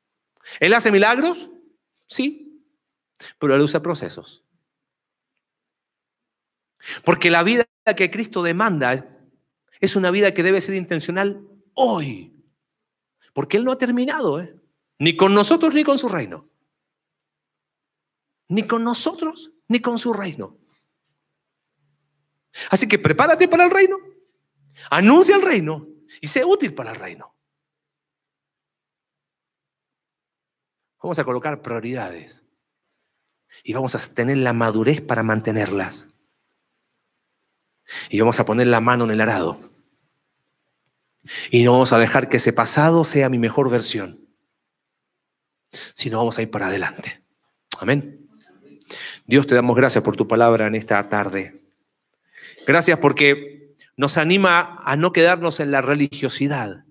¿Él 0.61 0.72
hace 0.74 0.90
milagros? 0.90 1.51
Sí, 2.07 2.64
pero 3.38 3.55
Él 3.55 3.61
usa 3.61 3.82
procesos. 3.82 4.44
Porque 7.05 7.31
la 7.31 7.43
vida 7.43 7.66
que 7.97 8.11
Cristo 8.11 8.43
demanda 8.43 9.18
es 9.81 9.97
una 9.97 10.11
vida 10.11 10.33
que 10.35 10.43
debe 10.43 10.61
ser 10.61 10.74
intencional 10.74 11.47
hoy. 11.74 12.35
Porque 13.33 13.57
Él 13.57 13.64
no 13.64 13.72
ha 13.72 13.78
terminado, 13.78 14.41
¿eh? 14.41 14.55
ni 14.99 15.16
con 15.16 15.35
nosotros 15.35 15.74
ni 15.74 15.83
con 15.83 15.99
su 15.99 16.09
reino. 16.09 16.49
Ni 18.49 18.66
con 18.66 18.85
nosotros 18.85 19.53
ni 19.68 19.81
con 19.81 19.99
su 19.99 20.12
reino. 20.12 20.59
Así 22.70 22.89
que 22.89 22.99
prepárate 22.99 23.49
para 23.49 23.64
el 23.64 23.70
reino, 23.70 23.97
anuncia 24.91 25.37
el 25.37 25.43
reino 25.43 25.87
y 26.20 26.26
sé 26.26 26.45
útil 26.45 26.74
para 26.74 26.91
el 26.91 26.97
reino. 26.97 27.35
Vamos 31.03 31.18
a 31.18 31.24
colocar 31.24 31.62
prioridades 31.62 32.47
y 33.62 33.72
vamos 33.72 33.95
a 33.95 34.14
tener 34.14 34.39
la 34.39 34.53
madurez 34.53 35.01
para 35.01 35.22
mantenerlas. 35.22 36.20
Y 38.09 38.20
vamos 38.20 38.41
a 38.41 38.45
poner 38.45 38.66
la 38.66 38.80
mano 38.80 39.05
en 39.05 39.11
el 39.11 39.20
arado. 39.20 39.59
Y 41.51 41.62
no 41.62 41.72
vamos 41.72 41.93
a 41.93 41.99
dejar 41.99 42.28
que 42.28 42.38
ese 42.38 42.53
pasado 42.53 43.05
sea 43.05 43.28
mi 43.28 43.38
mejor 43.38 43.70
versión, 43.70 44.20
sino 45.95 46.18
vamos 46.18 46.38
a 46.38 46.43
ir 46.43 46.51
para 46.51 46.66
adelante. 46.66 47.22
Amén. 47.78 48.28
Dios 49.26 49.47
te 49.47 49.55
damos 49.55 49.76
gracias 49.76 50.03
por 50.03 50.16
tu 50.16 50.26
palabra 50.26 50.66
en 50.66 50.74
esta 50.74 51.09
tarde. 51.09 51.61
Gracias 52.66 52.99
porque 52.99 53.76
nos 53.97 54.16
anima 54.16 54.80
a 54.82 54.97
no 54.97 55.12
quedarnos 55.12 55.61
en 55.61 55.70
la 55.70 55.82
religiosidad, 55.82 56.84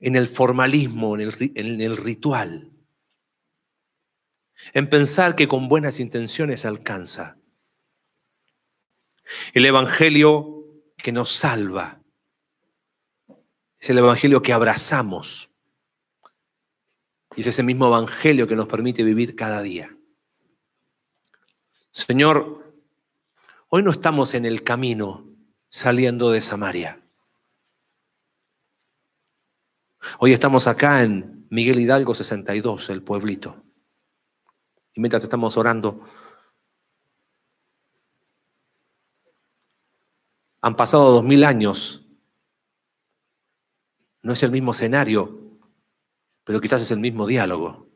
en 0.00 0.16
el 0.16 0.28
formalismo, 0.28 1.16
en 1.16 1.80
el, 1.80 1.96
ritual, 1.96 2.70
en 4.72 4.88
pensar 4.88 5.36
que 5.36 5.48
con 5.48 5.68
buenas 5.68 6.00
intenciones 6.00 6.64
alcanza. 6.64 7.38
El 9.52 9.66
Evangelio 9.66 10.64
que 10.96 11.12
nos 11.12 11.32
salva 11.32 12.00
es 13.78 13.90
el 13.90 13.98
Evangelio 13.98 14.42
que 14.42 14.52
abrazamos. 14.52 15.50
Y 17.36 17.42
es 17.42 17.46
ese 17.46 17.62
mismo 17.62 17.86
Evangelio 17.86 18.48
que 18.48 18.56
nos 18.56 18.66
permite 18.66 19.04
vivir 19.04 19.36
cada 19.36 19.62
día. 19.62 19.94
Señor, 21.92 22.74
hoy 23.68 23.82
no 23.82 23.90
estamos 23.90 24.34
en 24.34 24.44
el 24.44 24.64
camino 24.64 25.26
saliendo 25.68 26.30
de 26.30 26.40
Samaria. 26.40 27.00
Hoy 30.18 30.32
estamos 30.32 30.66
acá 30.66 31.02
en 31.02 31.46
Miguel 31.50 31.78
Hidalgo 31.78 32.14
62, 32.14 32.90
el 32.90 33.02
pueblito. 33.02 33.67
Mientras 34.98 35.22
estamos 35.22 35.56
orando, 35.56 36.00
han 40.60 40.74
pasado 40.74 41.12
dos 41.12 41.22
mil 41.22 41.44
años. 41.44 42.04
No 44.22 44.32
es 44.32 44.42
el 44.42 44.50
mismo 44.50 44.72
escenario, 44.72 45.60
pero 46.42 46.60
quizás 46.60 46.82
es 46.82 46.90
el 46.90 46.98
mismo 46.98 47.28
diálogo. 47.28 47.86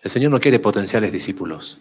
El 0.00 0.10
Señor 0.10 0.32
no 0.32 0.40
quiere 0.40 0.58
potenciales 0.58 1.12
discípulos. 1.12 1.78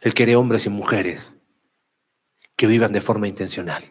Él 0.00 0.12
quiere 0.12 0.34
hombres 0.34 0.66
y 0.66 0.70
mujeres 0.70 1.46
que 2.56 2.66
vivan 2.66 2.92
de 2.92 3.00
forma 3.00 3.28
intencional. 3.28 3.84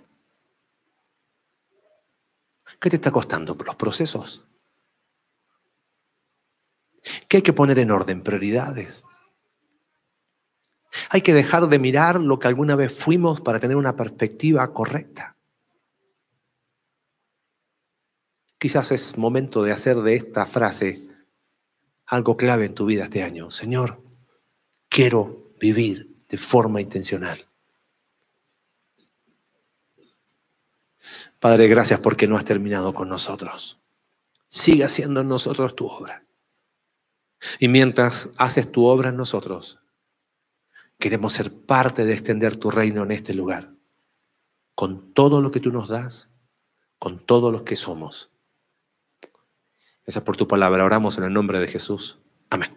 ¿Qué 2.82 2.90
te 2.90 2.98
está 2.98 3.10
costando? 3.10 3.56
Los 3.56 3.76
procesos. 3.78 4.46
¿Qué 7.28 7.38
hay 7.38 7.44
que 7.44 7.54
poner 7.54 7.80
en 7.80 7.92
orden? 7.92 8.22
Prioridades. 8.22 9.04
Hay 11.10 11.22
que 11.22 11.34
dejar 11.34 11.68
de 11.68 11.80
mirar 11.80 12.20
lo 12.20 12.40
que 12.40 12.48
alguna 12.48 12.76
vez 12.76 12.94
fuimos 12.94 13.42
para 13.42 13.60
tener 13.60 13.78
una 13.78 13.96
perspectiva 13.96 14.72
correcta. 14.74 15.36
Quizás 18.60 18.92
es 18.92 19.18
momento 19.18 19.64
de 19.64 19.74
hacer 19.74 19.98
de 19.98 20.16
esta 20.16 20.46
frase 20.46 21.08
algo 22.06 22.38
clave 22.38 22.66
en 22.66 22.76
tu 22.76 22.86
vida 22.86 23.06
este 23.06 23.24
año. 23.24 23.52
Señor, 23.52 24.02
quiero 24.88 25.52
vivir 25.60 26.24
de 26.30 26.38
forma 26.38 26.80
intencional. 26.80 27.46
Padre, 31.40 31.68
gracias 31.68 32.00
porque 32.00 32.28
no 32.28 32.38
has 32.38 32.46
terminado 32.46 32.94
con 32.94 33.10
nosotros. 33.10 33.82
Sigue 34.48 34.86
haciendo 34.86 35.22
en 35.22 35.28
nosotros 35.28 35.76
tu 35.76 35.88
obra. 35.88 36.23
Y 37.60 37.68
mientras 37.68 38.34
haces 38.38 38.72
tu 38.72 38.86
obra 38.86 39.10
en 39.10 39.18
nosotros, 39.18 39.80
queremos 41.00 41.34
ser 41.34 41.52
parte 41.66 42.06
de 42.06 42.14
extender 42.14 42.56
tu 42.56 42.72
reino 42.72 43.04
en 43.04 43.12
este 43.12 43.34
lugar, 43.34 43.74
con 44.76 45.14
todo 45.14 45.42
lo 45.42 45.52
que 45.52 45.60
tú 45.60 45.72
nos 45.72 45.90
das, 45.90 46.34
con 47.00 47.20
todo 47.20 47.52
lo 47.52 47.64
que 47.66 47.76
somos. 47.76 48.32
Gracias 50.06 50.24
por 50.24 50.36
tu 50.36 50.48
palabra. 50.48 50.84
Oramos 50.84 51.18
en 51.18 51.26
el 51.26 51.34
nombre 51.34 51.60
de 51.60 51.68
Jesús. 51.68 52.20
Amén. 52.50 52.72